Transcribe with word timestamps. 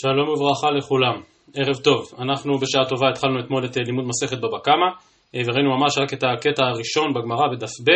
שלום 0.00 0.28
וברכה 0.28 0.70
לכולם, 0.70 1.20
ערב 1.54 1.76
טוב. 1.76 2.00
אנחנו 2.18 2.58
בשעה 2.58 2.84
טובה 2.88 3.08
התחלנו 3.08 3.40
אתמול 3.40 3.64
את 3.64 3.76
לימוד 3.76 4.04
מסכת 4.04 4.38
בבא 4.38 4.58
קמא 4.64 4.88
אה, 5.34 5.40
וראינו 5.46 5.76
ממש 5.76 5.98
רק 5.98 6.12
את 6.14 6.24
הקטע 6.24 6.64
הראשון 6.64 7.14
בגמרא 7.14 7.48
בדף 7.52 7.74
ב' 7.86 7.90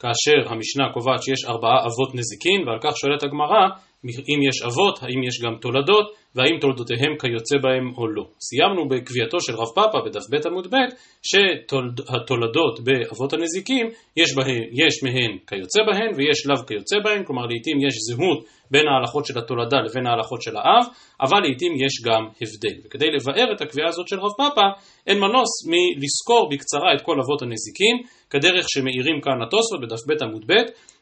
כאשר 0.00 0.52
המשנה 0.52 0.84
קובעת 0.94 1.22
שיש 1.22 1.44
ארבעה 1.44 1.78
אבות 1.78 2.14
נזיקין 2.14 2.68
ועל 2.68 2.78
כך 2.82 2.96
שואלת 2.96 3.22
הגמרא 3.22 3.62
אם 4.08 4.40
יש 4.48 4.62
אבות, 4.62 5.02
האם 5.02 5.22
יש 5.22 5.40
גם 5.44 5.54
תולדות 5.60 6.06
והאם 6.34 6.58
תולדותיהם 6.60 7.12
כיוצא 7.20 7.56
בהם 7.62 7.86
או 7.98 8.08
לא. 8.08 8.24
סיימנו 8.40 8.88
בקביעתו 8.88 9.40
של 9.40 9.54
רב 9.54 9.68
פאפא 9.74 9.98
בדף 10.06 10.24
ב' 10.30 10.46
עמוד 10.46 10.66
ב' 10.66 10.76
שהתולדות 11.22 12.80
באבות 12.84 13.32
הנזיקים 13.32 13.86
יש, 14.16 14.34
בהן, 14.34 14.62
יש 14.72 15.02
מהן 15.02 15.32
כיוצא 15.46 15.80
בהן 15.86 16.10
ויש 16.16 16.46
לאו 16.46 16.66
כיוצא 16.66 16.96
בהן, 17.04 17.24
כלומר 17.24 17.46
לעיתים 17.46 17.76
יש 17.86 17.94
זהות 18.08 18.44
בין 18.70 18.86
ההלכות 18.88 19.26
של 19.26 19.38
התולדה 19.38 19.76
לבין 19.86 20.06
ההלכות 20.06 20.42
של 20.42 20.56
האב, 20.56 20.84
אבל 21.20 21.40
לעיתים 21.40 21.72
יש 21.84 21.94
גם 22.06 22.22
הבדל. 22.42 22.76
וכדי 22.84 23.06
לבאר 23.10 23.52
את 23.54 23.60
הקביעה 23.60 23.88
הזאת 23.88 24.08
של 24.08 24.20
רב 24.20 24.32
פאפא, 24.36 24.66
אין 25.06 25.18
מנוס 25.18 25.52
מלסקור 25.70 26.48
בקצרה 26.50 26.94
את 26.94 27.00
כל 27.02 27.16
אבות 27.22 27.42
הנזיקים, 27.42 27.96
כדרך 28.30 28.64
שמאירים 28.68 29.20
כאן 29.20 29.42
התוספות 29.42 29.80
בדף 29.82 30.02
ב' 30.08 30.22
עמוד 30.22 30.44
ב', 30.46 30.52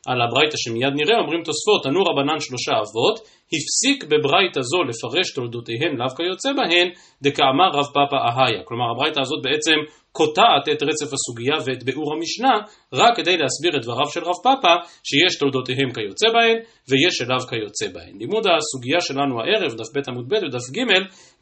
על 0.07 0.19
הברייתא 0.23 0.57
שמיד 0.57 0.93
נראה, 0.95 1.19
אומרים 1.23 1.43
תוספות, 1.43 1.83
תנו 1.83 2.01
רבנן 2.09 2.41
שלושה 2.41 2.73
אבות, 2.83 3.17
הפסיק 3.53 4.05
בברייתא 4.05 4.61
זו 4.61 4.83
לפרש 4.83 5.35
תולדותיהן 5.35 5.97
לאו 5.99 6.17
כיוצא 6.17 6.53
בהן, 6.53 6.89
דקאמר 7.23 7.71
רב 7.75 7.89
פאפא 7.95 8.17
אהיה. 8.17 8.63
כלומר 8.65 8.85
הברייתא 8.91 9.21
הזאת 9.21 9.43
בעצם 9.43 9.79
קוטעת 10.13 10.65
את 10.73 10.83
רצף 10.83 11.11
הסוגיה 11.17 11.57
ואת 11.65 11.83
ביאור 11.83 12.15
המשנה, 12.15 12.55
רק 12.93 13.17
כדי 13.17 13.37
להסביר 13.37 13.73
את 13.77 13.83
דבריו 13.85 14.09
של 14.15 14.25
רב 14.25 14.39
פאפא, 14.43 14.75
שיש 15.09 15.39
תולדותיהם 15.41 15.91
כיוצא 15.97 16.29
בהן, 16.35 16.57
ויש 16.89 17.17
אליו 17.23 17.41
כיוצא 17.51 17.87
בהן. 17.95 18.15
לימוד 18.21 18.45
הסוגיה 18.47 19.01
שלנו 19.01 19.35
הערב, 19.41 19.73
דף 19.79 19.91
ב' 19.95 20.09
עמוד 20.09 20.27
ב' 20.29 20.35
ודף 20.45 20.67
ג', 20.75 20.81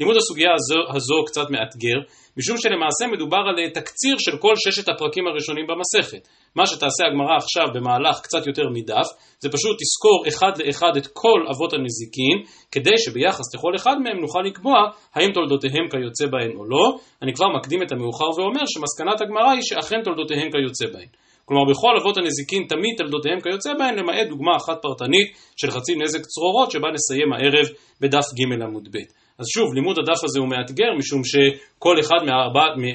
לימוד 0.01 0.17
הסוגיה 0.17 0.51
הזו, 0.59 0.81
הזו 0.97 1.19
קצת 1.27 1.47
מאתגר, 1.55 1.99
משום 2.39 2.57
שלמעשה 2.63 3.05
מדובר 3.13 3.43
על 3.49 3.71
תקציר 3.79 4.17
של 4.19 4.35
כל 4.39 4.55
ששת 4.57 4.89
הפרקים 4.89 5.27
הראשונים 5.27 5.67
במסכת. 5.71 6.29
מה 6.57 6.67
שתעשה 6.67 7.03
הגמרא 7.07 7.37
עכשיו 7.37 7.67
במהלך 7.75 8.21
קצת 8.21 8.47
יותר 8.47 8.63
מדף, 8.73 9.09
זה 9.41 9.49
פשוט 9.49 9.77
תזכור 9.83 10.25
אחד 10.29 10.53
לאחד 10.61 10.97
את 10.97 11.07
כל 11.07 11.41
אבות 11.51 11.73
הנזיקין, 11.73 12.37
כדי 12.73 12.99
שביחס 12.99 13.55
לכל 13.55 13.73
אחד 13.77 13.97
מהם 14.05 14.21
נוכל 14.21 14.43
לקבוע 14.47 14.79
האם 15.15 15.31
תולדותיהם 15.35 15.87
כיוצא 15.91 16.27
בהן 16.27 16.53
או 16.57 16.65
לא. 16.65 16.99
אני 17.23 17.33
כבר 17.35 17.47
מקדים 17.57 17.83
את 17.83 17.93
המאוחר 17.93 18.31
ואומר 18.37 18.65
שמסקנת 18.67 19.21
הגמרא 19.21 19.51
היא 19.51 19.63
שאכן 19.63 20.01
תולדותיהם 20.05 20.49
כיוצא 20.53 20.87
בהן. 20.93 21.09
כלומר 21.45 21.65
בכל 21.71 21.93
אבות 22.01 22.17
הנזיקין 22.17 22.63
תמיד 22.69 22.95
תולדותיהם 22.99 23.41
כיוצא 23.41 23.73
בהן, 23.79 23.95
למעט 23.99 24.27
דוגמה 24.29 24.57
אחת 24.57 24.79
פרטנית 24.83 25.29
של 25.57 25.71
חצי 25.71 25.95
נזק 25.95 26.21
צרורות 26.21 26.71
שבה 26.71 26.89
נסיים 26.95 27.33
הערב 27.33 27.67
בדף 28.01 28.27
ג' 28.39 28.63
עמוד 28.63 28.89
ב'. 28.93 28.99
אז 29.39 29.47
שוב, 29.55 29.75
לימוד 29.75 29.99
הדף 29.99 30.25
הזה 30.25 30.39
הוא 30.41 30.49
מאתגר, 30.49 30.91
משום 30.99 31.23
שכל 31.25 32.01
אחד 32.01 32.21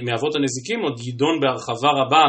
מאבות 0.07 0.35
הנזיקים 0.35 0.79
עוד 0.83 0.99
יידון 0.99 1.39
בהרחבה 1.41 1.89
רבה 2.01 2.23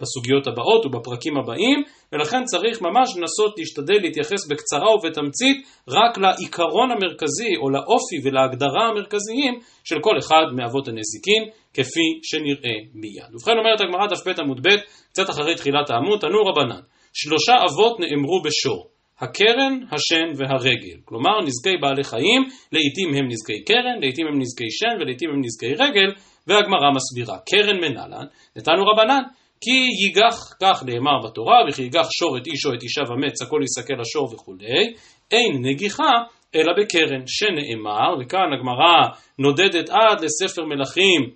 בסוגיות 0.00 0.46
הבאות 0.46 0.86
ובפרקים 0.86 1.36
הבאים, 1.36 1.82
ולכן 2.12 2.44
צריך 2.44 2.82
ממש 2.82 3.08
לנסות 3.16 3.58
להשתדל 3.58 3.98
להתייחס 4.02 4.46
בקצרה 4.50 4.94
ובתמצית 4.94 5.56
רק 5.88 6.18
לעיקרון 6.18 6.90
המרכזי 6.90 7.52
או 7.62 7.70
לאופי 7.70 8.18
ולהגדרה 8.24 8.88
המרכזיים 8.88 9.54
של 9.84 9.96
כל 10.00 10.18
אחד 10.18 10.44
מאבות 10.56 10.88
הנזיקין, 10.88 11.42
כפי 11.74 12.06
שנראה 12.22 12.76
מיד. 12.94 13.34
ובכן 13.34 13.58
אומרת 13.58 13.80
הגמרא 13.80 14.06
דף 14.06 14.26
ב' 14.26 14.40
עמוד 14.40 14.60
ב', 14.66 14.76
קצת 15.12 15.30
אחרי 15.30 15.54
תחילת 15.54 15.90
העמוד, 15.90 16.20
תנו 16.20 16.38
רבנן, 16.46 16.80
שלושה 17.12 17.52
אבות 17.68 18.00
נאמרו 18.00 18.42
בשור. 18.42 18.94
הקרן, 19.20 19.80
השן 19.92 20.28
והרגל. 20.36 20.98
כלומר, 21.04 21.40
נזקי 21.40 21.76
בעלי 21.80 22.04
חיים, 22.04 22.42
לעיתים 22.72 23.08
הם 23.14 23.28
נזקי 23.28 23.64
קרן, 23.64 24.00
לעיתים 24.00 24.26
הם 24.26 24.38
נזקי 24.40 24.70
שן 24.70 25.00
ולעיתים 25.00 25.30
הם 25.30 25.40
נזקי 25.44 25.74
רגל, 25.74 26.10
והגמרא 26.46 26.90
מסבירה. 26.96 27.38
קרן 27.50 27.76
מנלן, 27.76 28.26
נתנו 28.56 28.82
רבנן, 28.86 29.22
כי 29.64 30.04
ייגח, 30.04 30.36
כך 30.62 30.82
נאמר 30.86 31.18
בתורה, 31.24 31.56
וכי 31.68 31.82
ייגח 31.82 32.06
שור 32.18 32.36
את 32.36 32.46
איש 32.46 32.66
או 32.66 32.74
את 32.74 32.82
אישה 32.82 33.02
ומץ, 33.08 33.42
הכל 33.42 33.60
יסכל 33.64 34.00
השור 34.00 34.34
וכולי, 34.34 34.94
אין 35.30 35.52
נגיחה 35.62 36.12
אלא 36.54 36.72
בקרן, 36.78 37.22
שנאמר, 37.26 38.10
וכאן 38.20 38.52
הגמרא 38.54 38.96
נודדת 39.38 39.90
עד 39.90 40.24
לספר 40.24 40.64
מלכים 40.64 41.30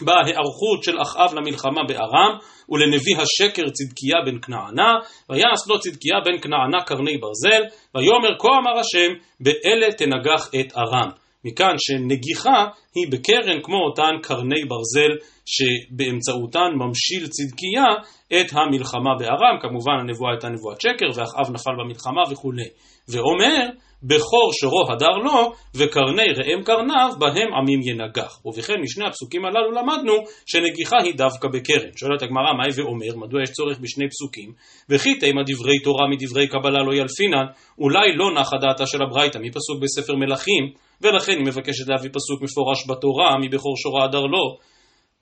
בהיערכות 0.00 0.82
של 0.82 1.02
אחאב 1.02 1.34
למלחמה 1.34 1.82
בארם 1.88 2.38
ולנביא 2.68 3.16
השקר 3.18 3.70
צדקיה 3.70 4.16
בן 4.26 4.38
כנענה 4.40 4.92
ויעש 5.30 5.68
לו 5.68 5.80
צדקיה 5.80 6.16
בן 6.24 6.38
כנענה 6.40 6.84
קרני 6.86 7.16
ברזל 7.18 7.62
ויאמר 7.94 8.38
כה 8.38 8.48
אמר 8.48 8.78
השם 8.80 9.10
באלה 9.40 9.92
תנגח 9.92 10.48
את 10.60 10.76
ארם 10.76 11.08
מכאן 11.44 11.74
שנגיחה 11.78 12.66
היא 12.94 13.12
בקרן 13.12 13.62
כמו 13.62 13.76
אותן 13.88 14.12
קרני 14.22 14.64
ברזל 14.64 15.12
שבאמצעותן 15.46 16.70
ממשיל 16.76 17.26
צדקיה 17.26 17.88
את 18.40 18.52
המלחמה 18.52 19.14
בארם. 19.18 19.56
כמובן 19.60 19.92
הנבואה 20.00 20.32
הייתה 20.32 20.48
נבואת 20.48 20.80
שקר 20.80 21.06
ואחאב 21.14 21.50
נפל 21.54 21.70
במלחמה 21.80 22.22
וכולי 22.30 22.68
ואומר 23.08 23.68
בכור 24.02 24.50
שורו 24.60 24.92
הדר 24.92 25.16
לו, 25.24 25.52
וקרני 25.74 26.32
ראם 26.36 26.62
קרניו, 26.62 27.10
בהם 27.18 27.54
עמים 27.54 27.80
ינגח. 27.82 28.40
ובכן, 28.44 28.74
משני 28.82 29.06
הפסוקים 29.06 29.44
הללו 29.44 29.70
למדנו 29.72 30.12
שנגיחה 30.46 30.96
היא 31.04 31.14
דווקא 31.16 31.48
בקרן. 31.48 31.90
שואלת 31.96 32.22
הגמרא, 32.22 32.52
מהי 32.58 32.82
ואומר, 32.82 33.16
מדוע 33.16 33.42
יש 33.42 33.50
צורך 33.50 33.78
בשני 33.78 34.08
פסוקים? 34.08 34.52
וכי 34.90 35.14
תימא 35.14 35.42
דברי 35.46 35.78
תורה 35.78 36.08
מדברי 36.10 36.48
קבלה 36.48 36.82
לא 36.82 36.94
ילפינן, 36.94 37.46
אולי 37.78 38.16
לא 38.16 38.40
נחה 38.40 38.56
דעתה 38.60 38.86
של 38.86 39.02
הברייתא 39.02 39.38
מפסוק 39.38 39.82
בספר 39.82 40.14
מלכים, 40.14 40.72
ולכן 41.00 41.32
היא 41.32 41.46
מבקשת 41.46 41.88
להביא 41.88 42.10
פסוק 42.12 42.42
מפורש 42.42 42.90
בתורה, 42.90 43.38
מבכור 43.42 43.76
שורו 43.76 44.02
הדר 44.02 44.22
לו. 44.22 44.58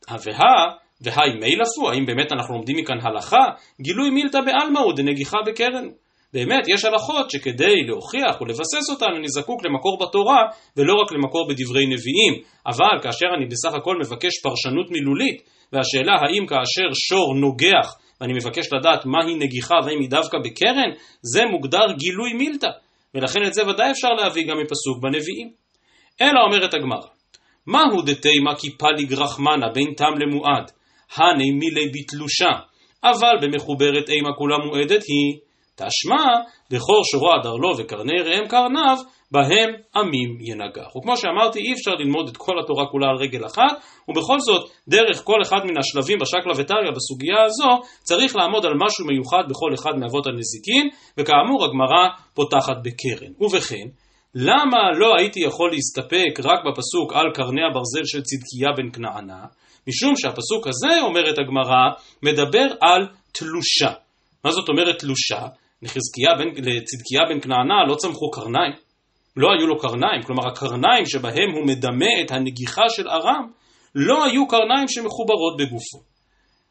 והא 0.09 0.87
והי 1.01 1.33
מי 1.41 1.57
לפו, 1.57 1.91
האם 1.91 2.07
באמת 2.07 2.33
אנחנו 2.33 2.55
לומדים 2.55 2.77
מכאן 2.77 2.99
הלכה? 3.03 3.45
גילוי 3.81 4.11
מילתא 4.11 4.39
בעלמא 4.41 4.79
הוא 4.79 4.93
דנגיחה 4.93 5.39
בקרן. 5.47 5.89
באמת, 6.33 6.69
יש 6.69 6.85
הלכות 6.85 7.31
שכדי 7.31 7.75
להוכיח 7.87 8.41
ולבסס 8.41 8.91
אותן 8.91 9.11
אני 9.19 9.29
זקוק 9.29 9.65
למקור 9.65 9.99
בתורה 9.99 10.43
ולא 10.77 10.95
רק 10.95 11.13
למקור 11.13 11.49
בדברי 11.49 11.87
נביאים, 11.87 12.35
אבל 12.67 13.03
כאשר 13.03 13.27
אני 13.37 13.47
בסך 13.47 13.75
הכל 13.75 13.97
מבקש 14.01 14.33
פרשנות 14.43 14.91
מילולית, 14.91 15.43
והשאלה 15.73 16.13
האם 16.13 16.47
כאשר 16.47 16.89
שור 17.09 17.35
נוגח 17.35 17.97
ואני 18.21 18.33
מבקש 18.33 18.73
לדעת 18.73 19.07
מהי 19.07 19.35
נגיחה 19.35 19.75
והאם 19.85 20.01
היא 20.01 20.11
דווקא 20.11 20.39
בקרן, 20.45 20.91
זה 21.23 21.45
מוגדר 21.51 21.87
גילוי 21.99 22.33
מילתא, 22.33 22.71
ולכן 23.15 23.41
את 23.47 23.55
זה 23.55 23.69
ודאי 23.69 23.91
אפשר 23.91 24.09
להביא 24.09 24.47
גם 24.47 24.57
מפסוק 24.63 25.03
בנביאים. 25.03 25.51
אלא 26.21 26.41
אומרת 26.47 26.75
הגמרא, 26.75 27.09
מהו 27.67 28.03
דתימה 28.03 28.55
כי 28.55 28.71
פליג 28.71 29.13
רחמנה 29.13 29.69
בין 29.75 29.95
תם 29.97 30.13
למועד, 30.21 30.71
הני 31.17 31.51
מילי 31.51 31.89
בתלושה, 31.93 32.51
אבל 33.05 33.37
במחוברת 33.43 34.09
אימה 34.09 34.33
כולה 34.39 34.57
מועדת 34.59 35.03
היא 35.03 35.39
תשמע, 35.77 36.25
בכור 36.71 37.03
שורו 37.11 37.35
הדר 37.35 37.55
לו 37.55 37.79
וקרני 37.79 38.21
ראם 38.25 38.49
קרניו, 38.49 38.97
בהם 39.31 39.71
עמים 39.97 40.39
ינגח. 40.41 40.97
וכמו 40.97 41.17
שאמרתי, 41.17 41.59
אי 41.59 41.73
אפשר 41.73 41.91
ללמוד 41.91 42.29
את 42.29 42.37
כל 42.37 42.59
התורה 42.65 42.87
כולה 42.87 43.07
על 43.07 43.17
רגל 43.17 43.47
אחת, 43.47 43.75
ובכל 44.09 44.41
זאת, 44.41 44.71
דרך 44.89 45.25
כל 45.25 45.39
אחד 45.43 45.61
מן 45.65 45.79
השלבים 45.79 46.19
בשקלא 46.19 46.53
וטריא 46.57 46.91
בסוגיה 46.97 47.43
הזו, 47.47 47.71
צריך 48.03 48.37
לעמוד 48.37 48.67
על 48.67 48.73
משהו 48.87 49.07
מיוחד 49.07 49.45
בכל 49.51 49.75
אחד 49.75 49.93
מאבות 50.01 50.27
הנזיקין, 50.27 50.89
וכאמור 51.19 51.65
הגמרא 51.65 52.09
פותחת 52.35 52.77
בקרן. 52.85 53.33
ובכן, 53.41 53.87
למה 54.35 54.93
לא 54.99 55.15
הייתי 55.19 55.41
יכול 55.41 55.71
להסתפק 55.71 56.41
רק 56.45 56.61
בפסוק 56.67 57.13
על 57.13 57.27
קרני 57.35 57.65
הברזל 57.71 58.05
של 58.05 58.23
צדקיה 58.23 58.69
בן 58.77 58.91
כנענה? 58.93 59.45
משום 59.89 60.17
שהפסוק 60.17 60.67
הזה, 60.67 61.01
אומרת 61.03 61.39
הגמרא, 61.39 61.85
מדבר 62.23 62.67
על 62.81 63.07
תלושה. 63.33 63.93
מה 64.45 64.51
זאת 64.51 64.69
אומרת 64.69 64.99
תלושה? 64.99 65.41
לצדקיה 65.83 67.21
בן 67.29 67.41
כנענה 67.41 67.85
לא 67.89 67.95
צמחו 67.95 68.31
קרניים, 68.31 68.73
לא 69.37 69.49
היו 69.53 69.67
לו 69.67 69.79
קרניים, 69.79 70.23
כלומר 70.27 70.49
הקרניים 70.49 71.07
שבהם 71.07 71.51
הוא 71.57 71.67
מדמה 71.67 72.21
את 72.25 72.31
הנגיחה 72.31 72.89
של 72.89 73.09
ארם, 73.09 73.51
לא 73.95 74.25
היו 74.25 74.49
קרניים 74.49 74.89
שמחוברות 74.89 75.57
בגופו. 75.59 75.99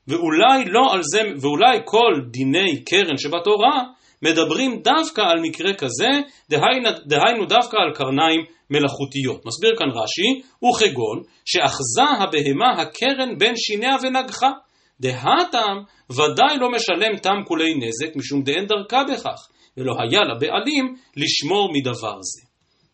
ואולי 0.08 0.66
לא 0.66 0.94
על 0.94 1.02
זה, 1.04 1.22
ואולי 1.42 1.80
כל 1.86 2.14
דיני 2.32 2.84
קרן 2.84 3.18
שבתורה 3.18 3.84
מדברים 4.22 4.82
דווקא 4.82 5.22
על 5.22 5.40
מקרה 5.42 5.74
כזה, 5.74 6.10
דהיינו, 6.50 6.90
דהיינו 7.06 7.46
דווקא 7.46 7.78
על 7.78 7.94
קרניים 7.96 8.46
מלאכותיות. 8.70 9.46
מסביר 9.46 9.76
כאן 9.78 9.88
רש"י, 9.90 10.42
וכגון 10.66 11.22
שאחזה 11.46 12.04
הבהמה 12.20 12.82
הקרן 12.82 13.38
בין 13.38 13.54
שיניה 13.58 13.96
ונגחה. 14.02 14.52
דהתם 15.00 15.78
ודאי 16.12 16.58
לא 16.60 16.72
משלם 16.72 17.18
תם 17.18 17.44
כולי 17.48 17.74
נזק 17.76 18.16
משום 18.16 18.44
דאין 18.44 18.66
דרכה 18.66 19.04
בכך, 19.04 19.48
ולא 19.78 19.94
היה 20.00 20.22
לבעלים 20.24 20.96
לשמור 21.18 21.74
מדבר 21.74 22.18
זה. 22.22 22.42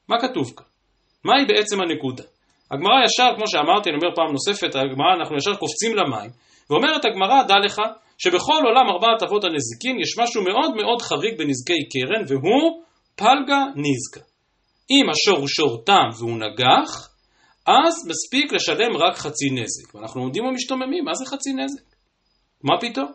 מה 0.09 0.21
כתוב 0.21 0.53
כאן? 0.57 0.65
מהי 1.25 1.45
בעצם 1.45 1.81
הנקודה? 1.81 2.23
הגמרא 2.71 3.05
ישר, 3.05 3.35
כמו 3.35 3.47
שאמרתי, 3.47 3.89
אני 3.89 3.97
אומר 4.01 4.15
פעם 4.15 4.31
נוספת, 4.31 4.75
הגמרא, 4.75 5.13
אנחנו 5.19 5.37
ישר 5.37 5.55
קופצים 5.55 5.95
למים, 5.95 6.31
ואומרת 6.69 7.05
הגמרא, 7.05 7.43
דע 7.43 7.55
לך, 7.65 7.81
שבכל 8.17 8.61
עולם 8.63 8.89
ארבעת 8.89 9.23
אבות 9.23 9.43
הנזיקין 9.43 9.99
יש 9.99 10.19
משהו 10.19 10.43
מאוד 10.43 10.75
מאוד 10.75 11.01
חריג 11.01 11.37
בנזקי 11.37 11.81
קרן, 11.91 12.23
והוא 12.27 12.83
פלגה 13.15 13.61
נזקה. 13.75 14.25
אם 14.91 15.09
השור 15.09 15.39
הוא 15.39 15.47
שור 15.47 15.83
תם 15.85 16.09
והוא 16.19 16.37
נגח, 16.37 17.09
אז 17.67 17.93
מספיק 18.07 18.53
לשלם 18.53 18.97
רק 18.97 19.15
חצי 19.17 19.49
נזק. 19.49 19.95
ואנחנו 19.95 20.21
עומדים 20.21 20.45
ומשתוממים, 20.45 21.05
מה 21.05 21.13
זה 21.13 21.25
חצי 21.25 21.53
נזק? 21.53 21.90
מה 22.63 22.73
פתאום? 22.81 23.11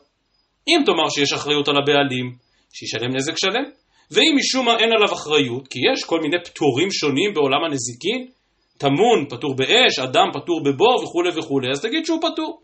אם 0.69 0.81
תאמר 0.87 1.09
שיש 1.15 1.33
אחריות 1.33 1.69
על 1.69 1.77
הבעלים, 1.77 2.37
שישלם 2.73 3.17
נזק 3.17 3.39
שלם. 3.39 3.65
ואם 4.11 4.33
משום 4.39 4.67
מה 4.67 4.79
אין 4.79 4.93
עליו 4.93 5.15
אחריות, 5.15 5.69
כי 5.69 5.79
יש 5.93 6.05
כל 6.05 6.21
מיני 6.21 6.37
פטורים 6.45 6.91
שונים 6.91 7.35
בעולם 7.35 7.65
הנזיקין, 7.65 8.27
טמון 8.79 9.27
פטור 9.31 9.57
באש, 9.57 9.99
אדם 9.99 10.29
פטור 10.35 10.63
בבור 10.65 11.05
וכולי 11.05 11.31
וכולי, 11.39 11.71
אז 11.71 11.81
תגיד 11.81 12.07
שהוא 12.07 12.19
פטור. 12.19 12.61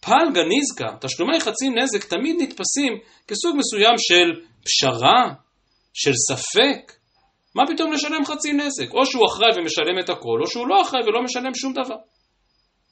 פלגה 0.00 0.42
ניזקה, 0.48 0.96
תשלומי 1.00 1.40
חצי 1.40 1.68
נזק 1.68 2.04
תמיד 2.04 2.36
נתפסים 2.38 2.92
כסוג 3.28 3.56
מסוים 3.56 3.94
של 3.98 4.40
פשרה, 4.64 5.34
של 5.94 6.12
ספק. 6.28 6.92
מה 7.54 7.62
פתאום 7.66 7.92
לשלם 7.92 8.24
חצי 8.24 8.52
נזק? 8.52 8.94
או 8.94 9.06
שהוא 9.06 9.26
אחראי 9.26 9.50
ומשלם 9.56 9.98
את 10.04 10.08
הכל, 10.08 10.38
או 10.42 10.46
שהוא 10.46 10.68
לא 10.68 10.82
אחראי 10.82 11.02
ולא 11.06 11.22
משלם 11.22 11.54
שום 11.54 11.72
דבר. 11.72 11.96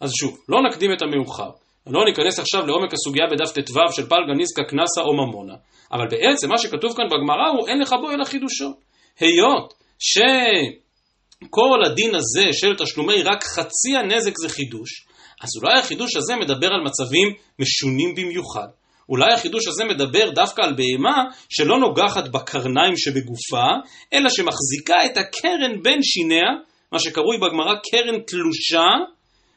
אז 0.00 0.10
שוב, 0.20 0.38
לא 0.48 0.58
נקדים 0.68 0.92
את 0.92 1.02
המאוחר. 1.02 1.50
לא 1.88 2.04
ניכנס 2.04 2.38
עכשיו 2.38 2.66
לעומק 2.66 2.92
הסוגיה 2.94 3.24
בדף 3.30 3.52
ט"ו 3.52 3.92
של 3.92 4.06
פלגה 4.08 4.34
ניזקה 4.36 4.62
קנסה 4.62 5.00
או 5.00 5.14
ממונה, 5.16 5.54
אבל 5.92 6.06
בעצם 6.10 6.48
מה 6.48 6.58
שכתוב 6.58 6.96
כאן 6.96 7.04
בגמרא 7.06 7.48
הוא 7.58 7.68
אין 7.68 7.80
לך 7.80 7.94
בו 8.00 8.10
אלא 8.10 8.24
חידושו. 8.24 8.72
היות 9.20 9.74
שכל 9.98 11.84
הדין 11.86 12.14
הזה 12.14 12.52
של 12.52 12.76
תשלומי 12.76 13.22
רק 13.22 13.44
חצי 13.44 13.96
הנזק 13.96 14.32
זה 14.36 14.48
חידוש, 14.48 15.06
אז 15.40 15.48
אולי 15.62 15.78
החידוש 15.78 16.16
הזה 16.16 16.36
מדבר 16.36 16.66
על 16.66 16.80
מצבים 16.84 17.34
משונים 17.58 18.14
במיוחד. 18.14 18.68
אולי 19.08 19.32
החידוש 19.32 19.66
הזה 19.66 19.84
מדבר 19.84 20.30
דווקא 20.30 20.62
על 20.62 20.74
בהמה 20.74 21.24
שלא 21.48 21.78
נוגחת 21.78 22.28
בקרניים 22.28 22.96
שבגופה, 22.96 23.66
אלא 24.12 24.28
שמחזיקה 24.30 25.04
את 25.06 25.16
הקרן 25.16 25.82
בין 25.82 25.98
שיניה, 26.02 26.46
מה 26.92 26.98
שקרוי 26.98 27.36
בגמרא 27.38 27.74
קרן 27.90 28.20
תלושה, 28.26 28.88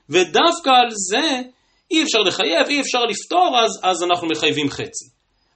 ודווקא 0.10 0.70
על 0.70 0.90
זה 0.90 1.42
אי 1.92 2.04
אפשר 2.04 2.20
לחייב, 2.20 2.68
אי 2.70 2.82
אפשר 2.82 3.06
לפתור, 3.06 3.60
אז, 3.64 3.80
אז 3.84 4.04
אנחנו 4.04 4.28
מחייבים 4.28 4.70
חצי. 4.70 5.06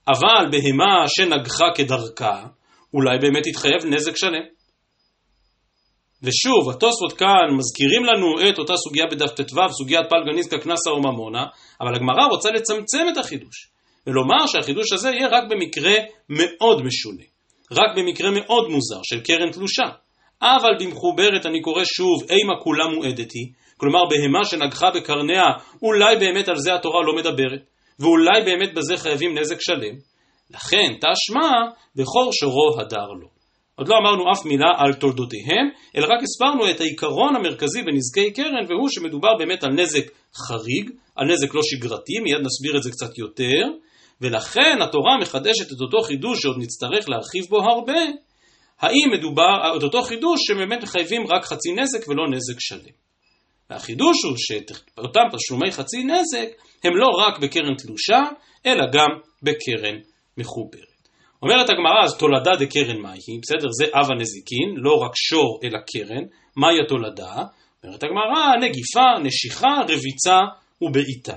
אבל 0.07 0.45
בהמה 0.51 1.05
שנגחה 1.07 1.65
כדרכה, 1.75 2.45
אולי 2.93 3.17
באמת 3.21 3.47
יתחייב 3.47 3.85
נזק 3.85 4.17
שלם. 4.17 4.45
ושוב, 6.23 6.69
התוספות 6.69 7.13
כאן 7.13 7.47
מזכירים 7.57 8.05
לנו 8.05 8.49
את 8.49 8.57
אותה 8.59 8.73
סוגיה 8.77 9.05
בדף 9.11 9.31
ט"ו, 9.31 9.73
סוגיית 9.77 10.05
פלגניסקה 10.09 10.57
קנסה 10.57 10.91
וממונה, 10.91 11.45
אבל 11.81 11.95
הגמרא 11.95 12.25
רוצה 12.25 12.49
לצמצם 12.51 13.05
את 13.13 13.17
החידוש, 13.17 13.67
ולומר 14.07 14.47
שהחידוש 14.47 14.91
הזה 14.91 15.09
יהיה 15.09 15.27
רק 15.27 15.43
במקרה 15.49 15.93
מאוד 16.29 16.81
משונה, 16.85 17.23
רק 17.71 17.97
במקרה 17.97 18.31
מאוד 18.31 18.69
מוזר 18.69 18.99
של 19.03 19.19
קרן 19.19 19.51
תלושה. 19.51 19.89
אבל 20.41 20.69
במחוברת 20.79 21.45
אני 21.45 21.61
קורא 21.61 21.83
שוב, 21.83 22.29
אימה 22.29 22.53
כולה 22.63 22.87
מועדת 22.87 23.31
היא, 23.31 23.51
כלומר 23.77 23.99
בהמה 24.09 24.45
שנגחה 24.45 24.91
בקרניה, 24.91 25.43
אולי 25.81 26.15
באמת 26.15 26.47
על 26.47 26.57
זה 26.57 26.75
התורה 26.75 27.03
לא 27.05 27.15
מדברת, 27.15 27.61
ואולי 27.99 28.41
באמת 28.45 28.73
בזה 28.73 28.97
חייבים 28.97 29.37
נזק 29.37 29.57
שלם. 29.59 29.95
לכן 30.51 30.93
תשמע, 31.01 31.51
בכור 31.95 32.33
שורו 32.33 32.81
הדר 32.81 33.07
לו. 33.21 33.35
עוד 33.75 33.87
לא 33.87 33.95
אמרנו 33.97 34.31
אף 34.31 34.45
מילה 34.45 34.71
על 34.77 34.93
תולדותיהם, 34.93 35.69
אלא 35.95 36.05
רק 36.05 36.19
הסברנו 36.23 36.69
את 36.69 36.81
העיקרון 36.81 37.35
המרכזי 37.35 37.81
בנזקי 37.81 38.31
קרן, 38.31 38.65
והוא 38.69 38.89
שמדובר 38.89 39.37
באמת 39.39 39.63
על 39.63 39.69
נזק 39.69 40.05
חריג, 40.47 40.89
על 41.15 41.27
נזק 41.27 41.53
לא 41.53 41.61
שגרתי, 41.63 42.19
מיד 42.23 42.41
נסביר 42.41 42.77
את 42.77 42.83
זה 42.83 42.91
קצת 42.91 43.17
יותר, 43.17 43.61
ולכן 44.21 44.77
התורה 44.81 45.17
מחדשת 45.21 45.67
את 45.67 45.81
אותו 45.81 46.01
חידוש 46.01 46.41
שעוד 46.41 46.57
נצטרך 46.59 47.09
להרחיב 47.09 47.45
בו 47.49 47.57
הרבה, 47.57 48.01
האם 48.79 49.11
מדובר, 49.13 49.77
את 49.77 49.83
אותו 49.83 50.01
חידוש 50.01 50.39
שבאמת 50.47 50.83
מחייבים 50.83 51.27
רק 51.27 51.45
חצי 51.45 51.71
נזק 51.71 52.07
ולא 52.07 52.23
נזק 52.31 52.59
שלם. 52.59 53.04
והחידוש 53.69 54.23
הוא 54.23 54.33
שאותם 54.37 55.21
תשלומי 55.37 55.71
חצי 55.71 56.03
נזק 56.03 56.47
הם 56.83 56.95
לא 56.95 57.07
רק 57.07 57.39
בקרן 57.39 57.75
תלושה, 57.75 58.19
אלא 58.65 58.85
גם 58.93 59.09
בקרן 59.43 59.95
מחוברת. 60.37 60.95
אומרת 61.41 61.69
הגמרא, 61.69 62.03
אז 62.03 62.17
תולדה 62.17 62.55
דקרן 62.55 62.97
מהי? 63.01 63.39
בסדר? 63.41 63.67
זה 63.71 63.85
אב 63.93 64.11
הנזיקין, 64.11 64.69
לא 64.75 64.95
רק 64.95 65.11
שור 65.15 65.59
אלא 65.63 65.79
קרן. 65.79 66.23
מהי 66.57 66.81
התולדה? 66.85 67.43
אומרת 67.83 68.03
הגמרא, 68.03 68.55
נגיפה, 68.61 69.19
נשיכה, 69.23 69.75
רביצה 69.83 70.39
ובעיטה. 70.81 71.35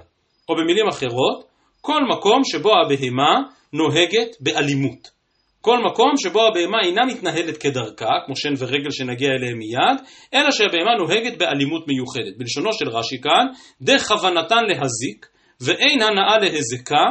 או 0.49 0.55
במילים 0.57 0.89
אחרות, 0.89 1.45
כל 1.81 2.01
מקום 2.17 2.43
שבו 2.45 2.71
הבהמה 2.71 3.41
נוהגת 3.73 4.37
באלימות. 4.41 5.18
כל 5.61 5.79
מקום 5.79 6.13
שבו 6.17 6.47
הבהמה 6.47 6.79
אינה 6.85 7.05
מתנהלת 7.05 7.57
כדרכה, 7.57 8.11
כמו 8.27 8.37
שן 8.37 8.55
ורגל 8.59 8.91
שנגיע 8.91 9.29
אליהם 9.29 9.59
מיד, 9.59 9.99
אלא 10.35 10.51
שהבהמה 10.51 10.95
נוהגת 10.99 11.39
באלימות 11.39 11.89
מיוחדת. 11.89 12.37
בלשונו 12.39 12.73
של 12.73 12.89
רש"י 12.89 13.21
כאן, 13.21 13.47
דכוונתן 13.83 14.65
להזיק, 14.69 15.27
ואין 15.61 16.03
הנאה 16.03 16.39
להזקה, 16.39 17.07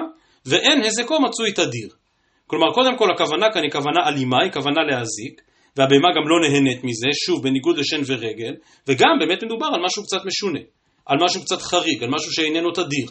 ואין 0.45 0.81
הזקו 0.83 1.21
מצוי 1.21 1.51
תדיר. 1.51 1.89
כלומר, 2.47 2.73
קודם 2.73 2.97
כל 2.97 3.11
הכוונה 3.11 3.47
כאן 3.53 3.63
היא 3.63 3.71
כוונה 3.71 4.07
אלימה, 4.07 4.37
היא 4.43 4.51
כוונה 4.51 4.81
להזיק, 4.89 5.41
והבהמה 5.77 6.07
גם 6.15 6.27
לא 6.27 6.37
נהנית 6.41 6.83
מזה, 6.83 7.07
שוב, 7.25 7.43
בניגוד 7.43 7.77
לשן 7.77 8.01
ורגל, 8.07 8.53
וגם 8.87 9.09
באמת 9.19 9.43
מדובר 9.43 9.65
על 9.65 9.81
משהו 9.85 10.03
קצת 10.03 10.25
משונה, 10.25 10.59
על 11.05 11.17
משהו 11.23 11.41
קצת 11.41 11.61
חריג, 11.61 12.03
על 12.03 12.09
משהו 12.09 12.31
שאיננו 12.31 12.71
תדיר. 12.71 13.07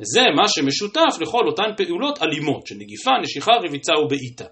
וזה 0.00 0.22
מה 0.36 0.48
שמשותף 0.48 1.20
לכל 1.20 1.46
אותן 1.46 1.70
פעולות 1.76 2.22
אלימות, 2.22 2.66
של 2.66 2.74
נגיפה, 2.74 3.10
נשיכה, 3.22 3.52
רביצה 3.64 3.92
ובעיטה. 4.04 4.44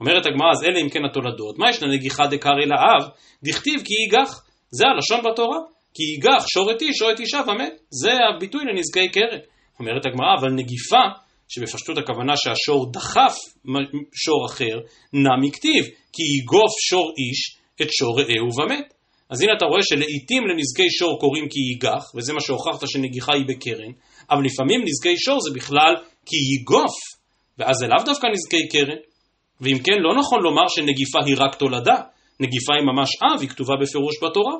אומרת 0.00 0.26
הגמרא, 0.26 0.50
אז 0.50 0.64
אלה 0.64 0.80
אם 0.80 0.88
כן 0.88 1.04
התולדות, 1.10 1.58
מה 1.58 1.70
יש 1.70 1.82
לנגיחה 1.82 2.26
דקרא 2.26 2.52
לאב? 2.52 3.08
דכתיב 3.42 3.80
כי 3.84 3.94
ייגח. 3.94 4.44
זה 4.70 4.84
הלשון 4.86 5.20
בתורה. 5.32 5.58
כי 5.94 6.02
ייגח 6.02 6.44
שורת 6.46 6.82
איש 6.82 7.02
או 7.02 7.10
את 7.10 7.20
אישה 7.20 7.40
ומת. 7.48 7.72
זה 7.90 8.10
הביטוי 8.34 8.64
לנזקי 8.64 9.08
קרן. 9.08 9.38
אומרת 9.80 10.06
הגמרא, 10.06 10.34
אבל 10.40 10.50
נגיפה, 10.50 11.04
שבפשטות 11.48 11.98
הכוונה 11.98 12.32
שהשור 12.36 12.92
דחף 12.92 13.34
שור 14.14 14.46
אחר, 14.46 14.76
נע 15.12 15.30
מכתיב, 15.42 15.84
כי 16.12 16.22
יגוף 16.38 16.72
שור 16.88 17.12
איש 17.18 17.58
את 17.82 17.92
שור 17.92 18.20
רעהו 18.20 18.48
ומת. 18.58 18.94
אז 19.30 19.42
הנה 19.42 19.52
אתה 19.56 19.64
רואה 19.64 19.82
שלעיתים 19.82 20.42
לנזקי 20.46 20.90
שור 20.90 21.20
קוראים 21.20 21.48
כי 21.48 21.58
ייגח, 21.60 22.04
וזה 22.14 22.32
מה 22.32 22.40
שהוכחת 22.40 22.88
שנגיחה 22.88 23.32
היא 23.34 23.44
בקרן, 23.48 23.92
אבל 24.30 24.44
לפעמים 24.44 24.80
נזקי 24.84 25.16
שור 25.16 25.40
זה 25.40 25.50
בכלל 25.54 25.94
כי 26.26 26.36
ייגוף, 26.36 26.96
ואז 27.58 27.76
זה 27.80 27.86
לאו 27.86 28.04
דווקא 28.04 28.26
נזקי 28.26 28.68
קרן, 28.72 28.98
ואם 29.60 29.78
כן, 29.84 29.98
לא 29.98 30.20
נכון 30.20 30.42
לומר 30.42 30.68
שנגיפה 30.68 31.18
היא 31.26 31.36
רק 31.38 31.54
תולדה, 31.54 31.96
נגיפה 32.40 32.72
היא 32.78 32.86
ממש 32.92 33.10
אב, 33.22 33.40
היא 33.40 33.48
כתובה 33.48 33.74
בפירוש 33.82 34.16
בתורה. 34.22 34.54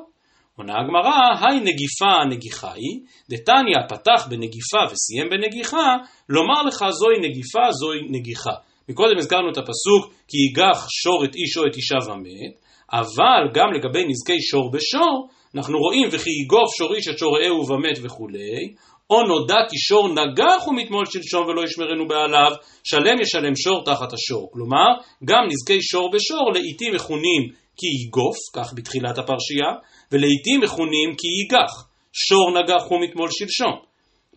עונה 0.57 0.73
הגמרא, 0.79 1.17
היי 1.41 1.59
נגיפה 1.59 2.25
נגיחה 2.29 2.73
היא, 2.73 2.99
דתניא 3.29 3.87
פתח 3.89 4.27
בנגיפה 4.29 4.81
וסיים 4.91 5.29
בנגיחה, 5.29 5.95
לומר 6.29 6.61
לך 6.67 6.85
זוהי 6.89 7.19
נגיפה, 7.19 7.71
זוהי 7.71 7.99
נגיחה. 8.09 8.53
מקודם 8.89 9.17
הזכרנו 9.17 9.51
את 9.51 9.57
הפסוק, 9.57 10.13
כי 10.27 10.37
ייגח 10.37 10.87
שור 10.89 11.25
את 11.25 11.35
איש 11.35 11.57
או 11.57 11.63
את 11.67 11.75
אישה 11.75 11.95
ומת, 12.07 12.53
אבל 12.93 13.41
גם 13.53 13.73
לגבי 13.75 14.03
נזקי 14.07 14.41
שור 14.41 14.71
בשור, 14.71 15.29
אנחנו 15.55 15.77
רואים 15.77 16.07
וכי 16.11 16.29
יגוף 16.43 16.75
שור 16.77 16.95
איש 16.95 17.07
את 17.07 17.17
שור 17.17 17.37
רעהו 17.37 17.67
ומת 17.69 17.97
וכולי, 18.03 18.73
או 19.09 19.23
נודע 19.23 19.55
כי 19.69 19.77
שור 19.77 20.09
נגח 20.09 20.67
ומתמול 20.67 21.05
שלשום 21.05 21.47
ולא 21.47 21.63
ישמרנו 21.63 22.07
בעליו, 22.07 22.51
שלם 22.83 23.21
ישלם 23.21 23.55
שור 23.55 23.83
תחת 23.85 24.13
השור. 24.13 24.49
כלומר, 24.53 24.87
גם 25.25 25.43
נזקי 25.49 25.81
שור 25.81 26.11
בשור 26.13 26.51
לעיתים 26.53 26.93
מכונים 26.95 27.41
כי 27.77 27.87
ייגוף, 27.87 28.37
כך 28.55 28.73
בתחילת 28.75 29.17
הפרשייה, 29.17 29.71
ולעיתים 30.11 30.61
מכונים 30.61 31.15
כי 31.17 31.27
ייגח, 31.27 31.87
שור 32.13 32.51
נגח 32.59 32.91
ומתמול 32.91 33.29
שלשום. 33.31 33.75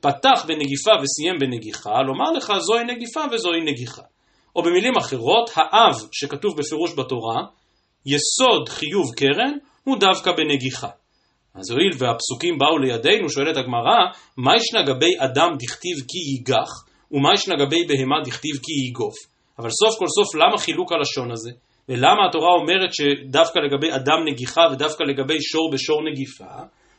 פתח 0.00 0.44
בנגיפה 0.48 0.92
וסיים 1.02 1.38
בנגיחה, 1.40 2.02
לומר 2.02 2.30
לך 2.36 2.52
זוהי 2.58 2.84
נגיפה 2.84 3.20
וזוהי 3.32 3.60
נגיחה. 3.60 4.02
או 4.56 4.62
במילים 4.62 4.96
אחרות, 4.98 5.50
האב 5.54 5.94
שכתוב 6.12 6.58
בפירוש 6.58 6.94
בתורה, 6.98 7.42
יסוד 8.06 8.68
חיוב 8.68 9.14
קרן 9.16 9.52
הוא 9.84 9.98
דווקא 9.98 10.32
בנגיחה. 10.32 10.88
אז 11.54 11.70
הואיל 11.70 11.92
והפסוקים 11.98 12.58
באו 12.58 12.78
לידינו, 12.78 13.30
שואלת 13.30 13.56
הגמרא, 13.56 13.98
מה 14.36 14.56
ישנה 14.56 14.82
גבי 14.82 15.14
אדם 15.18 15.50
דכתיב 15.62 15.96
כי 16.08 16.18
ייגח, 16.30 16.70
ומה 17.12 17.30
ישנה 17.34 17.54
גבי 17.54 17.84
בהמה 17.88 18.16
דכתיב 18.24 18.56
כי 18.64 18.72
ייגוף? 18.86 19.14
אבל 19.58 19.70
סוף 19.70 19.98
כל 19.98 20.06
סוף 20.16 20.34
למה 20.34 20.58
חילוק 20.58 20.92
הלשון 20.92 21.30
הזה? 21.30 21.50
ולמה 21.88 22.22
התורה 22.28 22.52
אומרת 22.60 22.90
שדווקא 22.94 23.58
לגבי 23.58 23.90
אדם 23.92 24.18
נגיחה 24.28 24.60
ודווקא 24.72 25.02
לגבי 25.02 25.42
שור 25.42 25.70
בשור 25.72 26.00
נגיפה? 26.10 26.54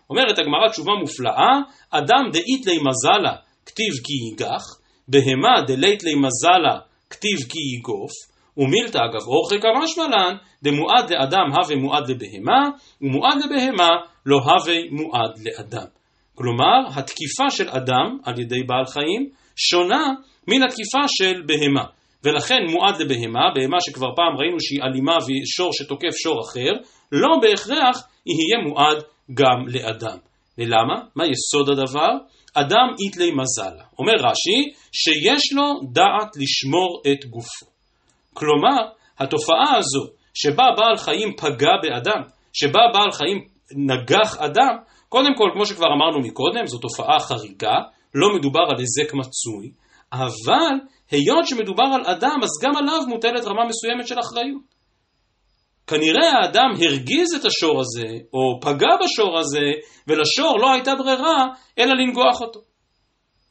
אומרת 0.09 0.39
הגמרא 0.39 0.69
תשובה 0.71 0.91
מופלאה, 1.01 1.53
אדם 1.89 2.23
דאית 2.33 2.65
לי 2.65 2.77
מזלה 2.77 3.35
כתיב 3.65 3.93
כי 4.05 4.13
ייגח, 4.23 4.63
בהמה 5.07 5.61
דלית 5.67 6.03
לי 6.03 6.15
מזלה 6.15 6.79
כתיב 7.09 7.37
כי 7.49 7.59
ייגוף, 7.73 8.11
ומילתא 8.57 8.97
אגב 8.97 9.27
אורכי 9.27 9.55
כמשמע 9.61 10.03
לן, 10.07 10.35
דמועד 10.63 11.11
לאדם 11.11 11.51
הווה 11.55 11.75
מועד 11.75 12.09
לבהמה, 12.09 12.69
ומועד 13.01 13.37
לבהמה 13.45 13.89
לא 14.25 14.37
הווה 14.37 14.75
מועד 14.91 15.31
לאדם. 15.45 15.87
כלומר, 16.35 16.79
התקיפה 16.95 17.49
של 17.49 17.69
אדם 17.69 18.17
על 18.23 18.39
ידי 18.39 18.63
בעל 18.63 18.85
חיים 18.85 19.29
שונה 19.55 20.03
מן 20.47 20.63
התקיפה 20.63 21.07
של 21.07 21.41
בהמה. 21.45 21.83
ולכן 22.23 22.59
מועד 22.69 23.01
לבהמה, 23.01 23.51
בהמה 23.55 23.77
שכבר 23.81 24.15
פעם 24.15 24.37
ראינו 24.39 24.57
שהיא 24.59 24.81
אלימה 24.83 25.17
והיא 25.25 25.45
שור 25.45 25.73
שתוקף 25.73 26.15
שור 26.23 26.41
אחר, 26.41 26.71
לא 27.11 27.29
בהכרח 27.41 28.07
יהיה 28.25 28.67
מועד 28.67 28.97
גם 29.33 29.67
לאדם. 29.67 30.17
ולמה? 30.57 31.01
מה 31.15 31.23
יסוד 31.25 31.69
הדבר? 31.69 32.09
אדם 32.53 32.87
איתלי 33.05 33.31
מזל. 33.31 33.75
אומר 33.99 34.13
רש"י, 34.13 34.73
שיש 34.91 35.53
לו 35.53 35.79
דעת 35.93 36.29
לשמור 36.35 37.01
את 37.11 37.25
גופו. 37.25 37.72
כלומר, 38.33 38.81
התופעה 39.19 39.77
הזו, 39.77 40.13
שבה 40.33 40.63
בעל 40.77 40.97
חיים 40.97 41.35
פגע 41.37 41.71
באדם, 41.81 42.21
שבה 42.53 42.81
בעל 42.93 43.11
חיים 43.11 43.47
נגח 43.75 44.37
אדם, 44.37 44.75
קודם 45.09 45.35
כל, 45.37 45.49
כמו 45.53 45.65
שכבר 45.65 45.87
אמרנו 45.97 46.19
מקודם, 46.19 46.65
זו 46.65 46.77
תופעה 46.77 47.19
חריגה, 47.19 47.75
לא 48.15 48.35
מדובר 48.35 48.59
על 48.69 48.75
היזק 48.79 49.13
מצוי, 49.13 49.71
אבל 50.13 50.75
היות 51.11 51.47
שמדובר 51.47 51.83
על 51.83 52.01
אדם, 52.05 52.39
אז 52.43 52.49
גם 52.63 52.77
עליו 52.77 53.01
מוטלת 53.07 53.45
רמה 53.45 53.65
מסוימת 53.65 54.07
של 54.07 54.19
אחריות. 54.19 54.73
כנראה 55.87 56.31
האדם 56.31 56.69
הרגיז 56.81 57.35
את 57.39 57.45
השור 57.45 57.79
הזה, 57.79 58.07
או 58.33 58.59
פגע 58.61 58.95
בשור 59.03 59.39
הזה, 59.39 59.67
ולשור 60.07 60.59
לא 60.59 60.71
הייתה 60.71 60.95
ברירה 60.95 61.47
אלא 61.79 61.93
לנגוח 61.93 62.41
אותו. 62.41 62.59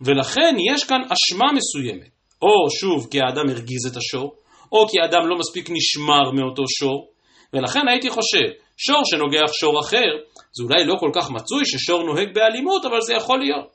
ולכן 0.00 0.56
יש 0.74 0.84
כאן 0.84 1.00
אשמה 1.12 1.46
מסוימת, 1.52 2.10
או 2.42 2.70
שוב 2.80 3.08
כי 3.10 3.18
האדם 3.20 3.48
הרגיז 3.48 3.86
את 3.92 3.96
השור, 3.96 4.34
או 4.72 4.88
כי 4.88 5.00
האדם 5.02 5.28
לא 5.28 5.36
מספיק 5.38 5.70
נשמר 5.70 6.30
מאותו 6.30 6.62
שור, 6.78 7.08
ולכן 7.52 7.88
הייתי 7.88 8.10
חושב, 8.10 8.48
שור 8.76 9.02
שנוגח 9.04 9.52
שור 9.60 9.80
אחר, 9.80 10.10
זה 10.52 10.62
אולי 10.62 10.84
לא 10.84 10.94
כל 11.00 11.10
כך 11.14 11.30
מצוי 11.30 11.62
ששור 11.64 12.02
נוהג 12.02 12.34
באלימות, 12.34 12.84
אבל 12.84 13.00
זה 13.00 13.14
יכול 13.14 13.38
להיות. 13.38 13.72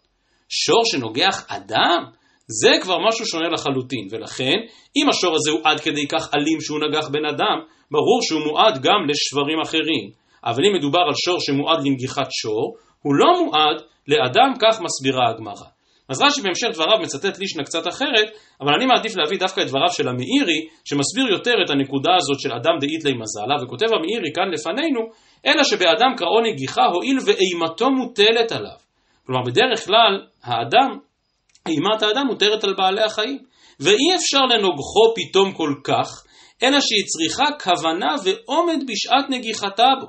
שור 0.50 0.82
שנוגח 0.86 1.46
אדם, 1.48 2.04
זה 2.48 2.72
כבר 2.82 2.98
משהו 3.08 3.26
שונה 3.26 3.50
לחלוטין, 3.50 4.08
ולכן, 4.12 4.56
אם 4.98 5.10
השור 5.10 5.36
הזה 5.36 5.52
הוא 5.52 5.60
עד 5.64 5.80
כדי 5.80 6.08
כך 6.08 6.30
אלים 6.36 6.62
שהוא 6.62 6.80
נגח 6.80 7.08
בן 7.08 7.26
אדם, 7.26 7.58
ברור 7.92 8.20
שהוא 8.22 8.42
מועד 8.42 8.82
גם 8.82 9.00
לשברים 9.10 9.60
אחרים. 9.64 10.12
אבל 10.46 10.66
אם 10.66 10.74
מדובר 10.78 11.00
על 11.08 11.16
שור 11.16 11.38
שמועד 11.40 11.80
לנגיחת 11.86 12.28
שור, 12.32 12.76
הוא 13.02 13.16
לא 13.16 13.44
מועד 13.44 13.82
לאדם, 14.08 14.54
כך 14.62 14.82
מסבירה 14.82 15.30
הגמרא. 15.30 15.77
אז 16.10 16.22
רש"י 16.22 16.42
בהמשך 16.42 16.68
דבריו 16.74 17.00
מצטט 17.02 17.40
לישנה 17.40 17.64
קצת 17.64 17.88
אחרת, 17.88 18.28
אבל 18.62 18.74
אני 18.74 18.86
מעדיף 18.86 19.16
להביא 19.18 19.40
דווקא 19.40 19.62
את 19.62 19.68
דבריו 19.68 19.92
של 19.92 20.08
המאירי, 20.08 20.68
שמסביר 20.86 21.28
יותר 21.32 21.54
את 21.66 21.70
הנקודה 21.70 22.12
הזאת 22.20 22.40
של 22.40 22.52
אדם 22.52 22.76
דאית 22.82 23.04
לי 23.06 23.14
מזלה, 23.14 23.64
וכותב 23.64 23.86
המאירי 23.94 24.32
כאן 24.36 24.50
לפנינו, 24.54 25.02
אלא 25.46 25.64
שבאדם 25.64 26.16
קראו 26.18 26.42
נגיחה 26.42 26.86
הואיל 26.86 27.18
ואימתו 27.26 27.90
מוטלת 27.90 28.52
עליו. 28.52 28.78
כלומר, 29.26 29.42
בדרך 29.46 29.86
כלל, 29.86 30.28
האדם, 30.44 30.98
אימת 31.68 32.02
האדם 32.02 32.28
מותרת 32.28 32.64
על 32.64 32.74
בעלי 32.78 33.04
החיים, 33.04 33.40
ואי 33.80 34.16
אפשר 34.16 34.42
לנוגחו 34.42 35.14
פתאום 35.16 35.52
כל 35.52 35.74
כך, 35.84 36.24
אלא 36.64 36.78
שהיא 36.82 37.04
צריכה 37.06 37.46
כוונה 37.64 38.16
ועומד 38.24 38.84
בשעת 38.88 39.30
נגיחתה 39.30 39.88
בו, 40.02 40.08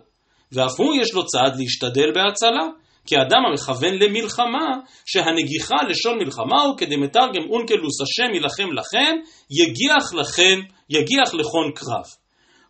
ואף 0.52 0.81
הוא 0.81 0.95
יש 1.02 1.14
לו 1.14 1.26
צעד 1.26 1.57
להשתדל 1.57 2.12
בהצלה, 2.14 2.67
כי 3.09 3.17
אדם 3.17 3.43
המכוון 3.50 3.95
למלחמה, 3.95 4.69
שהנגיחה 5.07 5.77
לשון 5.88 6.19
מלחמה 6.19 6.62
הוא 6.62 6.79
כדי 6.79 6.97
מתרגם 6.97 7.43
אונקלוס 7.50 8.00
השם 8.03 8.35
יילחם 8.35 8.73
לכם, 8.73 9.17
יגיח 9.50 10.15
לכם, 10.15 10.61
יגיח 10.91 11.35
לכון 11.35 11.73
קרב. 11.75 12.05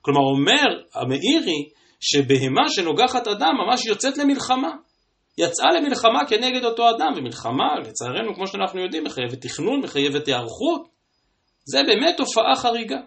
כלומר 0.02 0.20
אומר 0.20 0.82
המאירי 0.94 1.68
שבהמה 2.00 2.62
שנוגחת 2.68 3.28
אדם 3.28 3.52
ממש 3.66 3.86
יוצאת 3.86 4.18
למלחמה. 4.18 4.70
יצאה 5.38 5.72
למלחמה 5.80 6.26
כנגד 6.28 6.64
אותו 6.64 6.90
אדם, 6.90 7.12
ומלחמה, 7.16 7.68
לצערנו, 7.84 8.34
כמו 8.34 8.46
שאנחנו 8.46 8.80
יודעים, 8.80 9.04
מחייבת 9.04 9.40
תכנון, 9.40 9.80
מחייבת 9.80 10.26
היערכות. 10.26 10.88
זה 11.64 11.82
באמת 11.86 12.16
תופעה 12.16 12.56
חריגה. 12.56 12.98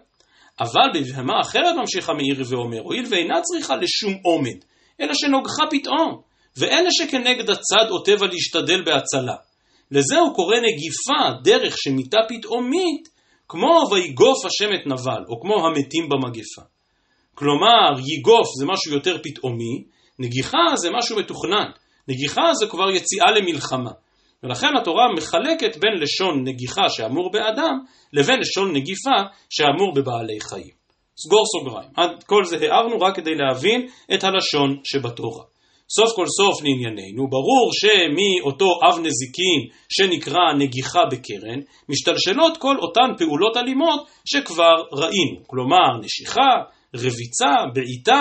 אבל 0.60 0.90
בבהמה 0.94 1.40
אחרת 1.40 1.74
ממשיך 1.76 2.08
המאירי 2.08 2.44
ואומר, 2.48 2.80
הואיל 2.80 3.04
ואינה 3.10 3.40
צריכה 3.40 3.76
לשום 3.76 4.12
עומד, 4.24 4.64
אלא 5.00 5.14
שנוגחה 5.14 5.62
פתאום, 5.70 6.31
ואלה 6.56 6.88
שכנגד 6.90 7.50
הצד 7.50 7.90
או 7.90 7.98
טבע 7.98 8.26
להשתדל 8.26 8.82
בהצלה. 8.84 9.36
לזה 9.90 10.18
הוא 10.18 10.34
קורא 10.34 10.56
נגיפה, 10.56 11.42
דרך 11.44 11.78
שמיתה 11.78 12.18
פתאומית, 12.28 13.08
כמו 13.48 13.88
ויגוף 13.90 14.44
השם 14.46 14.74
את 14.74 14.86
נבל, 14.86 15.24
או 15.28 15.40
כמו 15.40 15.66
המתים 15.66 16.08
במגפה. 16.08 16.62
כלומר, 17.34 18.00
ייגוף 18.06 18.48
זה 18.58 18.66
משהו 18.66 18.92
יותר 18.92 19.16
פתאומי, 19.22 19.84
נגיחה 20.18 20.76
זה 20.76 20.90
משהו 20.90 21.18
מתוכנן. 21.18 21.70
נגיחה 22.08 22.54
זה 22.60 22.66
כבר 22.66 22.90
יציאה 22.90 23.30
למלחמה. 23.30 23.90
ולכן 24.42 24.76
התורה 24.80 25.04
מחלקת 25.16 25.76
בין 25.76 25.92
לשון 26.00 26.44
נגיחה 26.44 26.82
שאמור 26.88 27.30
באדם, 27.32 27.78
לבין 28.12 28.40
לשון 28.40 28.76
נגיפה 28.76 29.18
שאמור 29.50 29.94
בבעלי 29.94 30.40
חיים. 30.40 30.82
סגור 31.16 31.44
סוגריים. 31.46 31.90
עד 31.96 32.22
כל 32.22 32.44
זה 32.44 32.56
הערנו 32.56 33.00
רק 33.00 33.16
כדי 33.16 33.34
להבין 33.34 33.88
את 34.14 34.24
הלשון 34.24 34.80
שבתורה. 34.84 35.44
סוף 35.96 36.10
כל 36.16 36.26
סוף 36.26 36.62
לענייננו, 36.64 37.28
ברור 37.28 37.70
שמאותו 37.80 38.66
אב 38.86 38.98
נזיקין 38.98 39.60
שנקרא 39.88 40.40
נגיחה 40.58 41.00
בקרן, 41.10 41.60
משתלשלות 41.88 42.56
כל 42.56 42.76
אותן 42.78 43.08
פעולות 43.18 43.56
אלימות 43.56 44.06
שכבר 44.24 44.74
ראינו, 44.92 45.36
כלומר 45.46 45.88
נשיכה, 46.02 46.50
רביצה, 46.94 47.52
בעיטה, 47.74 48.20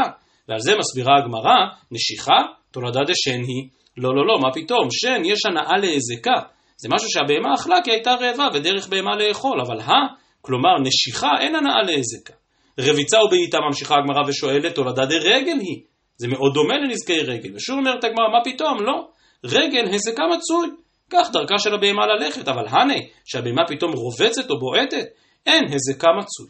ועל 0.50 0.60
זה 0.60 0.78
מסבירה 0.78 1.14
הגמרא, 1.18 1.58
נשיכה, 1.92 2.40
תולדה 2.72 3.00
דשן 3.08 3.42
היא. 3.48 3.68
לא, 3.98 4.10
לא, 4.16 4.28
לא, 4.28 4.40
מה 4.40 4.52
פתאום, 4.54 4.88
שן 4.92 5.22
יש 5.26 5.40
הנאה 5.46 5.78
להזקה. 5.82 6.40
זה 6.78 6.90
משהו 6.92 7.10
שהבהמה 7.10 7.54
אכלה 7.56 7.76
כי 7.84 7.92
הייתה 7.92 8.14
רעבה 8.14 8.48
ודרך 8.54 8.88
בהמה 8.88 9.16
לאכול, 9.16 9.62
אבל 9.62 9.80
ה, 9.80 9.94
כלומר 10.42 10.80
נשיכה, 10.84 11.32
אין 11.40 11.56
הנאה 11.56 11.82
להזקה. 11.88 12.34
רביצה 12.80 13.24
ובעיטה 13.24 13.58
ממשיכה 13.68 13.96
הגמרא 13.96 14.30
ושואלת, 14.30 14.76
תולדה 14.76 15.06
דרגל 15.06 15.60
היא. 15.60 15.91
זה 16.22 16.28
מאוד 16.28 16.54
דומה 16.54 16.78
לנזקי 16.78 17.20
רגל. 17.20 17.56
ושוב 17.56 17.78
אומרת 17.78 18.04
הגמרא, 18.04 18.30
מה 18.32 18.44
פתאום? 18.44 18.78
לא. 18.82 19.08
רגל 19.44 19.86
הזקה 19.94 20.24
מצוי. 20.36 20.70
כך 21.10 21.30
דרכה 21.34 21.60
של 21.60 21.74
הבהמה 21.74 22.06
ללכת, 22.08 22.48
אבל 22.48 22.68
הנה, 22.68 22.94
שהבהמה 23.26 23.62
פתאום 23.68 23.92
רובצת 23.94 24.50
או 24.50 24.60
בועטת, 24.60 25.06
אין 25.46 25.64
הזקה 25.74 26.08
מצוי. 26.20 26.48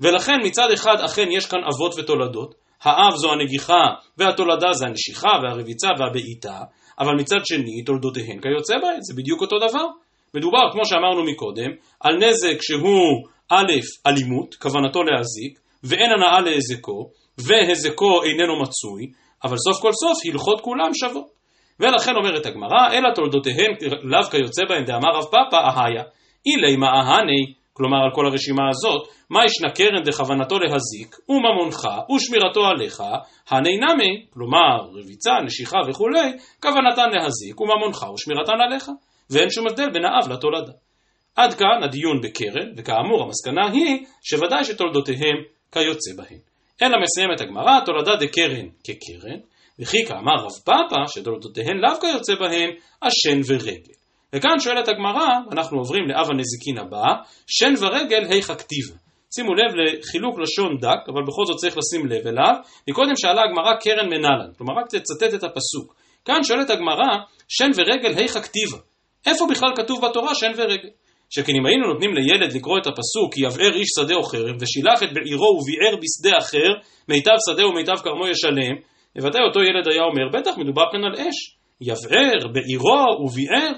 ולכן 0.00 0.38
מצד 0.44 0.70
אחד 0.74 0.96
אכן 1.04 1.28
יש 1.30 1.46
כאן 1.46 1.58
אבות 1.74 1.98
ותולדות, 1.98 2.54
האב 2.82 3.16
זו 3.16 3.32
הנגיחה 3.32 3.84
והתולדה 4.18 4.72
זה 4.72 4.86
הנשיכה 4.86 5.28
והרביצה 5.42 5.88
והבעיטה, 5.98 6.60
אבל 6.98 7.12
מצד 7.18 7.40
שני 7.44 7.84
תולדותיהן 7.86 8.40
כיוצא 8.40 8.74
בהן, 8.82 8.98
זה 9.00 9.14
בדיוק 9.16 9.40
אותו 9.40 9.58
דבר. 9.58 9.86
מדובר, 10.34 10.72
כמו 10.72 10.84
שאמרנו 10.84 11.24
מקודם, 11.24 11.70
על 12.00 12.16
נזק 12.16 12.62
שהוא 12.62 13.28
א', 13.48 13.72
אלימות, 14.06 14.54
כוונתו 14.54 15.02
להזיק, 15.02 15.58
ואין 15.84 16.10
הנאה 16.10 16.40
להזקו, 16.40 17.10
והזקו 17.38 18.22
איננו 18.22 18.62
מצוי, 18.62 19.02
אבל 19.44 19.56
סוף 19.56 19.82
כל 19.82 19.92
סוף 19.92 20.18
הלכות 20.32 20.60
כולם 20.60 20.94
שוות. 20.94 21.26
ולכן 21.80 22.16
אומרת 22.16 22.46
הגמרא, 22.46 22.92
אלא 22.92 23.14
תולדותיהן 23.14 23.72
לאו 24.02 24.22
כיוצא 24.30 24.62
בהן 24.68 24.84
דאמר 24.84 25.10
רב 25.14 25.24
פאפא 25.24 25.56
אהיה, 25.56 26.02
אילי 26.46 26.76
מה 26.76 26.86
אהני, 26.86 27.54
כלומר 27.72 27.96
על 27.96 28.10
כל 28.14 28.26
הרשימה 28.26 28.62
הזאת, 28.70 29.08
מה 29.30 29.44
ישנה 29.44 29.70
קרן 29.70 30.02
דכוונתו 30.04 30.58
להזיק, 30.58 31.16
וממונך, 31.28 31.88
ושמירתו 32.14 32.66
עליך, 32.66 33.02
הני 33.48 33.76
נמי, 33.76 34.26
כלומר 34.30 34.76
רביצה, 34.94 35.30
נשיכה 35.44 35.78
וכולי, 35.88 36.32
כוונתן 36.62 37.10
להזיק, 37.12 37.60
וממונך 37.60 38.06
ושמירתן 38.14 38.60
עליך, 38.66 38.88
ואין 39.30 39.50
שום 39.50 39.66
הבדל 39.66 39.90
בין 39.90 40.04
האב 40.04 40.32
לתולדה. 40.32 40.72
עד 41.36 41.54
כאן 41.54 41.82
הדיון 41.84 42.20
בקרן, 42.20 42.72
וכאמור 42.76 43.22
המסקנה 43.22 43.70
היא 43.72 44.06
שוודאי 44.22 44.64
שתולדותיהם 44.64 45.36
כיוצא 45.72 46.10
בהן. 46.16 46.51
אלא 46.82 46.96
מסיימת 47.02 47.40
הגמרא, 47.40 47.80
תולדה 47.86 48.16
דקרן 48.16 48.66
כקרן, 48.84 49.38
וכי 49.78 50.06
כאמר 50.06 50.44
רב 50.44 50.52
פאפא, 50.64 51.06
שתולדותיהן 51.08 51.76
לאו 51.76 52.00
כיוצא 52.00 52.34
בהן, 52.34 52.70
השן 53.02 53.40
ורגל. 53.46 53.92
וכאן 54.32 54.60
שואלת 54.60 54.88
הגמרא, 54.88 55.26
אנחנו 55.52 55.78
עוברים 55.78 56.08
לאב 56.08 56.26
הנזיקין 56.30 56.78
הבא, 56.78 57.06
שן 57.46 57.74
ורגל 57.80 58.24
היכא 58.30 58.54
כתיבה. 58.54 58.94
שימו 59.34 59.54
לב 59.54 59.74
לחילוק 59.74 60.38
לשון 60.38 60.76
דק, 60.80 61.08
אבל 61.08 61.22
בכל 61.28 61.42
זאת 61.46 61.56
צריך 61.56 61.76
לשים 61.78 62.06
לב 62.06 62.26
אליו. 62.26 62.54
מקודם 62.88 63.16
שאלה 63.16 63.42
הגמרא 63.42 63.74
קרן 63.80 64.06
מנלן, 64.06 64.52
כלומר 64.58 64.74
רק 64.80 64.86
תצטט 64.86 65.34
את 65.34 65.44
הפסוק. 65.44 65.94
כאן 66.24 66.44
שואלת 66.44 66.70
הגמרא, 66.70 67.10
שן 67.48 67.70
ורגל 67.76 68.18
היכא 68.18 68.40
כתיבה. 68.40 68.78
איפה 69.26 69.46
בכלל 69.50 69.68
כתוב 69.76 70.04
בתורה 70.04 70.34
שן 70.34 70.52
ורגל? 70.56 70.88
שכן 71.34 71.52
אם 71.58 71.66
היינו 71.66 71.86
נותנים 71.92 72.14
לילד 72.14 72.52
לקרוא 72.56 72.78
את 72.78 72.86
הפסוק, 72.86 73.34
כי 73.34 73.40
יבער 73.46 73.74
איש 73.74 73.88
שדה 73.96 74.14
או 74.14 74.22
כרם, 74.22 74.56
ושילח 74.60 75.02
את 75.02 75.12
בעירו 75.14 75.50
וביער 75.56 75.94
בשדה 76.02 76.38
אחר, 76.38 76.70
מיטב 77.08 77.38
שדה 77.48 77.66
ומיטב 77.66 77.96
כרמו 78.04 78.28
ישלם, 78.28 78.74
בוודאי 79.16 79.42
אותו 79.48 79.60
ילד 79.60 79.88
היה 79.88 80.02
אומר, 80.02 80.38
בטח 80.38 80.58
מדובר 80.58 80.82
כאן 80.92 81.04
על 81.04 81.14
אש. 81.14 81.38
יבער, 81.80 82.48
בעירו 82.52 83.04
וביער. 83.24 83.72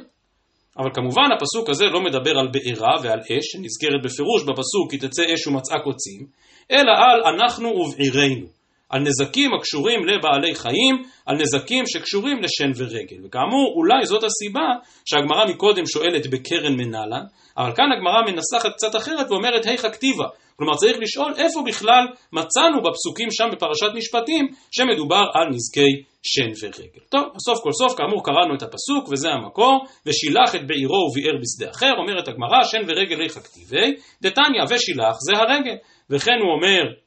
אבל 0.79 0.91
כמובן 0.95 1.29
הפסוק 1.37 1.71
הזה 1.71 1.85
לא 1.85 2.01
מדבר 2.01 2.39
על 2.39 2.49
בעירה 2.53 2.95
ועל 3.03 3.21
אש, 3.21 3.47
שנזכרת 3.53 4.01
בפירוש 4.05 4.43
בפסוק 4.43 4.91
כי 4.91 4.99
תצא 4.99 5.23
אש 5.35 5.47
ומצאה 5.47 5.79
קוצים, 5.85 6.27
אלא 6.71 6.93
על 7.05 7.35
אנחנו 7.35 7.69
ובעירנו. 7.69 8.47
על 8.95 9.01
נזקים 9.01 9.55
הקשורים 9.55 10.01
לבעלי 10.07 10.55
חיים, 10.55 11.03
על 11.27 11.37
נזקים 11.37 11.85
שקשורים 11.87 12.37
לשן 12.43 12.71
ורגל. 12.77 13.17
וכאמור, 13.25 13.75
אולי 13.77 14.07
זאת 14.07 14.23
הסיבה 14.25 14.69
שהגמרא 15.05 15.47
מקודם 15.47 15.87
שואלת 15.87 16.27
בקרן 16.27 16.73
מנהלן, 16.77 17.25
אבל 17.59 17.73
כאן 17.77 17.93
הגמרא 17.93 18.21
מנסחת 18.27 18.73
קצת 18.77 18.97
אחרת 18.97 19.31
ואומרת 19.31 19.67
היכא 19.67 19.89
כתיבה. 19.91 20.25
כלומר 20.57 20.75
צריך 20.75 20.97
לשאול 21.01 21.33
איפה 21.39 21.63
בכלל 21.67 22.05
מצאנו 22.33 22.83
בפסוקים 22.83 23.29
שם 23.31 23.45
בפרשת 23.53 23.91
משפטים 23.95 24.49
שמדובר 24.71 25.25
על 25.35 25.49
נזקי 25.55 25.93
שן 26.23 26.67
ורגל. 26.67 27.05
טוב, 27.09 27.25
סוף 27.47 27.59
כל 27.63 27.73
סוף 27.73 27.99
כאמור 27.99 28.25
קראנו 28.25 28.55
את 28.55 28.63
הפסוק 28.63 29.09
וזה 29.13 29.29
המקור, 29.29 29.85
ושילח 30.07 30.55
את 30.55 30.67
בעירו 30.67 31.09
וביער 31.11 31.37
בשדה 31.43 31.71
אחר, 31.71 31.93
אומרת 31.99 32.29
הגמרא 32.29 32.63
שן 32.63 32.83
ורגל 32.89 33.21
היכא 33.21 33.41
כתיבי, 33.41 33.95
דתניא 34.23 34.63
ושילח 34.71 35.17
זה 35.27 35.33
הרגל. 35.39 35.77
וכן 36.11 36.39
הוא 36.43 36.53
אומר 36.57 37.04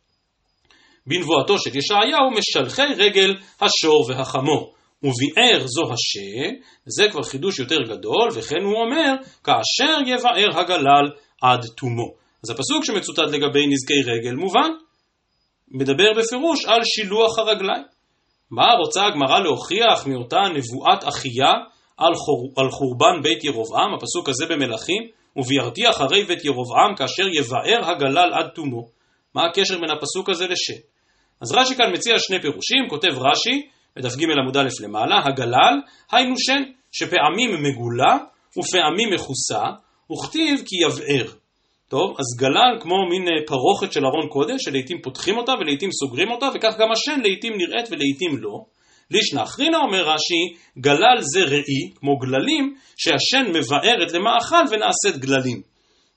בנבואתו 1.07 1.57
של 1.57 1.77
ישעיהו 1.77 2.31
משלחי 2.31 2.93
רגל 2.97 3.35
השור 3.61 4.05
והחמור. 4.09 4.73
וביער 5.03 5.67
זו 5.67 5.81
השן, 5.93 6.53
זה 6.85 7.07
כבר 7.11 7.23
חידוש 7.23 7.59
יותר 7.59 7.77
גדול, 7.89 8.29
וכן 8.33 8.63
הוא 8.63 8.73
אומר, 8.73 9.13
כאשר 9.43 9.97
יבער 10.05 10.59
הגלל 10.59 11.11
עד 11.41 11.65
תומו. 11.77 12.13
אז 12.43 12.49
הפסוק 12.49 12.85
שמצוטט 12.85 13.31
לגבי 13.31 13.67
נזקי 13.67 14.01
רגל 14.05 14.35
מובן, 14.35 14.71
מדבר 15.71 16.13
בפירוש 16.17 16.65
על 16.65 16.81
שילוח 16.83 17.39
הרגליים. 17.39 17.83
מה 18.51 18.73
רוצה 18.85 19.05
הגמרא 19.05 19.39
להוכיח 19.39 20.07
מאותה 20.07 20.39
נבואת 20.55 21.07
אחיה 21.07 21.51
על, 21.97 22.15
חור, 22.15 22.53
על 22.57 22.69
חורבן 22.71 23.21
בית 23.23 23.43
ירבעם, 23.43 23.93
הפסוק 23.93 24.29
הזה 24.29 24.45
במלכים, 24.45 25.03
ובירתי 25.35 25.89
אחרי 25.89 26.23
בית 26.23 26.45
ירבעם 26.45 26.95
כאשר 26.97 27.27
יבער 27.33 27.91
הגלל 27.91 28.33
עד 28.33 28.47
תומו. 28.55 28.87
מה 29.35 29.45
הקשר 29.45 29.79
בין 29.79 29.89
הפסוק 29.89 30.29
הזה 30.29 30.47
לשן? 30.47 30.81
אז 31.41 31.51
רש"י 31.51 31.75
כאן 31.75 31.93
מציע 31.93 32.15
שני 32.19 32.41
פירושים, 32.41 32.89
כותב 32.89 33.11
רש"י, 33.17 33.67
בדף 33.95 34.15
ג' 34.15 34.23
עמוד 34.39 34.57
א' 34.57 34.69
למעלה, 34.83 35.21
הגלל, 35.25 35.75
היינו 36.11 36.35
שן, 36.37 36.63
שפעמים 36.91 37.49
מגולה 37.63 38.17
ופעמים 38.57 39.09
מכוסה, 39.13 39.63
וכתיב 40.11 40.61
כי 40.65 40.75
יבער. 40.85 41.31
טוב, 41.89 42.15
אז 42.19 42.39
גלל 42.39 42.81
כמו 42.81 42.95
מין 43.09 43.27
אה, 43.27 43.45
פרוכת 43.47 43.93
של 43.93 44.05
ארון 44.05 44.29
קודש, 44.29 44.63
שלעיתים 44.63 45.01
פותחים 45.01 45.37
אותה 45.37 45.51
ולעיתים 45.59 45.89
סוגרים 45.91 46.31
אותה, 46.31 46.49
וכך 46.55 46.73
גם 46.79 46.91
השן 46.91 47.21
לעיתים 47.21 47.53
נראית 47.57 47.91
ולעיתים 47.91 48.37
לא. 48.37 48.65
לישנא 49.11 49.43
אחרינא 49.43 49.77
אומר 49.77 50.09
רש"י, 50.09 50.59
גלל 50.79 51.17
זה 51.21 51.43
ראי, 51.43 51.81
כמו 51.95 52.17
גללים, 52.17 52.75
שהשן 52.97 53.49
מבארת 53.49 54.11
למאכל 54.13 54.63
ונעשית 54.71 55.21
גללים. 55.21 55.61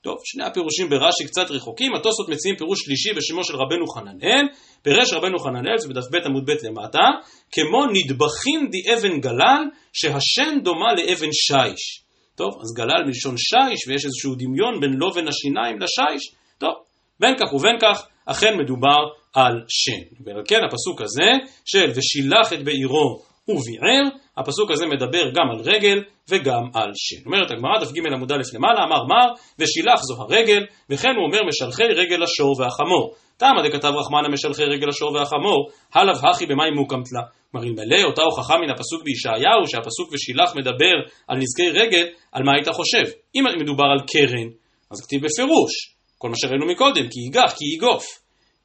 טוב, 0.03 0.17
שני 0.23 0.43
הפירושים 0.43 0.89
ברש"י 0.89 1.25
קצת 1.25 1.51
רחוקים, 1.51 1.95
התוספות 1.95 2.29
מציעים 2.29 2.57
פירוש 2.57 2.79
שלישי 2.83 3.13
בשמו 3.13 3.43
של 3.43 3.55
רבנו 3.55 3.87
חננאל, 3.87 4.45
פירש 4.81 5.13
רבנו 5.13 5.39
חננאל, 5.39 5.77
זה 5.77 5.87
בדף 5.89 6.07
ב' 6.11 6.25
עמוד 6.25 6.45
ב' 6.45 6.65
למטה, 6.67 7.05
כמו 7.51 7.85
נדבכים 7.85 8.69
די 8.71 8.93
אבן 8.93 9.19
גלל, 9.19 9.63
שהשן 9.93 10.59
דומה 10.63 10.93
לאבן 10.93 11.29
שיש. 11.31 12.03
טוב, 12.35 12.49
אז 12.61 12.73
גלל 12.77 13.03
מלשון 13.05 13.35
שיש, 13.37 13.87
ויש 13.87 14.05
איזשהו 14.05 14.35
דמיון 14.35 14.79
בין 14.81 14.93
לובן 14.93 15.27
השיניים 15.27 15.79
לשיש, 15.79 16.35
טוב, 16.57 16.73
בין 17.19 17.35
כך 17.39 17.53
ובין 17.53 17.75
כך, 17.81 18.07
אכן 18.25 18.57
מדובר 18.57 19.01
על 19.33 19.53
שן. 19.67 20.23
ועל 20.25 20.43
כן 20.47 20.59
הפסוק 20.67 21.01
הזה 21.01 21.29
של 21.65 21.91
ושילח 21.95 22.53
את 22.53 22.63
בעירו 22.63 23.21
וביער, 23.47 24.03
הפסוק 24.37 24.71
הזה 24.71 24.85
מדבר 24.85 25.29
גם 25.35 25.49
על 25.51 25.59
רגל 25.59 26.03
וגם 26.31 26.63
על 26.73 26.91
שן. 26.95 27.25
אומרת 27.25 27.51
הגמרא, 27.51 27.79
דף 27.81 27.91
ג' 27.91 28.13
עמוד 28.13 28.31
א' 28.31 28.41
למעלה, 28.53 28.83
אמר 28.83 29.03
מר, 29.03 29.33
ושילח 29.59 29.99
זו 30.01 30.21
הרגל, 30.21 30.65
וכן 30.89 31.09
הוא 31.17 31.25
אומר 31.27 31.47
משלחי 31.47 31.83
רגל 31.83 32.23
השור 32.23 32.59
והחמור. 32.59 33.13
תמה 33.37 33.61
דכתב 33.67 33.91
רחמנה 33.99 34.29
משלחי 34.33 34.63
רגל 34.63 34.89
השור 34.89 35.13
והחמור, 35.13 35.69
הלאו 35.93 36.29
הכי 36.29 36.45
במים 36.45 36.73
מוקמת 36.73 37.11
לה. 37.11 37.21
כלומר, 37.51 37.67
אלמלא 37.67 38.03
אותה 38.03 38.21
הוכחה 38.21 38.57
מן 38.57 38.69
הפסוק 38.69 39.03
בישעיהו, 39.03 39.67
שהפסוק 39.67 40.09
ושילח 40.13 40.55
מדבר 40.55 40.95
על 41.27 41.37
נזקי 41.37 41.69
רגל, 41.69 42.07
על 42.31 42.43
מה 42.43 42.51
היית 42.55 42.69
חושב? 42.69 43.03
אם 43.35 43.43
מדובר 43.61 43.83
על 43.83 43.99
קרן, 44.07 44.47
אז 44.91 45.01
כתיב 45.05 45.21
בפירוש, 45.25 45.71
כל 46.17 46.29
מה 46.29 46.35
שראינו 46.37 46.65
מקודם, 46.65 47.07
כי 47.09 47.19
ייגח, 47.19 47.53
כי 47.57 47.65
ייגוף. 47.65 48.05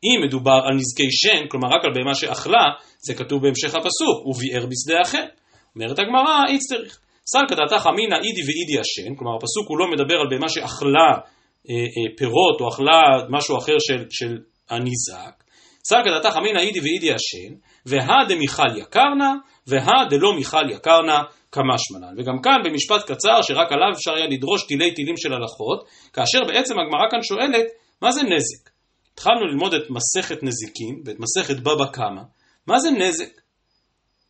אם 0.05 0.27
מדובר 0.27 0.61
על 0.65 0.75
נזקי 0.75 1.11
שן, 1.11 1.47
כלומר 1.49 1.69
רק 1.69 1.85
על 1.85 1.91
בהמה 1.95 2.15
שאכלה, 2.15 2.65
זה 3.07 3.15
כתוב 3.15 3.43
בהמשך 3.43 3.75
הפסוק, 3.75 4.27
וביער 4.27 4.67
בשדה 4.67 5.03
אחר. 5.03 5.25
אומרת 5.77 5.99
הגמרא, 5.99 6.43
איץ 6.49 6.63
צריך. 6.69 6.99
סלקא 7.29 7.55
דעתך 7.55 7.87
אמינא 7.87 8.15
אידי 8.15 8.43
ואידי 8.47 8.79
השן, 8.81 9.15
כלומר 9.17 9.37
הפסוק 9.37 9.69
הוא 9.69 9.79
לא 9.79 9.87
מדבר 9.93 10.15
על 10.15 10.27
בהמה 10.31 10.49
שאכלה 10.49 11.11
אה, 11.69 11.75
אה, 11.75 12.17
פירות 12.17 12.61
או 12.61 12.69
אכלה 12.69 13.01
משהו 13.31 13.59
אחר 13.59 13.77
של, 13.79 14.05
של 14.11 14.39
הניזק. 14.71 15.35
סלקא 15.89 16.11
דעתך 16.11 16.37
אמינא 16.37 16.59
אידי 16.59 16.81
ואידי 16.81 17.13
השן, 17.13 17.53
והא 17.87 18.25
דמיכל 18.29 18.77
יקרנה, 18.77 19.35
והא 19.67 20.05
דלא 20.11 20.33
מיכל 20.37 20.71
יקרנה, 20.71 21.23
כמשמען. 21.53 22.15
וגם 22.19 22.43
כאן 22.43 22.59
במשפט 22.65 23.03
קצר 23.11 23.43
שרק 23.43 23.73
עליו 23.73 23.93
אפשר 23.97 24.15
היה 24.15 24.27
לדרוש 24.27 24.67
תילי 24.67 24.95
תילים 24.95 25.17
של 25.17 25.33
הלכות, 25.33 25.89
כאשר 26.13 26.39
בעצם 26.49 26.75
הגמרא 26.79 27.11
כאן 27.11 27.23
שואלת, 27.23 27.67
מה 28.03 28.13
זה 28.13 28.23
נזק? 28.23 28.71
התחלנו 29.13 29.47
ללמוד 29.47 29.75
את 29.75 29.83
מסכת 29.91 30.43
נזיקין 30.43 31.03
ואת 31.05 31.17
מסכת 31.19 31.57
בבא 31.61 31.87
קמא. 31.93 32.23
מה 32.67 32.79
זה 32.79 32.91
נזק? 32.91 33.41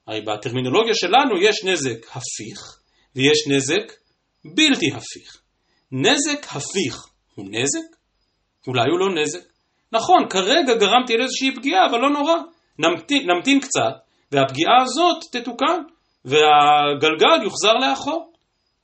הרי 0.06 0.20
בטרמינולוגיה 0.20 0.94
שלנו 0.94 1.42
יש 1.42 1.64
נזק 1.64 2.06
הפיך 2.16 2.85
ויש 3.16 3.48
נזק 3.48 3.92
בלתי 4.44 4.86
הפיך. 4.86 5.40
נזק 5.92 6.46
הפיך 6.56 7.06
הוא 7.34 7.46
נזק? 7.50 7.96
אולי 8.66 8.84
הוא 8.90 8.98
לא 8.98 9.22
נזק. 9.22 9.44
נכון, 9.92 10.28
כרגע 10.30 10.74
גרמתי 10.74 11.14
על 11.14 11.22
איזושהי 11.22 11.54
פגיעה, 11.54 11.86
אבל 11.86 11.98
לא 11.98 12.10
נורא. 12.10 12.34
נמתין, 12.78 13.30
נמתין 13.30 13.60
קצת, 13.60 13.94
והפגיעה 14.32 14.82
הזאת 14.82 15.24
תתוקן, 15.32 15.80
והגלגל 16.24 17.42
יוחזר 17.42 17.72
לאחור. 17.72 18.32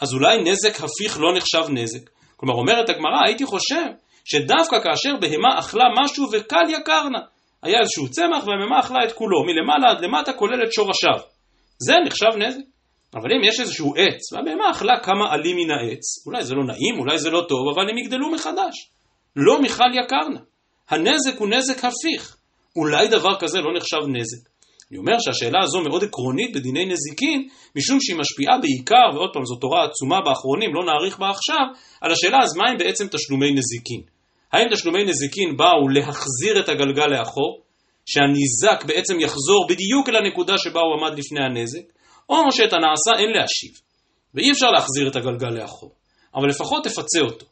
אז 0.00 0.14
אולי 0.14 0.38
נזק 0.42 0.74
הפיך 0.84 1.18
לא 1.20 1.36
נחשב 1.36 1.70
נזק. 1.70 2.10
כלומר, 2.36 2.54
אומרת 2.54 2.88
הגמרא, 2.88 3.20
הייתי 3.26 3.46
חושב 3.46 3.86
שדווקא 4.24 4.80
כאשר 4.82 5.16
בהמה 5.20 5.58
אכלה 5.58 5.84
משהו 6.02 6.26
וקל 6.32 6.70
יקרנה, 6.70 7.18
היה 7.62 7.80
איזשהו 7.80 8.10
צמח 8.10 8.46
והבהמה 8.46 8.80
אכלה 8.80 9.04
את 9.04 9.12
כולו, 9.12 9.44
מלמעלה 9.44 9.90
עד 9.90 10.04
למטה 10.04 10.32
כולל 10.32 10.62
את 10.64 10.72
שורשיו. 10.72 11.18
זה 11.78 11.94
נחשב 12.06 12.38
נזק. 12.38 12.71
אבל 13.14 13.32
אם 13.32 13.44
יש 13.48 13.60
איזשהו 13.60 13.94
עץ, 13.96 14.32
והבהמה 14.32 14.70
אכלה 14.70 15.00
כמה 15.02 15.32
עלים 15.32 15.56
מן 15.56 15.70
העץ, 15.70 16.26
אולי 16.26 16.44
זה 16.44 16.54
לא 16.54 16.64
נעים, 16.64 16.98
אולי 16.98 17.18
זה 17.18 17.30
לא 17.30 17.46
טוב, 17.48 17.68
אבל 17.74 17.90
הם 17.90 17.98
יגדלו 17.98 18.30
מחדש. 18.30 18.90
לא 19.36 19.62
מיכל 19.62 19.90
יקרנה. 20.04 20.40
הנזק 20.90 21.38
הוא 21.38 21.48
נזק 21.48 21.84
הפיך. 21.84 22.36
אולי 22.76 23.08
דבר 23.08 23.38
כזה 23.40 23.58
לא 23.60 23.76
נחשב 23.76 24.08
נזק. 24.08 24.48
אני 24.90 24.98
אומר 24.98 25.12
שהשאלה 25.20 25.58
הזו 25.62 25.80
מאוד 25.80 26.04
עקרונית 26.04 26.56
בדיני 26.56 26.84
נזיקין, 26.84 27.48
משום 27.76 27.98
שהיא 28.00 28.16
משפיעה 28.16 28.58
בעיקר, 28.58 29.08
ועוד 29.14 29.30
פעם 29.32 29.44
זו 29.44 29.56
תורה 29.56 29.84
עצומה 29.84 30.20
באחרונים, 30.24 30.74
לא 30.74 30.84
נאריך 30.84 31.18
בה 31.18 31.30
עכשיו, 31.30 31.66
על 32.00 32.12
השאלה 32.12 32.38
אז 32.42 32.56
מה 32.56 32.70
הם 32.70 32.78
בעצם 32.78 33.06
תשלומי 33.08 33.52
נזיקין. 33.52 34.00
האם 34.52 34.66
תשלומי 34.72 35.04
נזיקין 35.04 35.56
באו 35.56 35.88
להחזיר 35.88 36.60
את 36.60 36.68
הגלגל 36.68 37.06
לאחור, 37.06 37.60
שהניזק 38.06 38.84
בעצם 38.84 39.20
יחזור 39.20 39.66
בדיוק 39.68 40.08
אל 40.08 40.16
הנקודה 40.16 40.58
שבה 40.58 40.80
הוא 40.80 40.94
עמד 41.00 41.18
לפני 41.18 41.44
הנזק, 41.44 41.82
או 42.28 42.52
שאת 42.52 42.72
הנעשה 42.72 43.10
אין 43.18 43.30
להשיב, 43.30 43.80
ואי 44.34 44.50
אפשר 44.50 44.70
להחזיר 44.70 45.08
את 45.08 45.16
הגלגל 45.16 45.50
לאחור, 45.50 45.92
אבל 46.34 46.48
לפחות 46.48 46.84
תפצה 46.84 47.20
אותו. 47.20 47.46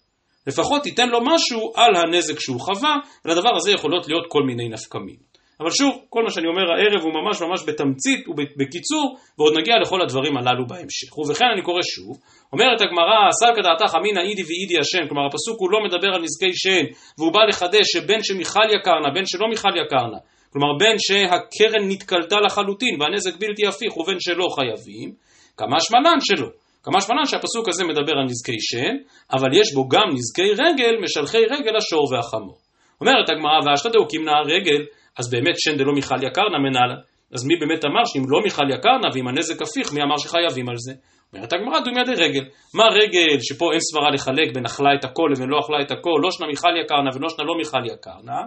לפחות 0.46 0.82
תיתן 0.82 1.08
לו 1.08 1.18
משהו 1.24 1.72
על 1.76 1.96
הנזק 1.96 2.40
שהוא 2.40 2.60
חווה, 2.60 2.94
ולדבר 3.24 3.56
הזה 3.56 3.72
יכולות 3.72 4.08
להיות 4.08 4.24
כל 4.28 4.42
מיני 4.42 4.68
נפקמים. 4.68 5.30
אבל 5.60 5.70
שוב, 5.70 5.92
כל 6.08 6.22
מה 6.24 6.30
שאני 6.30 6.46
אומר 6.46 6.66
הערב 6.72 7.00
הוא 7.02 7.12
ממש 7.18 7.42
ממש 7.42 7.60
בתמצית 7.68 8.28
ובקיצור, 8.28 9.16
ועוד 9.38 9.52
נגיע 9.58 9.74
לכל 9.82 10.02
הדברים 10.02 10.36
הללו 10.36 10.66
בהמשך. 10.66 11.18
ובכן 11.18 11.44
אני 11.54 11.62
קורא 11.62 11.82
שוב, 11.82 12.18
אומרת 12.52 12.80
הגמרא, 12.80 13.18
סלקא 13.40 13.62
דעתך 13.62 13.94
אמינא 13.94 14.20
אידי 14.20 14.44
ואידי 14.48 14.78
השן, 14.80 15.08
כלומר 15.08 15.26
הפסוק 15.26 15.56
הוא 15.60 15.70
לא 15.70 15.78
מדבר 15.84 16.10
על 16.14 16.22
נזקי 16.22 16.52
שן, 16.54 16.84
והוא 17.18 17.32
בא 17.32 17.42
לחדש 17.48 17.86
שבין 17.92 18.22
שמיכל 18.22 18.68
יקרנה, 18.76 19.08
בין 19.14 19.26
שלא 19.26 19.46
מיכל 19.48 19.74
יקרנה, 19.84 20.18
כלומר 20.52 20.78
בין 20.78 20.96
שהקרן 20.98 21.88
נתקלטה 21.88 22.36
לחלוטין 22.46 23.00
והנזק 23.00 23.36
בלתי 23.40 23.66
הפיך 23.66 23.96
ובין 23.96 24.20
שלא 24.20 24.46
חייבים, 24.56 25.12
כמה 25.56 25.76
שמנן 25.80 26.20
שלא. 26.20 26.48
כמה 26.82 27.00
שמנן 27.00 27.26
שהפסוק 27.26 27.68
הזה 27.68 27.84
מדבר 27.84 28.12
על 28.12 28.24
נזקי 28.24 28.60
שן, 28.60 28.94
אבל 29.32 29.48
יש 29.60 29.74
בו 29.74 29.88
גם 29.88 30.08
נזקי 30.12 30.50
רגל, 30.64 30.94
משלחי 31.02 31.44
רגל 31.44 31.76
השור 31.76 32.12
והחמור. 32.12 32.58
אומרת 33.00 33.30
הגמרא, 33.30 33.58
ואשתדאו 33.64 34.08
כמנע 34.08 34.40
רגל, 34.46 34.82
אז 35.18 35.30
באמת 35.30 35.54
שן 35.58 35.76
דלא 35.76 35.92
מיכל 35.92 36.22
יקרנה 36.26 36.58
מנהלה. 36.58 36.94
אז 37.34 37.46
מי 37.46 37.56
באמת 37.60 37.84
אמר 37.84 38.04
שאם 38.06 38.22
לא 38.28 38.42
מיכל 38.44 38.70
יקרנה 38.74 39.08
ואם 39.14 39.28
הנזק 39.28 39.62
הפיך, 39.62 39.92
מי 39.92 40.02
אמר 40.02 40.16
שחייבים 40.18 40.68
על 40.68 40.76
זה? 40.78 40.92
אומרת 41.32 41.52
הגמרא 41.52 41.80
דומיה 41.80 42.04
דרגל. 42.04 42.44
מה 42.74 42.84
רגל 42.84 43.40
שפה 43.40 43.72
אין 43.72 43.80
סברה 43.80 44.10
לחלק 44.10 44.54
בין 44.54 44.64
אכלה 44.66 44.90
את 44.98 45.04
הכל 45.04 45.28
לבין 45.32 45.48
לא 45.48 45.58
אכלה 45.58 45.80
את 45.80 45.90
הכל, 45.90 46.18
לא 46.22 46.30
שנה 46.30 46.46
מיכל 46.46 46.74
יקרנה 46.84 47.10
ולא 47.14 47.28
שנה 47.28 47.44
לא 47.44 47.54
מיכל 47.58 47.84
יקרנה, 47.86 48.38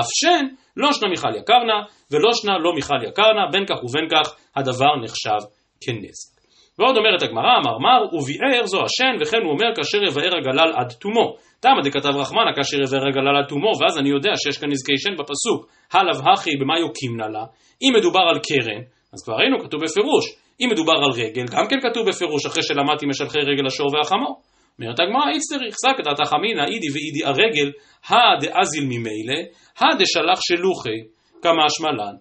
אף 0.00 0.08
שן 0.20 0.46
לא 0.76 0.92
שנה 0.92 1.08
מיכל 1.08 1.34
יקרנה 1.36 1.78
ולא 2.10 2.30
שנה 2.32 2.58
לא 2.58 2.74
מיכל 2.74 3.02
יקרנה, 3.08 3.46
בין 3.52 3.66
כך 3.66 3.84
ובין 3.84 4.06
כך 4.10 4.36
הדבר 4.56 4.92
נחשב 5.04 5.40
כנזק. 5.80 6.34
ועוד 6.78 6.96
אומרת 6.96 7.22
הגמרא, 7.22 7.52
אמר 7.60 7.78
מר, 7.78 8.14
וביער 8.14 8.66
זו 8.66 8.78
השן, 8.84 9.14
וכן 9.20 9.42
הוא 9.44 9.52
אומר 9.52 9.70
כאשר 9.76 10.04
יבאר 10.04 10.36
הגלל 10.38 10.72
עד 10.76 10.92
תומו. 11.00 11.36
תמה 11.60 11.80
דכתב 11.84 12.16
רחמנה 12.16 12.50
כאשר 12.56 12.82
יבאר 12.82 13.08
הגלל 13.08 13.36
עד 13.36 13.46
תומו, 13.48 13.72
ואז 13.80 13.98
אני 13.98 14.08
יודע 14.08 14.32
שיש 14.36 14.58
כאן 14.58 14.70
נזקי 14.70 14.98
שן 14.98 15.14
בפסוק, 15.18 15.60
הלאו 15.92 16.32
הכי 16.32 16.50
במה 16.60 16.78
יוקימנה 16.78 17.28
לה. 17.28 17.44
אם 17.82 17.92
מדובר 17.98 18.20
על 18.20 18.38
קרן, 18.38 18.82
אז 19.12 19.24
כבר 19.24 19.34
ראינו, 19.34 19.60
כתוב 19.60 19.80
בפירוש. 19.84 20.24
אם 20.60 20.68
מדובר 20.72 20.92
על 20.92 21.10
רגל, 21.10 21.44
גם 21.54 21.66
כן 21.70 21.76
כתוב 21.88 22.08
בפירוש, 22.08 22.46
אחרי 22.46 22.62
שלמדתי 22.62 23.06
משלחי 23.06 23.38
רגל 23.38 23.66
השור 23.66 23.86
והחמור. 23.94 24.40
אומרת 24.80 25.00
הגמרא, 25.00 25.32
איצטריך, 25.34 25.74
סקת 25.74 26.06
תחמינא 26.24 26.62
אידי 26.62 26.90
ואידי 26.94 27.24
הרגל, 27.24 27.72
הדאזיל 28.08 28.84
ממילא, 28.84 29.40
הדשלח 29.80 30.40
שלוחי, 30.40 30.98
כמשמע 31.42 31.90
לן. 31.92 32.16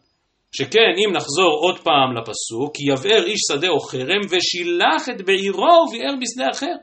שכן 0.58 0.94
אם 1.06 1.14
נחזור 1.14 1.54
עוד 1.62 1.80
פעם 1.80 2.18
לפסוק, 2.18 2.76
כי 2.76 2.84
יבער 2.92 3.24
איש 3.26 3.40
שדה 3.52 3.68
או 3.68 3.80
חרם 3.80 4.22
ושילח 4.30 5.10
את 5.10 5.26
בעירו 5.26 5.86
וביער 5.88 6.14
בשדה 6.22 6.50
אחר. 6.52 6.76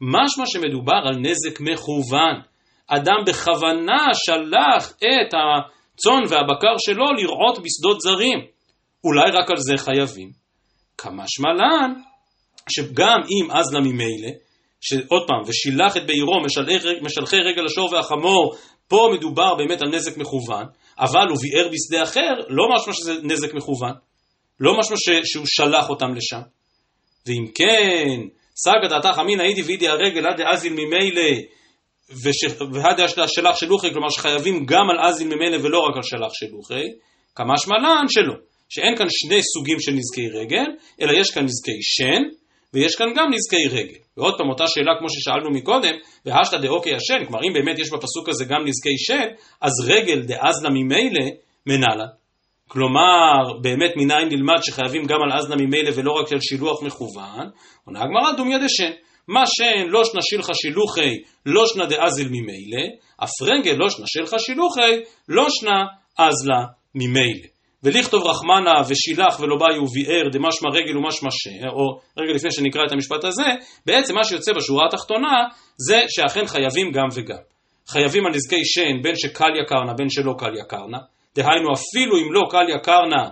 משמע 0.00 0.44
שמדובר 0.46 1.02
על 1.08 1.16
נזק 1.16 1.60
מכוון. 1.60 2.40
אדם 2.86 3.24
בכוונה 3.26 4.06
שלח 4.26 4.92
את 4.98 5.34
הצאן 5.34 6.22
והבקר 6.28 6.74
שלו 6.78 7.04
לרעות 7.04 7.58
בשדות 7.58 8.00
זרים. 8.00 8.38
אולי 9.04 9.30
רק 9.30 9.50
על 9.50 9.56
זה 9.56 9.76
חייבים. 9.76 10.30
כמשמע 10.98 11.52
לן, 11.52 11.94
שגם 12.70 13.20
אם 13.30 13.50
אז 13.50 13.74
לה 13.74 13.80
ממילא, 13.80 14.30
שעוד 14.84 15.22
פעם, 15.26 15.42
ושילח 15.46 15.96
את 15.96 16.06
בעירו 16.06 16.32
משלחי 17.02 17.36
רגל 17.36 17.66
השור 17.66 17.92
והחמור, 17.92 18.54
פה 18.88 19.08
מדובר 19.14 19.54
באמת 19.54 19.82
על 19.82 19.88
נזק 19.88 20.16
מכוון, 20.16 20.64
אבל 20.98 21.26
הוא 21.28 21.38
ביער 21.42 21.68
בשדה 21.68 22.02
אחר, 22.02 22.32
לא 22.48 22.64
משמע 22.74 22.94
שזה 22.94 23.12
נזק 23.22 23.54
מכוון, 23.54 23.92
לא 24.60 24.78
משמע 24.78 24.96
שהוא 25.24 25.46
שלח 25.46 25.90
אותם 25.90 26.14
לשם. 26.14 26.40
ואם 27.26 27.46
כן, 27.54 28.20
סגת 28.56 28.92
עתך 28.92 29.18
אמינא 29.18 29.42
הייתי 29.42 29.62
ואידי 29.62 29.88
הרגל 29.88 30.26
עד 30.26 30.36
דאזיל 30.36 30.72
ממילא 30.72 31.30
והד 32.72 33.00
שלח 33.26 33.56
שלוחי, 33.56 33.92
כלומר 33.92 34.08
שחייבים 34.10 34.66
גם 34.66 34.90
על 34.90 35.08
אזיל 35.08 35.28
ממילא 35.28 35.56
ולא 35.62 35.78
רק 35.78 35.96
על 35.96 36.02
שלח 36.02 36.32
שלוחי, 36.32 36.84
כמשמע 37.34 37.78
לן 37.78 38.08
שלא, 38.08 38.34
שאין 38.68 38.96
כאן 38.96 39.06
שני 39.08 39.40
סוגים 39.42 39.80
של 39.80 39.92
נזקי 39.92 40.28
רגל, 40.28 40.66
אלא 41.00 41.12
יש 41.20 41.30
כאן 41.30 41.44
נזקי 41.44 41.78
שן, 41.82 42.22
ויש 42.74 42.96
כאן 42.96 43.06
גם 43.16 43.26
נזקי 43.34 43.76
רגל. 43.76 43.98
ועוד 44.16 44.34
פעם, 44.38 44.48
אותה 44.50 44.64
שאלה 44.66 44.92
כמו 44.98 45.08
ששאלנו 45.10 45.50
מקודם, 45.50 45.94
והשתא 46.26 46.56
דאוקי 46.56 46.94
השן, 46.94 47.24
כלומר 47.26 47.40
אם 47.48 47.52
באמת 47.52 47.78
יש 47.78 47.90
בפסוק 47.92 48.28
הזה 48.28 48.44
גם 48.44 48.60
נזקי 48.66 48.98
שן, 48.98 49.28
אז 49.60 49.72
רגל 49.86 50.20
דאזלה 50.22 50.70
ממילא 50.70 51.26
מנהלה. 51.66 52.06
כלומר, 52.68 53.58
באמת 53.62 53.92
מניין 53.96 54.28
נלמד 54.28 54.62
שחייבים 54.62 55.02
גם 55.04 55.18
על 55.22 55.38
אזלה 55.38 55.56
ממילא 55.56 55.90
ולא 55.94 56.12
רק 56.12 56.32
על 56.32 56.40
שילוח 56.40 56.82
מכוון, 56.82 57.46
עונה 57.86 58.00
הגמרא 58.02 58.32
דומיה 58.36 58.58
דשן. 58.58 58.90
מה 59.28 59.44
שן 59.46 59.88
לא 59.88 60.04
שנה 60.04 60.22
שילחה 60.22 60.54
שילוחי, 60.54 61.22
לא 61.46 61.66
שנה 61.66 61.86
דאזיל 61.86 62.28
ממילא, 62.28 62.84
אף 63.24 63.42
רגל 63.42 63.74
לא 63.76 63.90
שנה 63.90 64.06
שילחה 64.06 64.38
שילוחי, 64.38 65.00
לא 65.28 65.46
שנה 65.50 65.84
אזלה 66.18 66.64
ממילא. 66.94 67.53
ולכתוב 67.84 68.22
רחמנה 68.26 68.74
ושילח 68.88 69.40
ולא 69.40 69.56
באי 69.56 69.78
וביער 69.78 70.28
דמשמע 70.32 70.70
רגל 70.72 70.96
ומשמע 70.96 71.30
ש... 71.30 71.48
או 71.68 72.00
רגע 72.18 72.32
לפני 72.34 72.52
שנקרא 72.52 72.82
את 72.86 72.92
המשפט 72.92 73.24
הזה, 73.24 73.48
בעצם 73.86 74.14
מה 74.14 74.24
שיוצא 74.24 74.52
בשורה 74.52 74.86
התחתונה 74.86 75.32
זה 75.76 76.00
שאכן 76.08 76.46
חייבים 76.46 76.92
גם 76.92 77.08
וגם. 77.14 77.42
חייבים 77.88 78.26
על 78.26 78.32
נזקי 78.34 78.64
שן 78.64 79.02
בין 79.02 79.16
שקל 79.16 79.52
יקרנה 79.62 79.92
בין 79.92 80.10
שלא 80.10 80.34
קל 80.38 80.56
יקרנה, 80.60 80.98
דהיינו 81.34 81.68
אפילו 81.72 82.16
אם 82.18 82.32
לא 82.32 82.42
קל 82.50 82.76
יקרנה 82.76 83.28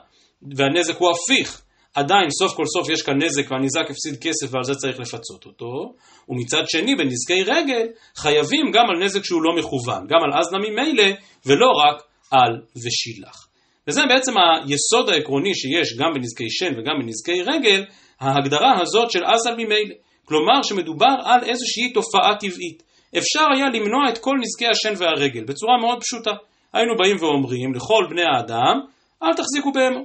והנזק 0.56 0.96
הוא 0.96 1.10
הפיך, 1.10 1.62
עדיין 1.94 2.30
סוף 2.30 2.56
כל 2.56 2.66
סוף 2.66 2.88
יש 2.90 3.02
כאן 3.02 3.22
נזק 3.22 3.50
והניזק 3.50 3.90
הפסיד 3.90 4.16
כסף 4.20 4.54
ועל 4.54 4.64
זה 4.64 4.74
צריך 4.74 5.00
לפצות 5.00 5.44
אותו, 5.46 5.94
ומצד 6.28 6.62
שני 6.66 6.94
בנזקי 6.94 7.42
רגל 7.42 7.86
חייבים 8.16 8.70
גם 8.72 8.84
על 8.90 9.04
נזק 9.04 9.24
שהוא 9.24 9.42
לא 9.42 9.56
מכוון, 9.56 10.06
גם 10.06 10.18
על 10.24 10.40
אזנה 10.40 10.58
ממילא 10.58 11.08
ולא 11.46 11.66
רק 11.66 12.02
על 12.30 12.60
ושילח. 12.76 13.51
וזה 13.88 14.02
בעצם 14.08 14.32
היסוד 14.38 15.08
העקרוני 15.08 15.54
שיש 15.54 15.96
גם 15.98 16.10
בנזקי 16.14 16.50
שן 16.50 16.72
וגם 16.78 16.94
בנזקי 17.02 17.42
רגל, 17.42 17.84
ההגדרה 18.20 18.80
הזאת 18.80 19.10
של 19.10 19.24
אזל 19.24 19.54
ממילא. 19.54 19.94
כלומר 20.24 20.62
שמדובר 20.62 21.14
על 21.24 21.44
איזושהי 21.44 21.92
תופעה 21.92 22.34
טבעית. 22.40 22.82
אפשר 23.18 23.46
היה 23.54 23.66
למנוע 23.66 24.08
את 24.08 24.18
כל 24.18 24.34
נזקי 24.40 24.66
השן 24.66 24.94
והרגל 24.96 25.44
בצורה 25.44 25.78
מאוד 25.80 26.00
פשוטה. 26.00 26.30
היינו 26.72 26.96
באים 26.96 27.16
ואומרים 27.20 27.74
לכל 27.74 28.06
בני 28.10 28.22
האדם, 28.22 28.80
אל 29.22 29.34
תחזיקו 29.36 29.72
בהמה, 29.72 30.00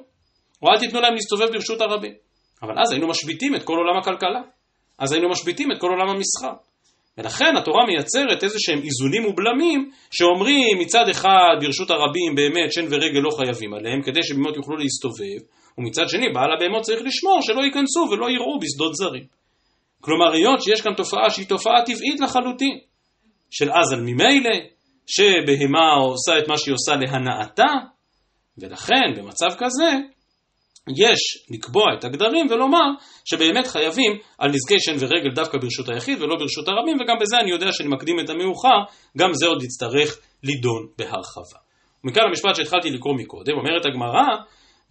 או 0.61 0.67
אל 0.69 0.79
תיתנו 0.79 1.01
להם 1.01 1.13
להסתובב 1.13 1.51
ברשות 1.51 1.81
הרבים. 1.81 2.13
אבל 2.63 2.73
אז 2.81 2.91
היינו 2.91 3.07
משביתים 3.07 3.55
את 3.55 3.63
כל 3.63 3.73
עולם 3.73 3.97
הכלכלה. 3.97 4.41
אז 4.99 5.11
היינו 5.11 5.29
משביתים 5.29 5.71
את 5.71 5.77
כל 5.81 5.87
עולם 5.87 6.09
המסחר. 6.09 6.53
ולכן 7.17 7.57
התורה 7.57 7.85
מייצרת 7.85 8.43
איזה 8.43 8.55
שהם 8.59 8.81
איזונים 8.83 9.25
ובלמים 9.25 9.91
שאומרים 10.11 10.79
מצד 10.79 11.09
אחד 11.09 11.55
ברשות 11.61 11.89
הרבים 11.89 12.35
באמת 12.35 12.71
שן 12.71 12.85
ורגל 12.89 13.19
לא 13.19 13.29
חייבים 13.37 13.73
עליהם 13.73 14.01
כדי 14.01 14.23
שבאמת 14.23 14.55
יוכלו 14.55 14.77
להסתובב 14.77 15.39
ומצד 15.77 16.09
שני 16.09 16.33
בעל 16.33 16.49
הבהמות 16.55 16.81
צריך 16.81 17.01
לשמור 17.05 17.39
שלא 17.41 17.61
ייכנסו 17.61 18.07
ולא 18.11 18.29
יראו 18.29 18.59
בשדות 18.59 18.95
זרים. 18.95 19.25
כלומר 20.01 20.33
היות 20.33 20.61
שיש 20.61 20.81
כאן 20.81 20.93
תופעה 20.93 21.29
שהיא 21.29 21.47
תופעה 21.47 21.81
טבעית 21.85 22.19
לחלוטין 22.19 22.79
של 23.51 23.69
אזל 23.71 24.01
ממילא 24.01 24.55
שבהמה 25.07 25.93
עושה 25.93 26.39
את 26.39 26.47
מה 26.47 26.57
שהיא 26.57 26.73
עושה 26.73 26.95
להנאתה 26.95 27.71
ולכן 28.57 29.13
במצב 29.17 29.49
כזה 29.57 29.89
יש 30.89 31.19
לקבוע 31.51 31.85
את 31.99 32.03
הגדרים 32.03 32.47
ולומר 32.49 32.87
שבאמת 33.25 33.67
חייבים 33.67 34.11
על 34.37 34.49
נזקי 34.49 34.79
שן 34.79 34.95
ורגל 34.99 35.31
דווקא 35.35 35.57
ברשות 35.57 35.89
היחיד 35.89 36.21
ולא 36.21 36.35
ברשות 36.39 36.67
הרבים 36.67 36.97
וגם 37.01 37.15
בזה 37.21 37.37
אני 37.39 37.51
יודע 37.51 37.71
שאני 37.71 37.89
מקדים 37.89 38.19
את 38.19 38.29
המאוחר, 38.29 38.79
גם 39.17 39.33
זה 39.33 39.47
עוד 39.47 39.63
יצטרך 39.63 40.19
לידון 40.43 40.87
בהרחבה. 40.97 41.59
ומכאן 42.03 42.23
המשפט 42.29 42.55
שהתחלתי 42.55 42.89
לקרוא 42.89 43.15
מקודם, 43.15 43.53
אומרת 43.57 43.85
הגמרא, 43.85 44.27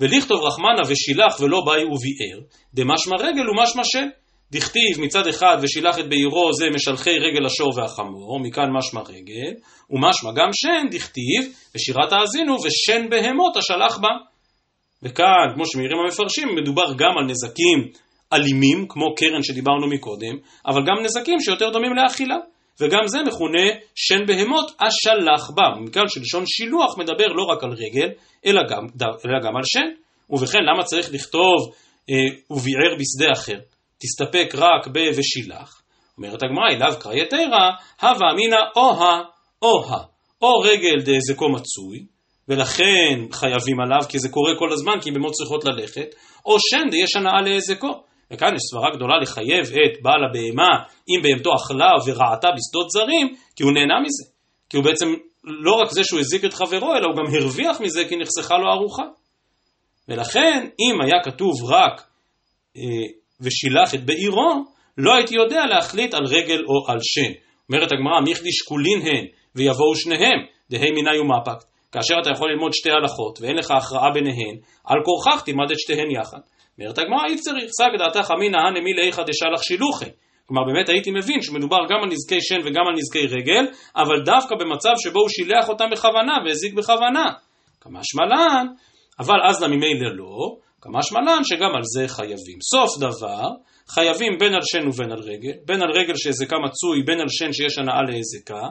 ולכתוב 0.00 0.40
רחמנה 0.44 0.82
ושילח 0.88 1.40
ולא 1.40 1.60
באי 1.66 1.84
וביער, 1.84 2.40
דמשמע 2.74 3.16
רגל 3.20 3.50
ומשמע 3.50 3.82
שן. 3.84 4.08
דכתיב 4.52 5.00
מצד 5.00 5.26
אחד 5.26 5.56
ושילח 5.62 5.98
את 5.98 6.08
בעירו 6.08 6.52
זה 6.52 6.66
משלחי 6.74 7.18
רגל 7.18 7.46
השור 7.46 7.72
והחמור, 7.76 8.40
מכאן 8.40 8.68
משמע 8.78 9.00
רגל, 9.00 9.52
ומשמע 9.90 10.30
גם 10.36 10.48
שן, 10.52 10.88
דכתיב 10.90 11.42
ושירת 11.74 12.12
האזינו 12.12 12.54
ושן 12.54 13.06
בהמות 13.10 13.56
השלח 13.56 13.98
בה. 13.98 14.08
וכאן, 15.06 15.54
כמו 15.54 15.66
שמעירים 15.66 15.98
המפרשים, 16.04 16.48
מדובר 16.54 16.92
גם 16.98 17.18
על 17.18 17.24
נזקים 17.24 17.78
אלימים, 18.32 18.86
כמו 18.88 19.14
קרן 19.14 19.42
שדיברנו 19.42 19.86
מקודם, 19.86 20.36
אבל 20.66 20.80
גם 20.86 21.04
נזקים 21.04 21.40
שיותר 21.40 21.70
דומים 21.70 21.92
לאכילה. 21.96 22.36
וגם 22.80 23.06
זה 23.06 23.18
מכונה 23.22 23.66
שן 23.94 24.26
בהמות 24.26 24.70
השלח 24.80 25.50
בה. 25.50 25.80
מכאן 25.80 26.08
שלשון 26.08 26.44
שילוח 26.46 26.98
מדבר 26.98 27.26
לא 27.26 27.42
רק 27.42 27.64
על 27.64 27.70
רגל, 27.70 28.08
אלא 28.46 28.60
גם, 28.70 28.86
אלא 29.26 29.40
גם 29.44 29.56
על 29.56 29.62
שן. 29.64 29.88
ובכן, 30.30 30.58
למה 30.72 30.84
צריך 30.84 31.12
לכתוב 31.12 31.74
אה, 32.10 32.14
וביער 32.50 32.94
בשדה 32.98 33.32
אחר? 33.32 33.58
תסתפק 33.98 34.54
רק 34.54 34.86
ב 34.86 34.98
ושילח. 35.16 35.82
אומרת 36.18 36.42
הגמרא, 36.42 36.68
אליו 36.70 36.98
קרא 37.00 37.14
יתרה, 37.14 37.70
הווה 38.00 38.30
אמינא 38.32 38.56
או-ה, 38.76 39.22
או-ה, 39.62 40.02
או 40.42 40.58
רגל 40.58 40.96
דזקו 41.00 41.48
מצוי, 41.48 42.06
ולכן 42.48 43.32
חייבים 43.32 43.80
עליו, 43.80 44.08
כי 44.08 44.18
זה 44.18 44.28
קורה 44.28 44.52
כל 44.58 44.72
הזמן, 44.72 45.00
כי 45.02 45.10
במות 45.10 45.32
צריכות 45.32 45.64
ללכת, 45.64 46.14
או 46.46 46.56
שן 46.60 46.90
דיש 46.90 47.16
הנאה 47.16 47.40
להזקו. 47.42 48.02
וכאן 48.30 48.54
יש 48.54 48.62
סברה 48.70 48.90
גדולה 48.96 49.18
לחייב 49.22 49.64
את 49.64 50.02
בעל 50.02 50.24
הבהמה, 50.24 50.72
אם 51.08 51.22
בהמתו 51.22 51.50
אכלה 51.54 51.90
וראתה 52.06 52.48
בשדות 52.56 52.90
זרים, 52.90 53.34
כי 53.56 53.62
הוא 53.62 53.72
נהנה 53.72 54.00
מזה. 54.00 54.24
כי 54.70 54.76
הוא 54.76 54.84
בעצם, 54.84 55.06
לא 55.44 55.72
רק 55.72 55.90
זה 55.90 56.04
שהוא 56.04 56.20
הזיק 56.20 56.44
את 56.44 56.54
חברו, 56.54 56.94
אלא 56.96 57.06
הוא 57.06 57.16
גם 57.16 57.34
הרוויח 57.34 57.80
מזה 57.80 58.04
כי 58.08 58.16
נחסכה 58.16 58.58
לו 58.58 58.72
ארוחה. 58.72 59.02
ולכן, 60.08 60.68
אם 60.80 61.00
היה 61.00 61.22
כתוב 61.24 61.52
רק 61.68 62.02
אה, 62.76 62.82
ושילח 63.40 63.94
את 63.94 64.04
בעירו, 64.04 64.64
לא 64.98 65.14
הייתי 65.14 65.34
יודע 65.34 65.66
להחליט 65.66 66.14
על 66.14 66.24
רגל 66.26 66.62
או 66.68 66.92
על 66.92 66.98
שן. 67.02 67.32
אומרת 67.68 67.92
הגמרא, 67.92 68.20
מיכדי 68.24 68.52
שקולין 68.52 69.00
הן, 69.02 69.26
ויבואו 69.54 69.96
שניהם, 69.96 70.38
דהי 70.70 70.90
מיני 70.90 71.18
ומפקט. 71.18 71.75
כאשר 71.92 72.14
אתה 72.22 72.30
יכול 72.30 72.50
ללמוד 72.50 72.72
שתי 72.72 72.90
הלכות 72.90 73.40
ואין 73.40 73.56
לך 73.56 73.70
הכרעה 73.70 74.10
ביניהן, 74.14 74.56
על 74.84 74.98
כורכך 75.04 75.42
תלמד 75.44 75.70
את 75.70 75.78
שתיהן 75.78 76.10
יחד. 76.10 76.38
אומרת 76.78 76.98
הגמרא, 76.98 77.24
אי 77.28 77.36
צריך, 77.36 77.70
סג 77.78 77.90
דעתך 77.98 78.30
אמינא 78.30 78.56
הנמי 78.56 78.92
לאיכא 78.94 79.22
דשלח 79.22 79.62
שילוחי. 79.62 80.10
כלומר, 80.46 80.62
באמת 80.66 80.88
הייתי 80.88 81.10
מבין 81.10 81.42
שמדובר 81.42 81.82
גם 81.90 81.98
על 82.02 82.08
נזקי 82.08 82.40
שן 82.40 82.60
וגם 82.64 82.84
על 82.88 82.94
נזקי 82.96 83.26
רגל, 83.26 83.64
אבל 83.96 84.22
דווקא 84.24 84.54
במצב 84.60 84.94
שבו 84.96 85.20
הוא 85.20 85.28
שילח 85.28 85.68
אותם 85.68 85.84
בכוונה 85.92 86.32
והזיק 86.44 86.74
בכוונה. 86.74 87.32
כמה 87.80 88.00
שמלן, 88.02 88.66
אבל 89.18 89.38
אז 89.48 89.62
לממילא 89.62 90.10
לא, 90.16 90.56
כמה 90.80 91.02
שמלן 91.02 91.44
שגם 91.44 91.72
על 91.76 91.82
זה 91.94 92.08
חייבים. 92.08 92.58
סוף 92.72 92.90
דבר, 93.00 93.48
חייבים 93.88 94.38
בין 94.38 94.54
על 94.54 94.60
שן 94.62 94.88
ובין 94.88 95.12
על 95.12 95.18
רגל, 95.18 95.56
בין 95.66 95.82
על 95.82 95.90
רגל 95.90 96.16
שהזקה 96.16 96.56
מצוי, 96.64 97.02
בין 97.06 97.20
על 97.20 97.28
שן 97.28 97.52
שיש 97.52 97.78
הנאה 97.78 98.02
להזקה, 98.02 98.62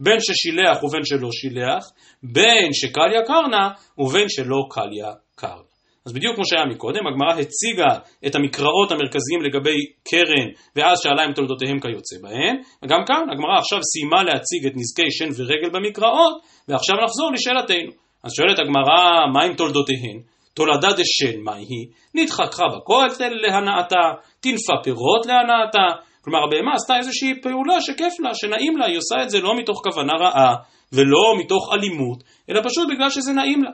בין 0.00 0.18
ששילח 0.20 0.84
ובין 0.84 1.04
שלא 1.04 1.28
שילח, 1.32 1.90
בין 2.22 2.72
שקליה 2.72 3.22
קרנה 3.26 3.70
ובין 3.98 4.28
שלא 4.28 4.66
קליה 4.70 5.12
קרנה. 5.34 5.72
אז 6.06 6.12
בדיוק 6.12 6.34
כמו 6.34 6.44
שהיה 6.46 6.66
מקודם, 6.66 7.06
הגמרא 7.06 7.32
הציגה 7.32 7.92
את 8.26 8.34
המקראות 8.34 8.90
המרכזיים 8.90 9.42
לגבי 9.42 9.78
קרן, 10.08 10.48
ואז 10.76 10.98
שאלה 11.02 11.24
אם 11.24 11.32
תולדותיהם 11.32 11.80
כיוצא 11.80 12.16
בהן, 12.22 12.56
וגם 12.82 13.00
כאן 13.06 13.22
הגמרא 13.32 13.58
עכשיו 13.58 13.78
סיימה 13.82 14.22
להציג 14.22 14.66
את 14.66 14.72
נזקי 14.76 15.10
שן 15.10 15.28
ורגל 15.36 15.70
במקראות, 15.72 16.34
ועכשיו 16.68 16.96
נחזור 17.04 17.32
לשאלתנו. 17.32 17.92
אז 18.24 18.30
שואלת 18.36 18.58
הגמרא, 18.58 19.26
מה 19.34 19.44
עם 19.44 19.54
תולדותיהן? 19.54 20.18
תולדה 20.54 20.88
דשן, 20.92 21.40
מה 21.44 21.54
היא? 21.54 21.86
נדחקחה 22.14 22.64
בכותל 22.76 23.28
להנאתה, 23.28 24.04
תנפה 24.40 24.72
פירות 24.84 25.26
להנאתה. 25.26 25.86
כלומר, 26.24 26.38
הבהמה 26.44 26.72
עשתה 26.74 26.96
איזושהי 26.96 27.40
פעולה 27.42 27.80
שכיף 27.80 28.20
לה, 28.20 28.30
שנעים 28.34 28.76
לה, 28.76 28.86
היא 28.86 28.98
עושה 28.98 29.22
את 29.22 29.30
זה 29.30 29.40
לא 29.40 29.56
מתוך 29.58 29.82
כוונה 29.84 30.12
רעה, 30.20 30.54
ולא 30.92 31.38
מתוך 31.38 31.70
אלימות, 31.74 32.22
אלא 32.50 32.60
פשוט 32.64 32.88
בגלל 32.90 33.10
שזה 33.10 33.32
נעים 33.32 33.64
לה. 33.64 33.70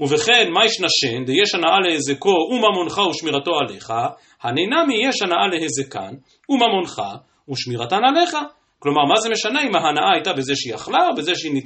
ובכן, 0.00 0.50
מה 0.52 0.64
יש 0.64 0.80
נשן, 0.80 1.24
דיש 1.24 1.54
הנאה 1.54 1.80
להזקו 1.80 2.36
וממונך 2.50 2.98
ושמירתו 2.98 3.50
עליך, 3.60 3.92
הנינמי 4.42 5.08
יש 5.08 5.22
הנאה 5.22 5.46
להזקן 5.52 6.14
וממונך 6.48 7.02
ושמירתן 7.50 8.04
עליך. 8.04 8.36
כלומר, 8.78 9.04
מה 9.04 9.14
זה 9.22 9.28
משנה 9.30 9.62
אם 9.62 9.76
ההנאה 9.76 10.14
הייתה 10.14 10.32
בזה 10.32 10.52
שהיא 10.56 10.74
אכלה, 10.74 11.08
או 11.08 11.14
בזה 11.14 11.32
שהיא 11.34 11.62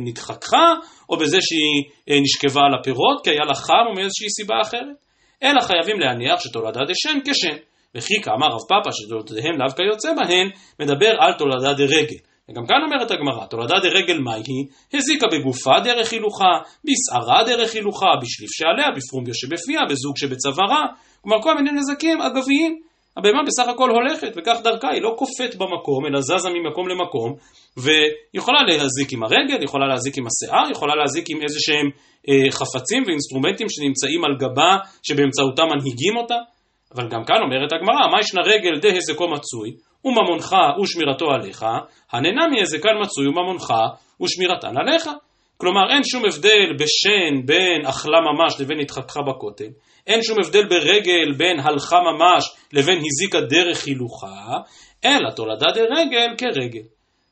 נתחככה, 0.00 0.66
או 1.08 1.16
בזה 1.16 1.38
שהיא 1.40 1.82
אה, 2.10 2.20
נשכבה 2.22 2.60
על 2.60 2.74
הפירות, 2.80 3.24
כי 3.24 3.30
היה 3.30 3.44
לה 3.44 3.54
חם, 3.54 3.84
או 3.88 3.94
מאיזושהי 3.94 4.30
סיבה 4.30 4.54
אחרת. 4.62 4.96
אלא 5.42 5.60
חייבים 5.60 6.00
להניח 6.00 6.40
שתולדה 6.40 6.80
דשן 6.88 7.18
כשן. 7.24 7.56
וכי 7.94 8.14
כאמר 8.22 8.46
רב 8.46 8.64
פאפא 8.68 8.90
שתולדותיהם 8.92 9.58
לאו 9.58 9.76
כיוצא 9.76 10.12
בהן, 10.12 10.48
מדבר 10.80 11.12
על 11.18 11.32
תולדה 11.32 11.72
דרגל. 11.72 12.20
וגם 12.48 12.66
כאן 12.66 12.76
אומרת 12.84 13.10
הגמרא, 13.10 13.46
תולדה 13.46 13.78
דרגל 13.82 14.18
מהי 14.18 14.42
היא? 14.46 14.64
הזיקה 14.94 15.26
בגופה 15.32 15.80
דרך 15.84 16.12
הילוכה, 16.12 16.52
בשערה 16.84 17.44
דרך 17.46 17.74
הילוכה, 17.74 18.06
בשליף 18.22 18.50
שעליה, 18.52 18.86
בפרומיה 18.96 19.34
שבפיה, 19.34 19.80
בזוג 19.90 20.16
שבצווארה, 20.16 20.86
כלומר 21.22 21.42
כל 21.42 21.54
מיני 21.54 21.70
נזקים 21.70 22.20
אגביים. 22.20 22.80
הבהמה 23.16 23.42
בסך 23.46 23.68
הכל 23.68 23.90
הולכת, 23.90 24.32
וכך 24.36 24.56
דרכה, 24.64 24.90
היא 24.90 25.02
לא 25.02 25.14
קופאת 25.18 25.54
במקום, 25.56 26.06
אלא 26.06 26.20
זזה 26.20 26.48
ממקום 26.54 26.88
למקום, 26.88 27.34
ויכולה 27.76 28.62
להזיק 28.62 29.12
עם 29.12 29.22
הרגל, 29.22 29.62
יכולה 29.62 29.86
להזיק 29.86 30.18
עם 30.18 30.24
השיער, 30.26 30.70
יכולה 30.70 30.94
להזיק 30.94 31.30
עם 31.30 31.38
איזה 31.42 31.58
שהם 31.60 31.88
אה, 32.28 32.50
חפצים 32.50 33.02
ואינסטרומנטים 33.06 33.66
שנמצאים 33.68 34.24
על 34.24 34.34
גבה, 34.42 34.76
שבאמצעותם 35.02 35.62
מנהיגים 35.72 36.16
אותה. 36.16 36.38
אבל 36.94 37.08
גם 37.08 37.24
כאן 37.24 37.36
אומרת 37.42 37.72
הגמרא, 37.72 38.10
מה 38.12 38.20
ישנה 38.20 38.40
רגל 38.42 38.78
דה 38.80 38.88
הזקו 38.96 39.28
מצוי, 39.28 39.70
וממונך 40.04 40.56
ושמירתו 40.82 41.26
עליך, 41.30 41.66
הנהנה 42.12 42.48
מהזקן 42.48 42.96
מצוי 43.02 43.28
וממונך 43.28 43.72
ושמירתן 44.22 44.76
עליך. 44.76 45.08
כלומר 45.56 45.90
אין 45.90 46.04
שום 46.04 46.22
הבדל 46.24 46.72
בשן 46.78 47.46
בין 47.46 47.86
אכלה 47.86 48.18
ממש 48.20 48.60
לבין 48.60 48.80
התחככה 48.80 49.20
בכותל, 49.22 49.70
אין 50.06 50.22
שום 50.22 50.36
הבדל 50.44 50.68
ברגל 50.68 51.32
בין 51.36 51.60
הלכה 51.60 51.96
ממש 52.00 52.44
לבין 52.72 52.98
הזיקה 52.98 53.40
דרך 53.40 53.86
הילוכה, 53.86 54.58
אלא 55.04 55.30
תולדה 55.36 55.66
דרגל 55.74 56.34
כרגל. 56.38 56.86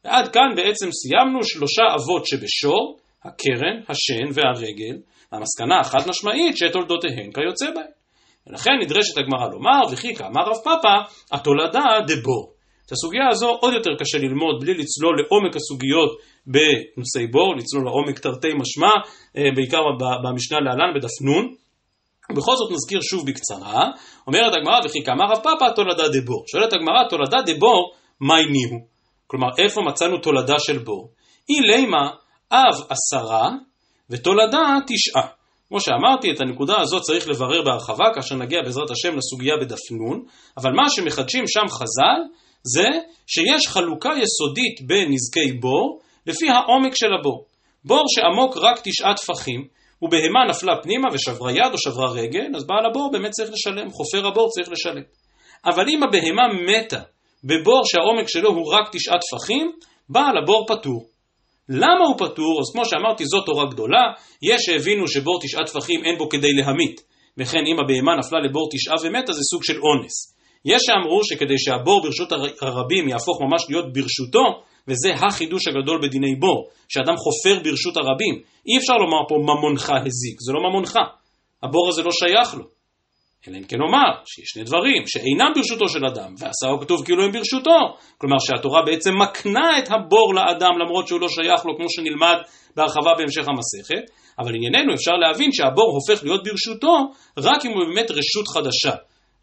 ועד 0.04 0.28
כאן 0.28 0.54
בעצם 0.56 0.88
סיימנו 0.92 1.44
שלושה 1.44 1.82
אבות 1.94 2.26
שבשור, 2.26 2.98
הקרן, 3.24 3.76
השן 3.88 4.28
והרגל, 4.32 4.96
והמסקנה 5.32 5.80
החד 5.80 6.08
משמעית 6.08 6.56
שתולדותיהן 6.56 7.32
כיוצא 7.32 7.70
בהן. 7.74 8.01
ולכן 8.46 8.70
נדרשת 8.80 9.18
הגמרא 9.18 9.48
לומר, 9.52 9.80
וכי 9.92 10.14
כאמר 10.14 10.42
רב 10.46 10.56
פאפא, 10.64 10.94
התולדה 11.32 11.84
דבור. 12.06 12.52
את 12.86 12.92
הסוגיה 12.92 13.28
הזו 13.30 13.48
עוד 13.48 13.74
יותר 13.74 13.90
קשה 13.98 14.18
ללמוד 14.18 14.60
בלי 14.60 14.74
לצלול 14.74 15.16
לעומק 15.18 15.56
הסוגיות 15.56 16.10
בנושאי 16.46 17.26
בור, 17.26 17.54
לצלול 17.56 17.84
לעומק 17.84 18.18
תרתי 18.18 18.48
משמע, 18.54 18.90
אה, 19.36 19.48
בעיקר 19.56 19.80
במשנה 20.24 20.58
להלן 20.60 20.94
בדף 20.94 21.22
נ'. 21.22 21.62
ובכל 22.30 22.56
זאת 22.56 22.72
נזכיר 22.72 23.00
שוב 23.02 23.26
בקצרה, 23.26 23.90
אומרת 24.26 24.54
הגמרא 24.54 24.80
וכי 24.84 25.04
כאמר 25.04 25.24
רב 25.24 25.38
פאפא 25.42 25.74
תולדה 25.74 26.08
דבור. 26.08 26.44
שואלת 26.46 26.72
הגמרא 26.72 27.08
תולדה 27.10 27.38
דבור, 27.46 27.92
מהי 28.20 28.46
ניהו? 28.46 28.78
כלומר 29.26 29.48
איפה 29.58 29.80
מצאנו 29.82 30.18
תולדה 30.18 30.58
של 30.58 30.78
בור? 30.78 31.10
אי 31.48 31.60
לימה 31.60 32.10
אב 32.52 32.74
עשרה 32.88 33.50
ותולדה 34.10 34.78
תשעה. 34.86 35.41
כמו 35.72 35.80
שאמרתי, 35.80 36.30
את 36.30 36.40
הנקודה 36.40 36.80
הזאת 36.80 37.02
צריך 37.02 37.28
לברר 37.28 37.62
בהרחבה 37.62 38.04
כאשר 38.14 38.34
נגיע 38.34 38.62
בעזרת 38.62 38.90
השם 38.90 39.16
לסוגיה 39.16 39.54
בדף 39.60 39.92
נ', 39.92 40.20
אבל 40.56 40.70
מה 40.72 40.90
שמחדשים 40.90 41.44
שם 41.46 41.68
חז"ל 41.68 42.20
זה 42.62 42.88
שיש 43.26 43.68
חלוקה 43.68 44.08
יסודית 44.08 44.80
בנזקי 44.86 45.52
בור 45.60 46.00
לפי 46.26 46.48
העומק 46.50 46.92
של 46.94 47.06
הבור. 47.20 47.44
בור 47.84 48.04
שעמוק 48.08 48.56
רק 48.56 48.80
תשעה 48.84 49.14
טפחים, 49.14 49.66
ובהמה 50.02 50.40
נפלה 50.48 50.72
פנימה 50.82 51.08
ושברה 51.12 51.52
יד 51.52 51.72
או 51.72 51.78
שברה 51.78 52.12
רגל, 52.12 52.46
אז 52.56 52.66
בעל 52.66 52.86
הבור 52.90 53.10
באמת 53.12 53.30
צריך 53.30 53.50
לשלם, 53.52 53.90
חופר 53.90 54.26
הבור 54.26 54.48
צריך 54.48 54.68
לשלם. 54.68 55.02
אבל 55.66 55.84
אם 55.88 56.02
הבהמה 56.02 56.42
מתה 56.66 57.00
בבור 57.44 57.82
שהעומק 57.84 58.28
שלו 58.28 58.50
הוא 58.50 58.74
רק 58.74 58.88
תשעה 58.92 59.16
טפחים, 59.18 59.72
בעל 60.08 60.36
הבור 60.42 60.66
פטור. 60.68 61.11
למה 61.72 62.04
הוא 62.08 62.16
פטור? 62.18 62.60
אז 62.60 62.72
כמו 62.72 62.84
שאמרתי, 62.84 63.24
זו 63.24 63.40
תורה 63.40 63.66
גדולה, 63.70 64.02
יש 64.42 64.62
שהבינו 64.62 65.08
שבור 65.08 65.40
תשעה 65.42 65.64
טפחים 65.66 66.04
אין 66.04 66.18
בו 66.18 66.28
כדי 66.28 66.52
להמית, 66.52 67.00
וכן 67.38 67.64
אם 67.66 67.76
הבהמה 67.80 68.16
נפלה 68.18 68.38
לבור 68.40 68.68
תשעה 68.72 68.94
ומתה 69.02 69.32
זה 69.32 69.40
סוג 69.50 69.64
של 69.64 69.78
אונס. 69.80 70.36
יש 70.64 70.82
שאמרו 70.86 71.24
שכדי 71.24 71.58
שהבור 71.58 72.02
ברשות 72.02 72.32
הרבים 72.60 73.08
יהפוך 73.08 73.40
ממש 73.40 73.62
להיות 73.68 73.92
ברשותו, 73.92 74.62
וזה 74.88 75.14
החידוש 75.14 75.66
הגדול 75.68 76.00
בדיני 76.02 76.34
בור, 76.34 76.68
שאדם 76.88 77.16
חופר 77.16 77.62
ברשות 77.64 77.96
הרבים. 77.96 78.34
אי 78.66 78.78
אפשר 78.78 78.96
לומר 78.96 79.28
פה 79.28 79.34
ממונך 79.34 79.90
הזיק, 79.90 80.36
זה 80.40 80.52
לא 80.52 80.60
ממונך. 80.70 80.96
הבור 81.62 81.88
הזה 81.88 82.02
לא 82.02 82.10
שייך 82.12 82.54
לו. 82.54 82.64
אלא 83.48 83.56
אם 83.58 83.64
כן 83.64 83.76
נאמר 83.76 84.12
שיש 84.24 84.48
שני 84.48 84.64
דברים 84.64 85.06
שאינם 85.06 85.52
ברשותו 85.54 85.88
של 85.88 86.06
אדם, 86.06 86.34
ועשהו 86.38 86.80
כתוב 86.80 87.04
כאילו 87.04 87.24
הם 87.24 87.32
ברשותו. 87.32 87.96
כלומר 88.18 88.36
שהתורה 88.38 88.82
בעצם 88.86 89.10
מקנה 89.22 89.78
את 89.78 89.88
הבור 89.90 90.34
לאדם 90.34 90.78
למרות 90.80 91.08
שהוא 91.08 91.20
לא 91.20 91.28
שייך 91.28 91.66
לו 91.66 91.76
כמו 91.76 91.86
שנלמד 91.88 92.36
בהרחבה 92.76 93.10
בהמשך 93.18 93.48
המסכת, 93.48 94.04
אבל 94.38 94.54
ענייננו 94.54 94.94
אפשר 94.94 95.12
להבין 95.12 95.52
שהבור 95.52 95.98
הופך 95.98 96.24
להיות 96.24 96.44
ברשותו 96.44 96.94
רק 97.38 97.64
אם 97.66 97.70
הוא 97.70 97.84
באמת 97.84 98.10
רשות 98.10 98.48
חדשה. 98.48 98.96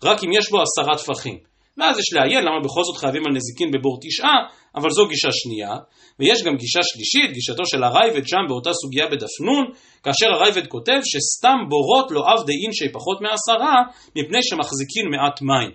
רק 0.03 0.23
אם 0.23 0.29
יש 0.33 0.49
בו 0.51 0.61
עשרה 0.61 0.97
טפחים. 0.97 1.48
ואז 1.79 1.99
יש 1.99 2.13
לעיין 2.13 2.43
למה 2.43 2.59
בכל 2.65 2.83
זאת 2.83 2.97
חייבים 2.97 3.23
על 3.25 3.33
נזיקין 3.35 3.71
בבור 3.71 3.97
תשעה, 4.01 4.37
אבל 4.75 4.89
זו 4.89 5.07
גישה 5.07 5.31
שנייה. 5.31 5.73
ויש 6.19 6.43
גם 6.43 6.55
גישה 6.55 6.79
שלישית, 6.83 7.31
גישתו 7.33 7.65
של 7.65 7.83
הרייבד 7.83 8.27
שם 8.27 8.43
באותה 8.47 8.73
סוגיה 8.73 9.07
בדף 9.07 9.35
נ', 9.45 9.65
כאשר 10.03 10.27
הרייבד 10.33 10.67
כותב 10.67 10.99
שסתם 11.03 11.57
בורות 11.69 12.11
לא 12.11 12.21
עבדי 12.31 12.53
אינשי 12.63 12.89
פחות 12.93 13.21
מעשרה, 13.21 13.75
מפני 14.15 14.43
שמחזיקין 14.43 15.05
מעט 15.11 15.41
מים. 15.41 15.71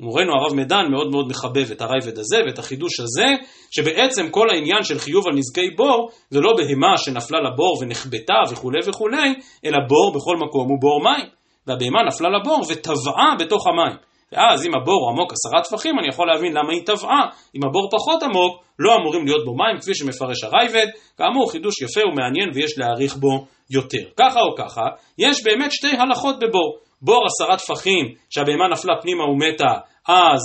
מורנו 0.00 0.32
הרב 0.32 0.54
מדן 0.54 0.84
מאוד 0.90 1.10
מאוד 1.10 1.26
מחבב 1.28 1.70
את 1.72 1.80
הרייבד 1.80 2.18
הזה 2.18 2.36
ואת 2.46 2.58
החידוש 2.58 3.00
הזה, 3.00 3.26
שבעצם 3.70 4.30
כל 4.30 4.50
העניין 4.50 4.82
של 4.82 4.98
חיוב 4.98 5.26
על 5.26 5.34
נזקי 5.34 5.70
בור 5.76 6.10
זה 6.30 6.40
לא 6.40 6.52
בהמה 6.56 6.96
שנפלה 6.96 7.38
לבור 7.40 7.78
ונחבטה 7.80 8.34
וכולי 8.50 8.78
וכולי, 8.86 9.34
אלא 9.64 9.78
בור 9.88 10.12
בכל 10.14 10.36
מקום 10.46 10.68
הוא 10.68 10.80
בור 10.80 11.02
מים. 11.04 11.26
והבהמה 11.66 12.02
נפלה 12.06 12.28
לבור 12.28 12.60
וטבעה 12.68 13.34
בתוך 13.38 13.66
המים. 13.66 14.11
ואז 14.32 14.66
אם 14.66 14.74
הבור 14.74 15.10
עמוק 15.10 15.32
עשרה 15.32 15.62
טפחים, 15.62 15.98
אני 15.98 16.08
יכול 16.08 16.26
להבין 16.32 16.52
למה 16.52 16.72
היא 16.72 16.86
טבעה. 16.86 17.22
אם 17.56 17.60
הבור 17.68 17.88
פחות 17.90 18.22
עמוק, 18.22 18.62
לא 18.78 18.96
אמורים 18.96 19.24
להיות 19.26 19.44
בו 19.44 19.54
מים, 19.54 19.80
כפי 19.80 19.94
שמפרש 19.94 20.44
הרייבד. 20.44 20.86
כאמור, 21.18 21.50
חידוש 21.50 21.82
יפה 21.82 22.00
ומעניין 22.08 22.50
ויש 22.54 22.78
להעריך 22.78 23.16
בו 23.16 23.46
יותר. 23.70 24.04
ככה 24.16 24.40
או 24.40 24.56
ככה, 24.56 24.82
יש 25.18 25.44
באמת 25.44 25.72
שתי 25.72 25.96
הלכות 25.98 26.36
בבור. 26.38 26.78
בור 27.02 27.26
עשרה 27.26 27.56
טפחים, 27.56 28.14
שהבהמה 28.30 28.68
נפלה 28.72 28.94
פנימה 29.02 29.24
ומתה, 29.24 29.72
אז 30.08 30.40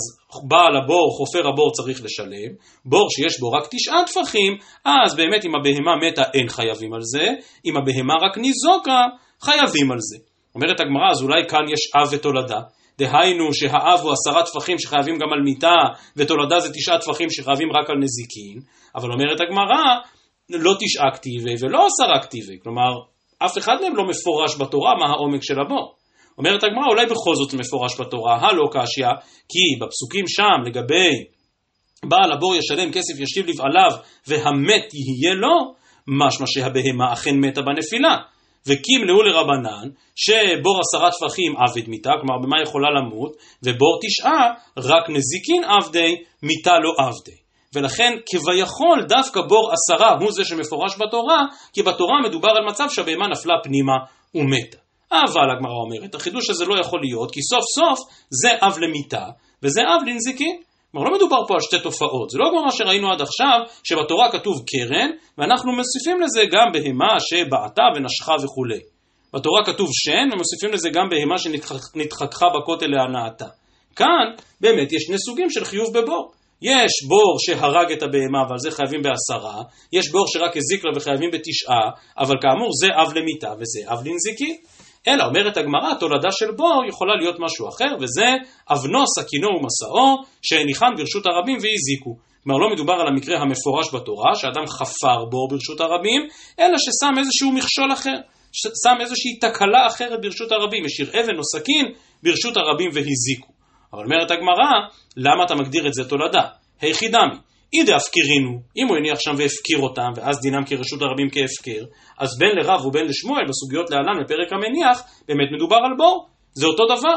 בעל 0.48 0.76
הבור, 0.76 1.16
חופר 1.16 1.48
הבור 1.48 1.70
צריך 1.72 2.04
לשלם. 2.04 2.50
בור 2.84 3.06
שיש 3.10 3.40
בו 3.40 3.52
רק 3.52 3.64
תשעה 3.70 4.04
טפחים, 4.06 4.52
אז 4.84 5.16
באמת 5.16 5.44
אם 5.44 5.50
הבהמה 5.54 5.96
מתה 5.96 6.22
אין 6.34 6.48
חייבים 6.48 6.94
על 6.94 7.00
זה. 7.02 7.26
אם 7.66 7.76
הבהמה 7.76 8.14
רק 8.22 8.38
ניזוקה, 8.38 9.00
חייבים 9.42 9.92
על 9.92 9.98
זה. 10.00 10.18
אומרת 10.54 10.80
הגמרא, 10.80 11.10
אז 11.10 11.22
אולי 11.22 11.48
כאן 11.48 11.64
יש 11.72 11.80
אב 11.96 12.08
ותולדה. 12.12 12.60
דהיינו 12.98 13.54
שהאב 13.54 14.00
הוא 14.02 14.12
עשרה 14.12 14.42
טפחים 14.42 14.78
שחייבים 14.78 15.18
גם 15.18 15.32
על 15.32 15.40
מיטה, 15.40 15.76
ותולדה 16.16 16.60
זה 16.60 16.68
תשעה 16.74 16.98
טפחים 16.98 17.30
שחייבים 17.30 17.68
רק 17.72 17.90
על 17.90 17.96
נזיקין, 17.96 18.60
אבל 18.94 19.12
אומרת 19.12 19.40
הגמרא, 19.40 19.84
לא 20.50 20.74
תשעה 20.80 21.10
כתיבי 21.14 21.54
ולא 21.60 21.86
עשרה 21.86 22.22
כתיבי, 22.22 22.58
כלומר, 22.62 22.92
אף 23.38 23.58
אחד 23.58 23.76
מהם 23.82 23.96
לא 23.96 24.04
מפורש 24.08 24.56
בתורה 24.60 24.94
מה 24.94 25.06
העומק 25.10 25.42
של 25.42 25.60
הבור. 25.60 25.94
אומרת 26.38 26.64
הגמרא, 26.64 26.86
אולי 26.90 27.06
בכל 27.06 27.34
זאת 27.34 27.54
מפורש 27.54 28.00
בתורה, 28.00 28.36
הלא 28.40 28.68
קשיא, 28.72 29.06
כי 29.48 29.84
בפסוקים 29.84 30.24
שם 30.28 30.62
לגבי 30.66 31.10
בעל 32.04 32.32
הבור 32.32 32.56
ישלם 32.56 32.92
כסף 32.92 33.20
ישיב 33.20 33.46
לבעליו 33.46 33.90
והמת 34.26 34.88
יהיה 34.94 35.34
לו, 35.34 35.74
משמע 36.08 36.46
שהבהמה 36.46 37.12
אכן 37.12 37.36
מתה 37.36 37.62
בנפילה. 37.62 38.16
וקימלאו 38.66 39.22
לרבנן, 39.22 39.88
שבור 40.16 40.80
עשרה 40.80 41.10
טפחים 41.10 41.56
עבד 41.56 41.88
מיתה, 41.88 42.10
כלומר 42.20 42.38
במה 42.42 42.62
יכולה 42.62 42.88
למות, 42.90 43.32
ובור 43.62 43.98
תשעה 44.02 44.52
רק 44.78 45.10
נזיקין 45.10 45.64
עבדי, 45.64 46.16
מיתה 46.42 46.78
לא 46.78 46.92
עבדי. 46.98 47.38
ולכן 47.74 48.12
כביכול 48.26 49.02
דווקא 49.08 49.40
בור 49.48 49.72
עשרה 49.72 50.16
הוא 50.20 50.32
זה 50.32 50.44
שמפורש 50.44 50.96
בתורה, 51.00 51.44
כי 51.72 51.82
בתורה 51.82 52.22
מדובר 52.28 52.48
על 52.48 52.64
מצב 52.68 52.86
שהבהמה 52.88 53.28
נפלה 53.28 53.54
פנימה 53.62 53.96
ומתה. 54.34 54.78
אבל 55.12 55.50
הגמרא 55.56 55.72
אומרת, 55.86 56.14
החידוש 56.14 56.50
הזה 56.50 56.64
לא 56.64 56.80
יכול 56.80 57.00
להיות, 57.00 57.30
כי 57.30 57.40
סוף 57.42 57.64
סוף 57.74 57.98
זה 58.30 58.48
אב 58.60 58.78
למיתה, 58.78 59.24
וזה 59.62 59.80
אב 59.80 60.08
לנזיקין. 60.08 60.60
כלומר, 60.92 61.08
לא 61.08 61.16
מדובר 61.16 61.46
פה 61.48 61.54
על 61.54 61.60
שתי 61.60 61.78
תופעות, 61.82 62.30
זה 62.30 62.38
לא 62.38 62.48
כמו 62.50 62.62
מה 62.64 62.72
שראינו 62.72 63.12
עד 63.12 63.20
עכשיו, 63.20 63.58
שבתורה 63.84 64.32
כתוב 64.32 64.54
קרן, 64.66 65.10
ואנחנו 65.38 65.72
מוסיפים 65.72 66.20
לזה 66.20 66.42
גם 66.52 66.66
בהמה 66.72 67.16
שבעטה 67.20 67.82
ונשכה 67.96 68.34
וכולי. 68.44 68.80
בתורה 69.34 69.64
כתוב 69.64 69.88
שן, 69.92 70.28
ומוסיפים 70.32 70.70
לזה 70.72 70.88
גם 70.90 71.08
בהמה 71.10 71.38
שנתחככה 71.38 72.46
בכותל 72.54 72.86
להנאתה. 72.86 73.46
כאן 73.96 74.26
באמת 74.60 74.92
יש 74.92 75.02
שני 75.02 75.18
סוגים 75.18 75.50
של 75.50 75.64
חיוב 75.64 75.98
בבור. 75.98 76.32
יש 76.62 76.92
בור 77.08 77.36
שהרג 77.38 77.92
את 77.92 78.02
הבהמה 78.02 78.42
ועל 78.48 78.58
זה 78.58 78.70
חייבים 78.70 79.02
בעשרה, 79.02 79.62
יש 79.92 80.10
בור 80.10 80.26
שרק 80.28 80.56
הזיק 80.56 80.84
לה 80.84 80.90
וחייבים 80.96 81.30
בתשעה, 81.32 81.90
אבל 82.18 82.34
כאמור 82.42 82.70
זה 82.80 82.86
אב 83.02 83.12
למיתה 83.16 83.52
וזה 83.58 83.92
אב 83.92 84.06
לנזיקין. 84.06 84.56
אלא 85.08 85.24
אומרת 85.24 85.56
הגמרא, 85.56 85.94
תולדה 86.00 86.28
של 86.32 86.50
בור 86.50 86.82
יכולה 86.88 87.14
להיות 87.16 87.36
משהו 87.40 87.68
אחר, 87.68 87.96
וזה 88.00 88.28
אבנו, 88.72 89.04
סכינו 89.18 89.48
ומסעו, 89.48 90.24
שהניחן 90.42 90.90
ברשות 90.96 91.26
הרבים 91.26 91.58
והזיקו. 91.62 92.16
כלומר, 92.44 92.58
לא 92.58 92.70
מדובר 92.72 92.92
על 92.92 93.06
המקרה 93.06 93.38
המפורש 93.38 93.94
בתורה, 93.94 94.34
שאדם 94.34 94.66
חפר 94.66 95.24
בור 95.30 95.48
ברשות 95.50 95.80
הרבים, 95.80 96.20
אלא 96.60 96.76
ששם 96.78 97.18
איזשהו 97.18 97.52
מכשול 97.52 97.92
אחר, 97.92 98.16
שם 98.52 98.96
איזושהי 99.00 99.38
תקלה 99.40 99.86
אחרת 99.86 100.20
ברשות 100.22 100.52
הרבים, 100.52 100.84
השאיר 100.84 101.08
אבן 101.08 101.38
או 101.38 101.44
סכין 101.44 101.86
ברשות 102.22 102.56
הרבים 102.56 102.90
והזיקו. 102.94 103.52
אבל 103.92 104.04
אומרת 104.04 104.30
הגמרא, 104.30 104.70
למה 105.16 105.44
אתה 105.44 105.54
מגדיר 105.54 105.86
את 105.86 105.94
זה 105.94 106.08
תולדה? 106.08 106.42
היכי 106.80 107.08
דמי. 107.72 107.80
אי 107.80 107.84
דאפקירינו, 107.84 108.60
אם 108.76 108.88
הוא 108.88 108.96
הניח 108.96 109.18
שם 109.20 109.34
והפקיר 109.38 109.78
אותם, 109.78 110.10
ואז 110.16 110.40
דינם 110.40 110.64
כרשות 110.66 111.02
הרבים 111.02 111.28
כהפקר, 111.30 111.84
אז 112.18 112.38
בין 112.38 112.56
לרב 112.56 112.86
ובין 112.86 113.06
לשמואל, 113.06 113.42
בסוגיות 113.48 113.90
להלן 113.90 114.24
בפרק 114.24 114.52
המניח, 114.52 115.02
באמת 115.28 115.48
מדובר 115.56 115.76
על 115.76 115.96
בור. 115.98 116.28
זה 116.54 116.66
אותו 116.66 116.84
דבר. 116.86 117.16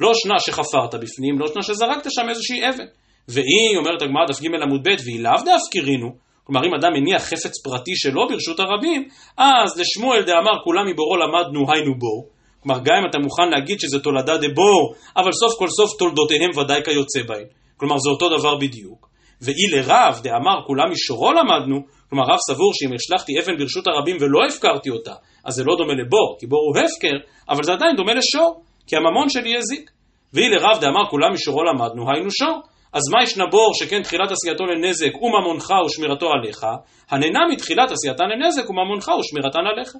לא 0.00 0.12
שנה 0.14 0.38
שחפרת 0.38 0.94
בפנים, 0.94 1.38
לא 1.38 1.46
שנה 1.46 1.62
שזרקת 1.62 2.10
שם 2.10 2.28
איזושהי 2.28 2.68
אבן. 2.68 2.86
והיא, 3.28 3.76
אומרת 3.78 4.02
הגמרא 4.02 4.26
דף 4.28 4.40
ג' 4.40 4.62
עמוד 4.62 4.82
ב', 4.88 4.94
והיא 5.04 5.20
לאו 5.20 5.44
דאפקירינו, 5.44 6.08
כלומר 6.44 6.60
אם 6.66 6.74
אדם 6.74 6.92
מניח 6.92 7.22
חפץ 7.22 7.62
פרטי 7.64 7.96
שלו 7.96 8.28
ברשות 8.28 8.60
הרבים, 8.60 9.08
אז 9.36 9.80
לשמואל 9.80 10.22
דאמר 10.22 10.56
כולם 10.64 10.86
מבורו 10.90 11.16
למדנו 11.16 11.72
היינו 11.72 11.94
בור. 11.98 12.28
כלומר 12.62 12.80
גם 12.84 12.94
אם 13.00 13.10
אתה 13.10 13.18
מוכן 13.18 13.48
להגיד 13.50 13.80
שזה 13.80 13.98
תולדה 13.98 14.36
דבור, 14.36 14.94
אבל 15.16 15.32
סוף 15.32 15.58
כל 15.58 15.68
סוף 15.68 15.98
תולדותיהם 15.98 16.50
ודאי 16.58 16.80
כיוצא 16.84 17.22
בהן. 17.28 17.46
כלומר 17.76 17.98
זה 17.98 18.10
אותו 18.10 18.38
דבר 18.38 18.56
בדיוק. 18.56 19.11
ואי 19.44 19.66
לרב 19.72 20.20
דאמר 20.22 20.58
כולם 20.66 20.88
מישורו 20.88 21.32
למדנו, 21.32 21.80
כלומר 22.08 22.24
רב 22.24 22.38
סבור 22.48 22.70
שאם 22.74 22.94
השלכתי 22.94 23.32
אבן 23.40 23.56
ברשות 23.58 23.86
הרבים 23.86 24.16
ולא 24.20 24.38
הפקרתי 24.48 24.90
אותה, 24.90 25.14
אז 25.44 25.54
זה 25.54 25.64
לא 25.64 25.76
דומה 25.76 25.92
לבור, 25.92 26.36
כי 26.40 26.46
בור 26.46 26.60
הוא 26.66 26.84
הפקר, 26.84 27.16
אבל 27.48 27.62
זה 27.62 27.72
עדיין 27.72 27.96
דומה 27.96 28.14
לשור, 28.14 28.62
כי 28.86 28.96
הממון 28.96 29.28
שלי 29.28 29.56
הזיק. 29.56 29.90
ואי 30.34 30.48
לרב 30.48 30.80
דאמר 30.80 31.06
כולם 31.10 31.30
מישורו 31.30 31.62
למדנו, 31.64 32.10
היינו 32.10 32.30
שור. 32.30 32.60
אז 32.92 33.02
מה 33.12 33.22
ישנה 33.22 33.46
בור 33.46 33.74
שכן 33.74 34.02
תחילת 34.02 34.30
עשייתו 34.30 34.64
לנזק 34.66 35.22
וממונך 35.22 35.72
ושמירתו 35.86 36.28
עליך, 36.32 36.66
הנהנה 37.10 37.40
מתחילת 37.52 37.90
עשייתן 37.90 38.24
לנזק 38.24 38.70
וממונך 38.70 39.10
ושמירתן 39.20 39.66
עליך. 39.72 39.92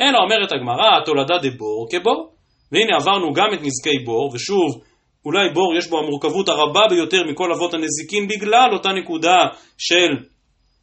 אלא 0.00 0.18
אומרת 0.18 0.52
הגמרא, 0.52 1.00
תולדה 1.04 1.38
דבור 1.38 1.86
כבור. 1.90 2.32
והנה 2.72 2.96
עברנו 2.96 3.32
גם 3.32 3.46
את 3.54 3.58
נזקי 3.62 3.98
בור, 4.04 4.30
ושוב, 4.34 4.82
אולי 5.26 5.48
בור 5.54 5.76
יש 5.78 5.88
בו 5.88 5.98
המורכבות 5.98 6.48
הרבה 6.48 6.80
ביותר 6.90 7.22
מכל 7.30 7.52
אבות 7.52 7.74
הנזיקין 7.74 8.28
בגלל 8.28 8.68
אותה 8.72 8.88
נקודה 8.88 9.36
של 9.78 10.10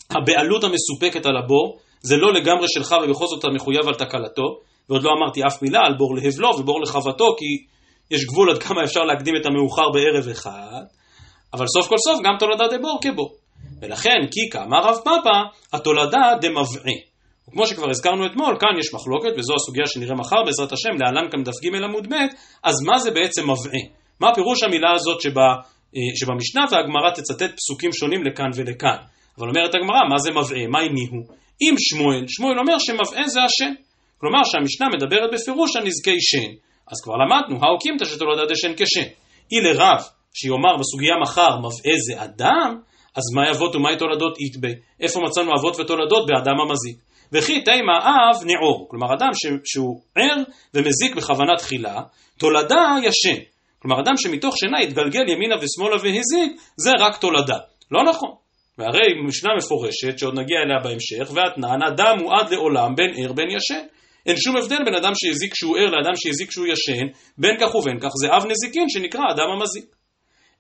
הבעלות 0.10 0.64
המסופקת 0.64 1.26
על 1.26 1.38
הבור, 1.38 1.80
זה 2.02 2.18
לא 2.18 2.34
לגמרי 2.34 2.68
שלך 2.68 2.96
ובכל 3.04 3.26
זאת 3.28 3.40
אתה 3.40 3.48
מחויב 3.56 3.88
על 3.88 3.94
תקלתו, 3.94 4.44
ועוד 4.90 5.04
לא 5.04 5.10
אמרתי 5.18 5.42
אף 5.48 5.62
מילה 5.62 5.80
על 5.86 5.94
בור 5.98 6.16
להבלו 6.16 6.50
ובור 6.60 6.82
לחבטו, 6.82 7.36
כי 7.38 7.46
יש 8.12 8.26
גבול 8.26 8.52
עד 8.52 8.64
כמה 8.64 8.84
אפשר 8.84 9.00
להקדים 9.00 9.36
את 9.42 9.46
המאוחר 9.46 9.90
בערב 9.94 10.28
אחד, 10.28 10.84
אבל 11.54 11.68
סוף 11.68 11.88
כל 11.88 11.98
סוף 11.98 12.20
גם 12.24 12.34
תולדה 12.40 12.78
דבור 12.78 13.00
כבור. 13.02 13.36
ולכן, 13.82 14.20
כי 14.32 14.50
כאמר 14.52 14.80
רב 14.84 14.96
פאפא, 15.04 15.38
התולדה 15.74 16.22
דמבעה. 16.42 16.94
וכמו 17.48 17.68
שכבר 17.68 17.90
הזכרנו 17.90 18.26
אתמול, 18.26 18.58
כאן 18.60 18.80
יש 18.80 18.94
מחלוקת, 18.94 19.30
וזו 19.38 19.54
הסוגיה 19.56 19.88
שנראה 19.88 20.16
מחר 20.16 20.44
בעזרת 20.46 20.72
השם, 20.72 20.90
להלן 21.00 21.32
כאן 21.32 21.44
דף 21.44 21.54
ג' 21.64 21.84
עמוד 21.84 22.08
ב', 22.08 22.16
אז 22.64 22.76
מה 22.86 23.00
זה 23.00 23.12
בעצם 23.12 23.44
מבעה? 23.44 24.03
מה 24.20 24.36
פירוש 24.36 24.64
המילה 24.64 24.92
הזאת 24.96 25.22
שבה, 25.22 25.48
אה, 25.96 26.02
שבמשנה 26.16 26.62
והגמרא 26.72 27.12
תצטט 27.16 27.52
פסוקים 27.56 27.94
שונים 27.94 28.24
לכאן 28.24 28.50
ולכאן. 28.56 28.98
אבל 29.38 29.48
אומרת 29.50 29.76
הגמרא, 29.76 30.00
מה 30.10 30.18
זה 30.18 30.32
מבעה? 30.32 30.68
מה 30.68 30.80
הניהו? 30.80 31.22
אם 31.62 31.76
שמואל, 31.78 32.26
שמואל 32.28 32.60
אומר 32.60 32.80
שמבעה 32.80 33.28
זה 33.28 33.40
השן. 33.44 33.74
כלומר 34.18 34.44
שהמשנה 34.44 34.88
מדברת 34.96 35.30
בפירוש 35.34 35.76
על 35.76 35.84
נזקי 35.84 36.22
שן. 36.22 36.52
אז 36.92 36.98
כבר 37.04 37.14
למדנו, 37.14 37.66
האוקימתא 37.66 38.06
שתולדת 38.06 38.52
השן 38.52 38.74
כשן. 38.78 39.10
אי 39.52 39.58
לרב, 39.62 40.00
שיאמר 40.34 40.78
בסוגיה 40.80 41.16
מחר, 41.22 41.58
מבעה 41.60 41.96
זה 42.08 42.24
אדם, 42.24 42.78
אז 43.16 43.24
מה 43.36 43.52
אבות 43.52 43.76
ומהי 43.76 43.98
תולדות 43.98 44.38
איתבה? 44.40 44.70
איפה 45.00 45.20
מצאנו 45.20 45.52
אבות 45.60 45.80
ותולדות 45.80 46.28
באדם 46.28 46.56
המזיק? 46.62 46.98
וכי 47.34 47.62
תימא 47.62 47.98
אב 47.98 48.44
נעור, 48.46 48.88
כלומר 48.90 49.14
אדם 49.14 49.30
שהוא 49.66 50.02
ער 50.18 50.44
ומזיק 50.74 51.16
בכוונה 51.16 51.56
תחילה, 51.58 52.02
תולדה 52.40 52.96
ישן. 53.04 53.42
כלומר, 53.84 54.02
אדם 54.02 54.18
שמתוך 54.18 54.56
שינה 54.58 54.80
התגלגל 54.80 55.30
ימינה 55.30 55.56
ושמאלה 55.56 55.96
והזיק, 55.96 56.62
זה 56.78 56.92
רק 57.00 57.18
תולדה. 57.18 57.58
לא 57.92 58.04
נכון. 58.04 58.30
והרי 58.78 59.08
משנה 59.28 59.50
מפורשת, 59.58 60.20
שעוד 60.20 60.40
נגיע 60.40 60.58
אליה 60.66 60.80
בהמשך, 60.84 61.32
ואתנן, 61.34 61.84
אדם 61.88 62.16
הוא 62.20 62.32
עד 62.34 62.52
לעולם 62.52 62.96
בין 62.96 63.12
ער 63.18 63.34
בין 63.34 63.48
ישן. 63.50 63.86
אין 64.26 64.36
שום 64.38 64.58
הבדל 64.58 64.78
בין 64.86 64.96
אדם 64.96 65.12
שהזיק 65.16 65.54
כשהוא 65.54 65.78
ער 65.78 65.86
לאדם 65.86 66.16
שהזיק 66.16 66.50
כשהוא 66.50 66.68
ישן, 66.68 67.06
בין 67.38 67.56
כך 67.60 67.76
ובין 67.76 68.00
כך 68.00 68.10
זה 68.22 68.28
אב 68.28 68.46
נזיקין 68.46 68.90
שנקרא 68.90 69.22
אדם 69.34 69.50
המזיק. 69.56 69.86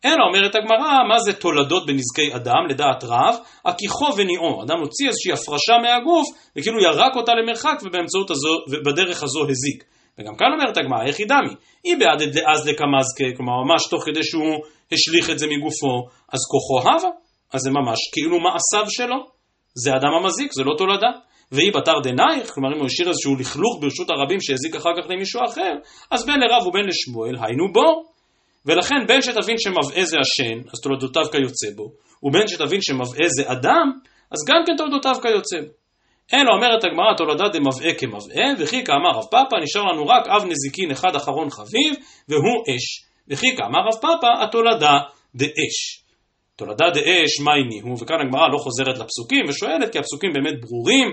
אלא 0.05 0.23
אומרת 0.27 0.55
הגמרא, 0.55 1.07
מה 1.09 1.19
זה 1.19 1.33
תולדות 1.33 1.86
בנזקי 1.86 2.36
אדם, 2.36 2.67
לדעת 2.69 3.03
רב, 3.03 3.36
הכיחו 3.65 4.05
וניעו. 4.17 4.63
אדם 4.63 4.79
הוציא 4.79 5.07
איזושהי 5.07 5.31
הפרשה 5.33 5.73
מהגוף, 5.81 6.27
וכאילו 6.57 6.81
ירק 6.81 7.15
אותה 7.15 7.31
למרחק, 7.33 7.77
ובאמצעות 7.83 8.31
הזו, 8.31 8.53
ובדרך 8.69 9.23
הזו 9.23 9.41
הזיק. 9.49 9.83
וגם 10.19 10.36
כאן 10.36 10.47
אומרת 10.54 10.78
הגמרא, 10.78 11.06
איך 11.06 11.19
ידמי? 11.19 11.56
היא 11.84 11.95
בעד 11.99 12.23
דאז 12.23 12.67
לקמזקה, 12.67 13.38
כלומר 13.38 13.54
ממש 13.63 13.88
תוך 13.89 14.04
כדי 14.06 14.23
שהוא 14.23 14.56
השליך 14.91 15.30
את 15.30 15.39
זה 15.39 15.47
מגופו, 15.47 16.08
אז 16.34 16.39
כוחו 16.52 16.89
הווה, 16.89 17.10
אז 17.54 17.62
זה 17.62 17.71
ממש 17.71 17.99
כאילו 18.13 18.38
מעשיו 18.39 18.86
שלו. 18.89 19.17
זה 19.76 19.95
אדם 19.95 20.13
המזיק, 20.19 20.52
זה 20.54 20.63
לא 20.63 20.73
תולדה. 20.78 21.12
והיא 21.52 21.71
בתר 21.73 21.99
דנייך, 22.04 22.52
כלומר 22.54 22.69
אם 22.73 22.80
הוא 22.80 22.86
השאיר 22.86 23.10
איזשהו 23.10 23.36
לכלוך 23.36 23.78
ברשות 23.82 24.08
הרבים 24.10 24.41
שהזיק 24.41 24.76
אחר 24.76 24.89
כך 24.97 25.10
למישהו 25.10 25.41
אחר, 25.49 25.73
אז 26.12 26.26
בין 26.26 26.39
לרב 26.39 26.67
ובין 26.67 26.86
לשמואל 26.86 27.36
היינו 27.41 27.73
בור. 27.73 28.13
ולכן 28.65 28.95
בין 29.08 29.21
שתבין 29.21 29.56
שמבעה 29.58 30.06
זה 30.06 30.17
השן, 30.19 30.69
אז 30.73 30.80
תולדותיו 30.84 31.23
כיוצא 31.32 31.67
בו, 31.76 31.91
ובין 32.23 32.47
שתבין 32.47 32.82
שמבעה 32.82 33.28
זה 33.28 33.52
אדם, 33.52 33.91
אז 34.32 34.39
גם 34.47 34.63
כן 34.67 34.76
תולדותיו 34.78 35.15
כיוצא 35.21 35.62
בו. 35.62 35.83
אלא 36.33 36.51
אומרת 36.55 36.83
הגמרא 36.83 37.13
תולדה 37.17 37.49
דמבעה 37.49 37.93
כמבעה, 37.93 38.47
וכי 38.59 38.83
כאמר 38.83 39.12
רב 39.15 39.25
פאפא 39.31 39.55
נשאר 39.63 39.81
לנו 39.81 40.07
רק 40.07 40.27
אב 40.27 40.43
נזיקין 40.45 40.91
אחד 40.91 41.15
אחרון 41.15 41.49
חביב, 41.49 41.93
והוא 42.29 42.63
אש. 42.75 43.05
וכי 43.27 43.55
כאמר 43.57 43.79
רב 43.88 44.01
פאפא 44.01 44.43
התולדה 44.43 44.99
דאש. 45.36 46.03
תולדה 46.55 46.89
דאש 46.89 47.39
מהי 47.39 47.63
ניהו, 47.69 47.99
וכאן 47.99 48.21
הגמרא 48.21 48.47
לא 48.47 48.57
חוזרת 48.57 48.97
לפסוקים 48.97 49.45
ושואלת 49.49 49.91
כי 49.91 49.99
הפסוקים 49.99 50.33
באמת 50.33 50.62
ברורים, 50.62 51.07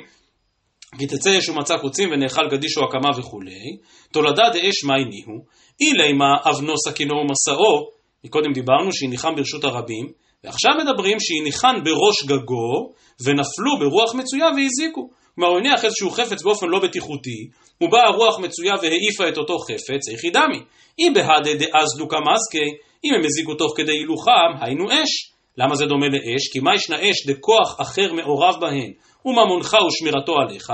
כי 0.99 1.07
תצא 1.07 1.39
אש 1.39 1.49
ומצא 1.49 1.79
קוצים 1.79 2.09
ונאכל 2.13 2.49
גדיש 2.51 2.79
או 2.79 2.85
הקמה 2.85 3.11
וכולי. 3.19 3.77
תולדה 4.13 4.51
דאש 4.53 4.85
מהי 4.85 5.05
ניהו, 5.05 5.45
אילי 5.81 6.13
מה 6.13 6.35
אבנו 6.51 6.75
סכינו 6.79 7.15
ומסעו, 7.17 7.91
מקודם 8.25 8.53
דיברנו 8.53 8.93
שהיא 8.93 9.11
ניחם 9.11 9.35
ברשות 9.37 9.65
הרבים, 9.65 10.07
ועכשיו 10.45 10.71
מדברים 10.79 11.21
שהיא 11.21 11.43
ניחן 11.45 11.77
בראש 11.85 12.25
גגו, 12.27 12.93
ונפלו 13.25 13.79
ברוח 13.79 14.15
מצויה 14.15 14.47
והזיקו. 14.47 15.11
כלומר, 15.35 15.51
הוא 15.51 15.59
הניח 15.59 15.85
איזשהו 15.85 16.11
חפץ 16.11 16.43
באופן 16.43 16.67
לא 16.67 16.79
בטיחותי, 16.79 17.49
ובאה 17.81 18.09
רוח 18.09 18.39
מצויה 18.39 18.75
והעיפה 18.83 19.29
את 19.29 19.39
אותו 19.39 19.59
חפץ, 19.59 20.09
איכי 20.13 20.31
דמי. 20.31 20.61
אם 20.99 21.13
בהדה 21.15 21.55
דאז 21.55 22.01
לוקה 22.01 22.17
מזקי, 22.17 22.71
אם 23.05 23.15
הם 23.15 23.21
הזיקו 23.25 23.55
תוך 23.55 23.73
כדי 23.77 23.93
הילוכם, 23.93 24.51
היינו 24.61 24.91
אש. 24.91 25.33
למה 25.57 25.75
זה 25.75 25.87
דומה 25.87 26.07
לאש? 26.09 26.49
כי 26.53 26.61
מה 26.61 26.75
ישנה 26.75 26.97
אש 26.97 27.27
דכוח 27.27 27.81
אחר 27.81 28.13
מעורב 28.13 28.55
בהן, 28.61 28.93
וממונך 29.25 29.77
ושמירתו 29.87 30.33
עליך, 30.39 30.73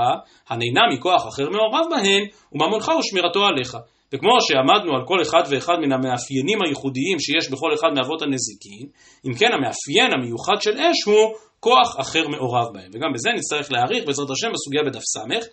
הנהנה 0.49 0.81
מכוח 0.93 1.27
אחר 1.27 1.49
מעורב 1.49 1.85
בהן, 1.89 2.23
וממונך 2.51 2.91
ושמירתו 2.99 3.45
עליך. 3.45 3.77
וכמו 4.13 4.29
שעמדנו 4.41 4.95
על 4.95 5.03
כל 5.07 5.21
אחד 5.21 5.43
ואחד 5.49 5.77
מן 5.81 5.91
המאפיינים 5.91 6.59
הייחודיים 6.65 7.19
שיש 7.19 7.49
בכל 7.51 7.73
אחד 7.73 7.87
מאבות 7.95 8.21
הנזיקין, 8.21 8.87
אם 9.25 9.33
כן 9.39 9.51
המאפיין 9.55 10.09
המיוחד 10.13 10.61
של 10.61 10.77
אש 10.79 11.03
הוא 11.05 11.33
כוח 11.59 11.99
אחר 11.99 12.27
מעורב 12.27 12.73
בהם. 12.73 12.89
וגם 12.93 13.09
בזה 13.13 13.29
נצטרך 13.35 13.71
להעריך 13.71 14.05
בעזרת 14.05 14.29
השם 14.29 14.47
בסוגיה 14.53 14.83
בדף 14.85 15.03
ס', 15.13 15.47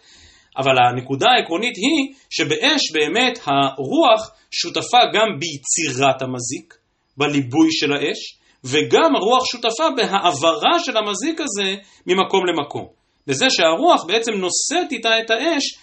אבל 0.58 0.74
הנקודה 0.78 1.26
העקרונית 1.30 1.76
היא 1.76 2.14
שבאש 2.30 2.92
באמת 2.92 3.38
הרוח 3.46 4.30
שותפה 4.50 4.98
גם 5.14 5.28
ביצירת 5.40 6.22
המזיק, 6.22 6.74
בליבוי 7.16 7.68
של 7.72 7.92
האש, 7.92 8.38
וגם 8.64 9.16
הרוח 9.16 9.44
שותפה 9.52 9.90
בהעברה 9.96 10.78
של 10.84 10.96
המזיק 10.96 11.40
הזה 11.40 11.74
ממקום 12.06 12.40
למקום. 12.46 12.86
בזה 13.26 13.50
שהרוח 13.50 14.04
בעצם 14.04 14.32
נושאת 14.32 14.92
איתה 14.92 15.08
את 15.20 15.30
האש 15.30 15.78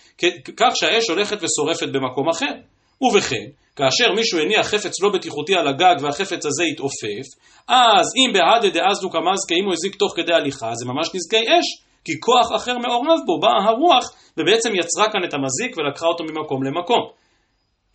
כך 0.57 0.75
שהאש 0.75 1.09
הולכת 1.09 1.37
ושורפת 1.43 1.87
במקום 1.93 2.29
אחר. 2.29 2.53
ובכן, 3.01 3.45
כאשר 3.75 4.13
מישהו 4.15 4.39
הניח 4.39 4.67
חפץ 4.67 5.01
לא 5.01 5.09
בטיחותי 5.13 5.55
על 5.55 5.67
הגג 5.67 5.95
והחפץ 6.01 6.45
הזה 6.45 6.63
התעופף, 6.71 7.27
אז 7.67 8.05
אם 8.17 8.33
בהדה 8.33 8.69
דאזדו 8.69 9.09
קמזקה, 9.09 9.55
אם 9.59 9.65
הוא 9.65 9.73
הזיק 9.73 9.95
תוך 9.95 10.13
כדי 10.15 10.33
הליכה, 10.33 10.75
זה 10.75 10.85
ממש 10.85 11.07
נזקי 11.15 11.43
אש, 11.43 11.67
כי 12.05 12.19
כוח 12.19 12.55
אחר 12.55 12.77
מעורב 12.77 13.19
בו, 13.25 13.39
באה 13.39 13.63
הרוח, 13.65 14.11
ובעצם 14.37 14.69
יצרה 14.75 15.11
כאן 15.11 15.23
את 15.27 15.33
המזיק 15.33 15.77
ולקחה 15.77 16.05
אותו 16.05 16.23
ממקום 16.23 16.63
למקום. 16.63 17.03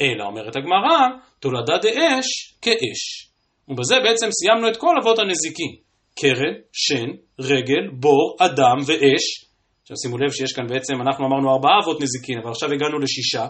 אלא, 0.01 0.25
אומרת 0.25 0.57
הגמרא, 0.57 0.99
תולדה 1.41 1.79
דאש 1.79 2.27
כאש. 2.63 3.31
ובזה 3.69 3.97
בעצם 4.05 4.29
סיימנו 4.31 4.69
את 4.69 4.77
כל 4.77 4.95
אבות 5.03 5.19
הנזיקין. 5.19 5.77
קרן, 6.19 6.55
שן, 6.73 7.09
רגל, 7.41 7.91
בור, 8.01 8.37
אדם 8.41 8.77
ואש. 8.87 9.46
עכשיו 9.87 9.97
שימו 10.03 10.19
לב 10.19 10.31
שיש 10.31 10.53
כאן 10.53 10.67
בעצם, 10.67 10.95
אנחנו 11.05 11.27
אמרנו 11.27 11.51
ארבעה 11.55 11.79
אבות 11.83 12.01
נזיקין, 12.01 12.39
אבל 12.43 12.51
עכשיו 12.51 12.73
הגענו 12.73 12.99
לשישה. 12.99 13.47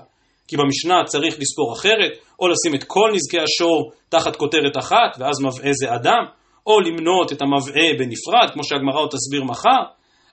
כי 0.49 0.57
במשנה 0.57 1.05
צריך 1.05 1.35
לספור 1.41 1.73
אחרת, 1.73 2.13
או 2.41 2.49
לשים 2.49 2.75
את 2.75 2.85
כל 2.85 3.09
נזקי 3.15 3.41
השור 3.41 3.93
תחת 4.09 4.37
כותרת 4.37 4.77
אחת, 4.79 5.11
ואז 5.19 5.41
מבעה 5.41 5.73
זה 5.73 5.95
אדם, 5.95 6.23
או 6.67 6.81
למנות 6.81 7.33
את 7.33 7.43
המבעה 7.43 7.89
בנפרד, 7.99 8.49
כמו 8.53 8.65
שהגמרא 8.65 9.01
עוד 9.01 9.11
תסביר 9.11 9.45
מחר, 9.45 9.83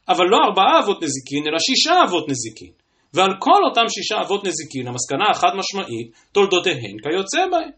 אבל 0.10 0.26
לא 0.32 0.38
ארבעה 0.48 0.80
אבות 0.80 1.04
נזיקין, 1.04 1.44
אלא 1.48 1.60
שישה 1.60 2.04
אבות 2.04 2.30
נזיקין. 2.30 2.72
ועל 3.14 3.32
כל 3.40 3.62
אותם 3.70 3.86
שישה 3.90 4.22
אבות 4.22 4.44
נזיקין, 4.48 4.88
המסקנה 4.88 5.26
החד 5.32 5.54
משמעית, 5.60 6.08
תולדותיהן 6.32 6.96
כיוצא 7.04 7.42
בהן. 7.52 7.72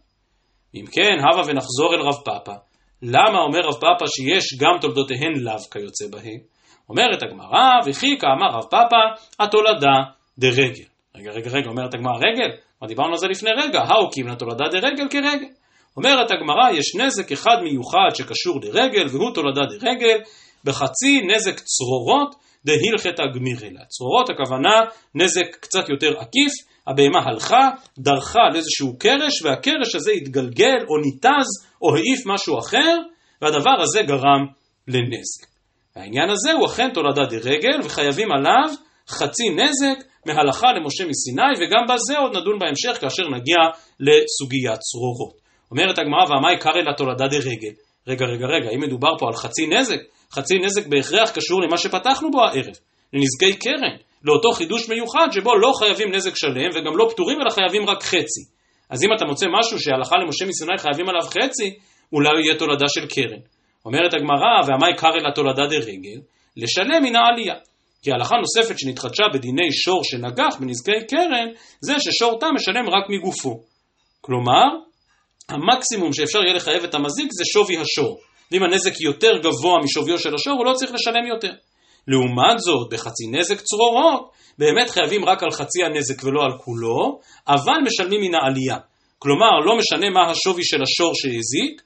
אם 0.76 0.86
כן, 0.92 1.18
הבה 1.26 1.42
ונחזור 1.48 1.94
אל 1.96 2.02
רב 2.02 2.20
פאפא. 2.26 2.56
למה 3.02 3.40
אומר 3.48 3.60
רב 3.60 3.74
פאפא 3.74 4.06
שיש 4.16 4.46
גם 4.62 4.74
תולדותיהן 4.82 5.34
לאו 5.36 5.60
כיוצא 5.72 6.06
בהן? 6.12 6.55
אומרת 6.90 7.24
הגמרא, 7.24 7.70
וכי 7.86 8.18
כאמר 8.20 8.58
רב 8.58 8.64
פאפא, 8.64 8.96
התולדה 9.40 9.98
דרגל. 10.38 10.86
רגע, 11.16 11.32
רגע, 11.32 11.50
רגע, 11.50 11.70
אומרת 11.70 11.94
הגמרא 11.94 12.18
רגל? 12.18 12.50
מה 12.82 12.88
דיברנו 12.88 13.12
על 13.12 13.18
זה 13.18 13.28
לפני 13.28 13.50
רגע, 13.58 13.80
האוקים 13.82 14.28
לתולדה 14.28 14.66
דרגל 14.72 15.08
כרגל. 15.10 15.48
אומרת 15.98 16.32
הגמרא, 16.32 16.72
יש 16.72 16.96
נזק 16.96 17.32
אחד 17.32 17.58
מיוחד 17.64 18.10
שקשור 18.16 18.60
לרגל, 18.64 19.08
והוא 19.12 19.34
תולדה 19.34 19.62
דרגל, 19.66 20.18
בחצי 20.64 21.22
נזק 21.22 21.60
צרורות 21.60 22.36
דהילכתא 22.66 23.24
גמירלה. 23.36 23.86
צרורות 23.88 24.30
הכוונה 24.30 24.82
נזק 25.16 25.56
קצת 25.60 25.90
יותר 25.90 26.20
עקיף, 26.20 26.52
הבהמה 26.88 27.20
הלכה, 27.26 27.70
דרכה 27.98 28.40
על 28.50 28.56
איזשהו 28.56 28.98
קרש, 29.00 29.42
והקרש 29.44 29.96
הזה 29.96 30.12
התגלגל 30.12 30.78
או 30.90 30.98
ניתז 30.98 31.48
או 31.82 31.96
העיף 31.96 32.26
משהו 32.26 32.60
אחר, 32.60 32.98
והדבר 33.42 33.82
הזה 33.82 34.02
גרם 34.04 34.46
לנזק. 34.88 35.55
העניין 35.96 36.30
הזה 36.30 36.52
הוא 36.52 36.66
אכן 36.66 36.90
תולדה 36.94 37.26
דרגל, 37.26 37.78
וחייבים 37.84 38.32
עליו 38.32 38.76
חצי 39.10 39.50
נזק 39.50 40.06
מהלכה 40.26 40.68
למשה 40.74 41.04
מסיני, 41.06 41.54
וגם 41.60 41.84
בזה 41.90 42.18
עוד 42.18 42.38
נדון 42.38 42.60
בהמשך 42.60 43.02
כאשר 43.02 43.24
נגיע 43.24 43.58
לסוגיית 44.00 44.80
צרורות. 44.80 45.34
אומרת 45.72 45.98
הגמרא, 46.00 46.24
והמאי 46.30 46.58
קרא 46.60 46.82
לתולדה 46.92 47.28
דרגל. 47.28 47.74
רגע, 48.08 48.26
רגע, 48.26 48.46
רגע, 48.46 48.70
אם 48.76 48.80
מדובר 48.80 49.18
פה 49.20 49.28
על 49.28 49.34
חצי 49.34 49.68
נזק, 49.68 50.00
חצי 50.32 50.58
נזק 50.58 50.88
בהכרח 50.88 51.30
קשור 51.30 51.62
למה 51.62 51.78
שפתחנו 51.78 52.32
בו 52.32 52.42
הערב, 52.44 52.76
לנזקי 53.14 53.54
קרן, 53.60 53.96
לאותו 54.24 54.52
חידוש 54.52 54.90
מיוחד 54.90 55.28
שבו 55.32 55.58
לא 55.58 55.72
חייבים 55.80 56.12
נזק 56.12 56.36
שלם 56.36 56.70
וגם 56.76 56.98
לא 56.98 57.08
פטורים 57.12 57.42
אלא 57.42 57.50
חייבים 57.50 57.90
רק 57.90 58.04
חצי. 58.04 58.44
אז 58.90 59.04
אם 59.04 59.10
אתה 59.18 59.26
מוצא 59.26 59.46
משהו 59.60 59.80
שהלכה 59.80 60.16
למשה 60.18 60.46
מסיני 60.46 60.78
חייבים 60.78 61.10
עליו 61.10 61.22
חצי, 61.22 61.78
אולי 62.14 62.30
יהיה 62.44 62.60
תולדה 62.60 62.86
של 62.88 63.08
קרן. 63.08 63.40
אומרת 63.86 64.14
הגמרא, 64.14 64.68
והמאי 64.68 64.96
קרא 64.98 65.30
לתולדה 65.30 65.68
דרגל, 65.68 66.20
לשלם 66.58 67.04
מן 67.04 67.16
העלייה. 67.16 67.56
כי 68.04 68.12
הלכה 68.12 68.36
נוספת 68.36 68.80
שנתחדשה 68.80 69.24
בדיני 69.34 69.72
שור 69.72 70.04
שנגח 70.04 70.56
בנזקי 70.60 71.06
קרן, 71.10 71.48
זה 71.82 71.94
ששור 72.00 72.40
תם 72.40 72.48
משלם 72.56 72.90
רק 72.90 73.06
מגופו. 73.10 73.64
כלומר, 74.22 74.66
המקסימום 75.50 76.14
שאפשר 76.14 76.40
יהיה 76.44 76.54
לחייב 76.54 76.84
את 76.84 76.96
המזיק 76.96 77.28
זה 77.32 77.44
שווי 77.46 77.78
השור. 77.78 78.20
ואם 78.52 78.64
הנזק 78.64 79.02
יותר 79.02 79.38
גבוה 79.38 79.80
משוויו 79.84 80.20
של 80.20 80.36
השור, 80.36 80.54
הוא 80.54 80.66
לא 80.66 80.74
צריך 80.74 80.92
לשלם 80.94 81.26
יותר. 81.28 81.54
לעומת 82.08 82.60
זאת, 82.60 82.94
בחצי 82.94 83.24
נזק 83.32 83.62
צרורות, 83.62 84.32
באמת 84.58 84.90
חייבים 84.90 85.26
רק 85.26 85.44
על 85.44 85.52
חצי 85.52 85.84
הנזק 85.84 86.24
ולא 86.24 86.44
על 86.44 86.58
כולו, 86.58 87.20
אבל 87.48 87.78
משלמים 87.86 88.22
מן 88.22 88.36
העלייה. 88.36 88.78
כלומר, 89.20 89.60
לא 89.66 89.78
משנה 89.78 90.10
מה 90.10 90.32
השווי 90.32 90.64
של 90.64 90.82
השור 90.84 91.12
שהזיק, 91.16 91.82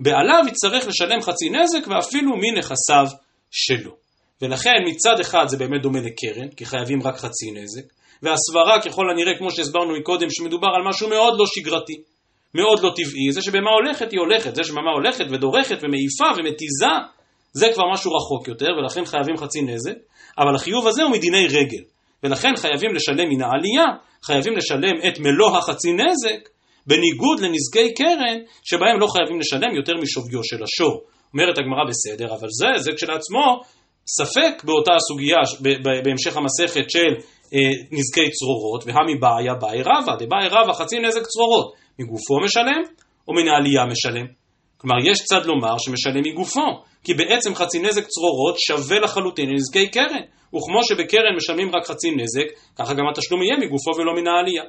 בעליו 0.00 0.44
יצטרך 0.48 0.86
לשלם 0.86 1.22
חצי 1.22 1.48
נזק 1.48 1.88
ואפילו 1.88 2.32
מנכסיו 2.36 3.06
שלו. 3.50 3.92
ולכן 4.42 4.78
מצד 4.86 5.20
אחד 5.20 5.44
זה 5.48 5.56
באמת 5.56 5.82
דומה 5.82 5.98
לקרן, 5.98 6.48
כי 6.56 6.66
חייבים 6.66 7.02
רק 7.02 7.16
חצי 7.16 7.50
נזק, 7.50 7.92
והסברה 8.22 8.82
ככל 8.84 9.10
הנראה, 9.10 9.38
כמו 9.38 9.50
שהסברנו 9.50 9.98
מקודם, 10.00 10.30
שמדובר 10.30 10.68
על 10.76 10.88
משהו 10.88 11.08
מאוד 11.08 11.38
לא 11.38 11.46
שגרתי, 11.46 12.02
מאוד 12.54 12.80
לא 12.82 12.90
טבעי, 12.96 13.32
זה 13.32 13.42
שבמה 13.42 13.70
הולכת 13.70 14.12
היא 14.12 14.20
הולכת, 14.20 14.54
זה 14.54 14.64
שבמה 14.64 14.90
הולכת 14.94 15.24
ודורכת 15.30 15.78
ומעיפה 15.82 16.28
ומתיזה, 16.36 16.94
זה 17.52 17.66
כבר 17.74 17.84
משהו 17.92 18.12
רחוק 18.12 18.48
יותר, 18.48 18.68
ולכן 18.78 19.04
חייבים 19.04 19.36
חצי 19.36 19.62
נזק, 19.62 19.96
אבל 20.38 20.54
החיוב 20.54 20.86
הזה 20.86 21.02
הוא 21.02 21.12
מדיני 21.12 21.46
רגל, 21.46 21.82
ולכן 22.22 22.56
חייבים 22.56 22.94
לשלם 22.94 23.28
מן 23.28 23.42
העלייה, 23.42 23.86
חייבים 24.22 24.56
לשלם 24.56 25.08
את 25.08 25.18
מלוא 25.18 25.56
החצי 25.58 25.92
נזק, 25.92 26.48
בניגוד 26.88 27.40
לנזקי 27.40 27.94
קרן, 27.94 28.38
שבהם 28.64 29.00
לא 29.00 29.06
חייבים 29.06 29.40
לשלם 29.40 29.76
יותר 29.76 29.92
משוויו 30.02 30.44
של 30.44 30.62
השור. 30.62 30.94
אומרת 31.32 31.58
הגמרא 31.58 31.84
בסדר, 31.90 32.34
אבל 32.34 32.48
זה, 32.60 32.70
זה 32.84 32.90
כשלעצמו 32.96 33.44
ספק 34.16 34.64
באותה 34.64 34.92
סוגיה 35.08 35.36
בהמשך 36.04 36.36
המסכת 36.36 36.90
של 36.90 37.12
אה, 37.54 37.58
נזקי 37.92 38.30
צרורות, 38.30 38.84
והמי 38.86 39.14
בעיה 39.14 39.54
באי 39.54 39.82
רבא, 39.82 40.14
דבאי 40.18 40.48
רבא 40.50 40.72
חצי 40.72 40.98
נזק 40.98 41.22
צרורות, 41.22 41.72
מגופו 41.98 42.34
משלם 42.44 42.82
או 43.28 43.34
מן 43.34 43.48
העלייה 43.48 43.84
משלם? 43.92 44.26
כלומר, 44.80 44.96
יש 45.04 45.18
צד 45.24 45.46
לומר 45.46 45.78
שמשלם 45.78 46.22
מגופו, 46.24 46.68
כי 47.04 47.14
בעצם 47.14 47.54
חצי 47.54 47.78
נזק 47.78 48.06
צרורות 48.06 48.54
שווה 48.58 48.98
לחלוטין 48.98 49.50
לנזקי 49.50 49.88
קרן, 49.88 50.22
וכמו 50.48 50.84
שבקרן 50.84 51.36
משלמים 51.36 51.68
רק 51.74 51.86
חצי 51.86 52.10
נזק, 52.10 52.46
ככה 52.78 52.94
גם 52.94 53.04
התשלום 53.10 53.42
יהיה 53.42 53.56
מגופו 53.56 53.90
ולא 53.96 54.12
מן 54.16 54.28
העלייה. 54.28 54.64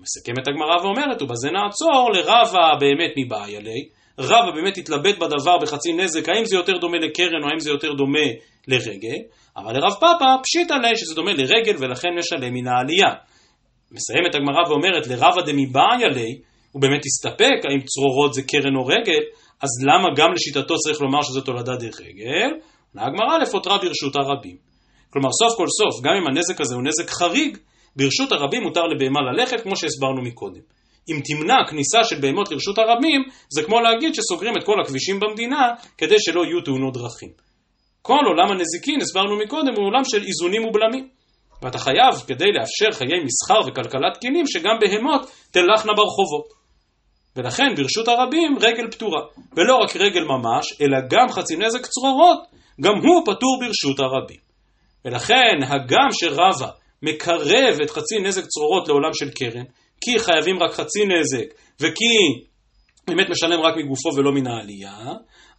מסכמת 0.00 0.48
הגמרא 0.48 0.76
ואומרת, 0.82 1.22
ובזה 1.22 1.48
נעצור 1.50 2.10
לרבה 2.14 2.68
באמת 2.80 3.12
מבעיה 3.16 3.60
לי, 3.60 3.88
רבא 4.18 4.50
באמת 4.54 4.78
התלבט 4.78 5.18
בדבר 5.18 5.58
בחצי 5.62 5.92
נזק, 5.92 6.28
האם 6.28 6.44
זה 6.44 6.56
יותר 6.56 6.78
דומה 6.78 6.98
לקרן 6.98 7.42
או 7.42 7.48
האם 7.48 7.58
זה 7.58 7.70
יותר 7.70 7.92
דומה 7.92 8.28
לרגל, 8.68 9.20
אבל 9.56 9.72
לרב 9.72 9.92
פאפא 10.00 10.24
פשיטא 10.42 10.74
ליה 10.74 10.96
שזה 10.96 11.14
דומה 11.14 11.32
לרגל 11.32 11.76
ולכן 11.78 12.08
משלם 12.18 12.54
מן 12.54 12.66
העלייה. 12.66 13.12
מסיימת 13.92 14.34
הגמרא 14.34 14.68
ואומרת 14.68 15.06
לרבא 15.06 15.42
דמיבעיה 15.46 16.08
ליה, 16.08 16.34
הוא 16.72 16.82
באמת 16.82 17.02
הסתפק 17.06 17.58
האם 17.64 17.80
צרורות 17.80 18.34
זה 18.34 18.42
קרן 18.42 18.76
או 18.76 18.86
רגל, 18.86 19.22
אז 19.62 19.68
למה 19.86 20.08
גם 20.16 20.32
לשיטתו 20.32 20.74
צריך 20.76 21.00
לומר 21.00 21.22
שזו 21.22 21.40
תולדה 21.40 21.76
דרך 21.76 22.00
רגל? 22.00 22.50
עונה 22.94 23.06
הגמרא 23.06 23.38
לפוטרה 23.38 23.78
ברשות 23.78 24.16
הרבים. 24.16 24.56
כלומר 25.10 25.28
סוף 25.32 25.56
כל 25.56 25.66
סוף, 25.66 26.04
גם 26.04 26.12
אם 26.20 26.26
הנזק 26.26 26.60
הזה 26.60 26.74
הוא 26.74 26.82
נזק 26.82 27.10
חריג, 27.10 27.58
ברשות 27.96 28.32
הרבים 28.32 28.62
מותר 28.62 28.82
לבהמה 28.82 29.20
ללכת 29.32 29.60
כמו 29.60 29.76
שהסברנו 29.76 30.22
מקודם. 30.22 30.60
אם 31.10 31.20
תמנע 31.24 31.54
כניסה 31.70 32.04
של 32.04 32.20
בהמות 32.20 32.50
לרשות 32.50 32.78
הרבים, 32.78 33.22
זה 33.48 33.62
כמו 33.62 33.80
להגיד 33.80 34.14
שסוגרים 34.14 34.54
את 34.58 34.64
כל 34.64 34.80
הכבישים 34.80 35.20
במדינה 35.20 35.62
כדי 35.98 36.16
שלא 36.18 36.44
יהיו 36.44 36.60
תאונות 36.60 36.94
דרכים. 36.94 37.30
כל 38.02 38.24
עולם 38.26 38.50
הנזיקין, 38.50 39.00
הסברנו 39.00 39.38
מקודם, 39.38 39.72
הוא 39.76 39.86
עולם 39.86 40.04
של 40.04 40.22
איזונים 40.22 40.64
ובלמים. 40.64 41.08
ואתה 41.62 41.78
חייב, 41.78 42.14
כדי 42.26 42.52
לאפשר 42.52 42.98
חיי 42.98 43.24
מסחר 43.24 43.60
וכלכלת 43.68 44.14
תקינים, 44.14 44.46
שגם 44.46 44.76
בהמות 44.80 45.30
תלכנה 45.50 45.92
ברחובות. 45.92 46.58
ולכן 47.36 47.74
ברשות 47.76 48.08
הרבים 48.08 48.56
רגל 48.60 48.90
פתורה. 48.90 49.20
ולא 49.56 49.76
רק 49.76 49.96
רגל 49.96 50.24
ממש, 50.24 50.80
אלא 50.80 50.98
גם 51.10 51.28
חצי 51.28 51.56
נזק 51.56 51.86
צרורות, 51.86 52.38
גם 52.80 52.92
הוא 52.92 53.22
פטור 53.26 53.60
ברשות 53.60 54.00
הרבים. 54.00 54.40
ולכן 55.04 55.62
הגם 55.62 56.08
שרבה 56.12 56.68
מקרב 57.02 57.80
את 57.82 57.90
חצי 57.90 58.18
נזק 58.18 58.44
צרורות 58.46 58.88
לעולם 58.88 59.10
של 59.14 59.30
קרן, 59.30 59.64
כי 60.00 60.18
חייבים 60.18 60.62
רק 60.62 60.72
חצי 60.72 61.04
נזק, 61.06 61.54
וכי 61.80 62.48
באמת 63.06 63.30
משלם 63.30 63.60
רק 63.60 63.74
מגופו 63.76 64.08
ולא 64.16 64.32
מן 64.32 64.46
העלייה, 64.46 64.98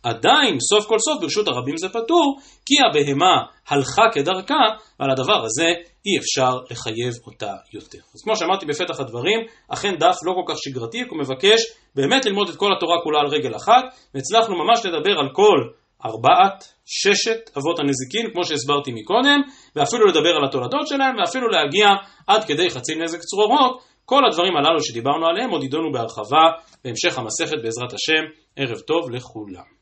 עדיין 0.03 0.57
סוף 0.59 0.85
כל 0.87 0.99
סוף 0.99 1.21
ברשות 1.21 1.47
הרבים 1.47 1.77
זה 1.77 1.89
פטור, 1.89 2.39
כי 2.65 2.73
הבהמה 2.89 3.43
הלכה 3.67 4.03
כדרכה, 4.13 4.63
ועל 4.99 5.11
הדבר 5.11 5.45
הזה 5.45 5.67
אי 6.05 6.17
אפשר 6.19 6.51
לחייב 6.71 7.13
אותה 7.27 7.53
יותר. 7.73 7.97
אז 8.15 8.21
כמו 8.23 8.35
שאמרתי 8.35 8.65
בפתח 8.65 8.99
הדברים, 8.99 9.39
אכן 9.67 9.95
דף 9.95 10.15
לא 10.25 10.33
כל 10.33 10.53
כך 10.53 10.59
שגרתי, 10.59 11.01
הוא 11.09 11.19
מבקש 11.19 11.61
באמת 11.95 12.25
ללמוד 12.25 12.49
את 12.49 12.55
כל 12.55 12.73
התורה 12.77 13.01
כולה 13.03 13.19
על 13.19 13.27
רגל 13.27 13.55
אחת, 13.55 13.83
והצלחנו 14.13 14.55
ממש 14.55 14.85
לדבר 14.85 15.19
על 15.19 15.29
כל 15.33 15.78
ארבעת, 16.05 16.73
ששת 16.85 17.57
אבות 17.57 17.79
הנזיקין, 17.79 18.31
כמו 18.33 18.43
שהסברתי 18.43 18.91
מקודם, 18.91 19.41
ואפילו 19.75 20.05
לדבר 20.07 20.29
על 20.29 20.45
התולדות 20.45 20.87
שלהם, 20.87 21.15
ואפילו 21.19 21.47
להגיע 21.47 21.87
עד 22.27 22.43
כדי 22.43 22.69
חצי 22.69 22.95
נזק 22.95 23.19
צרורות, 23.19 23.83
כל 24.05 24.21
הדברים 24.27 24.57
הללו 24.57 24.81
שדיברנו 24.83 25.25
עליהם 25.27 25.49
עוד 25.49 25.63
יידונו 25.63 25.91
בהרחבה 25.91 26.43
בהמשך 26.83 27.17
המסכת 27.17 27.57
בעזרת 27.63 27.93
השם. 27.93 28.23
ערב 28.55 28.79
טוב 28.79 29.09
לכולם. 29.11 29.78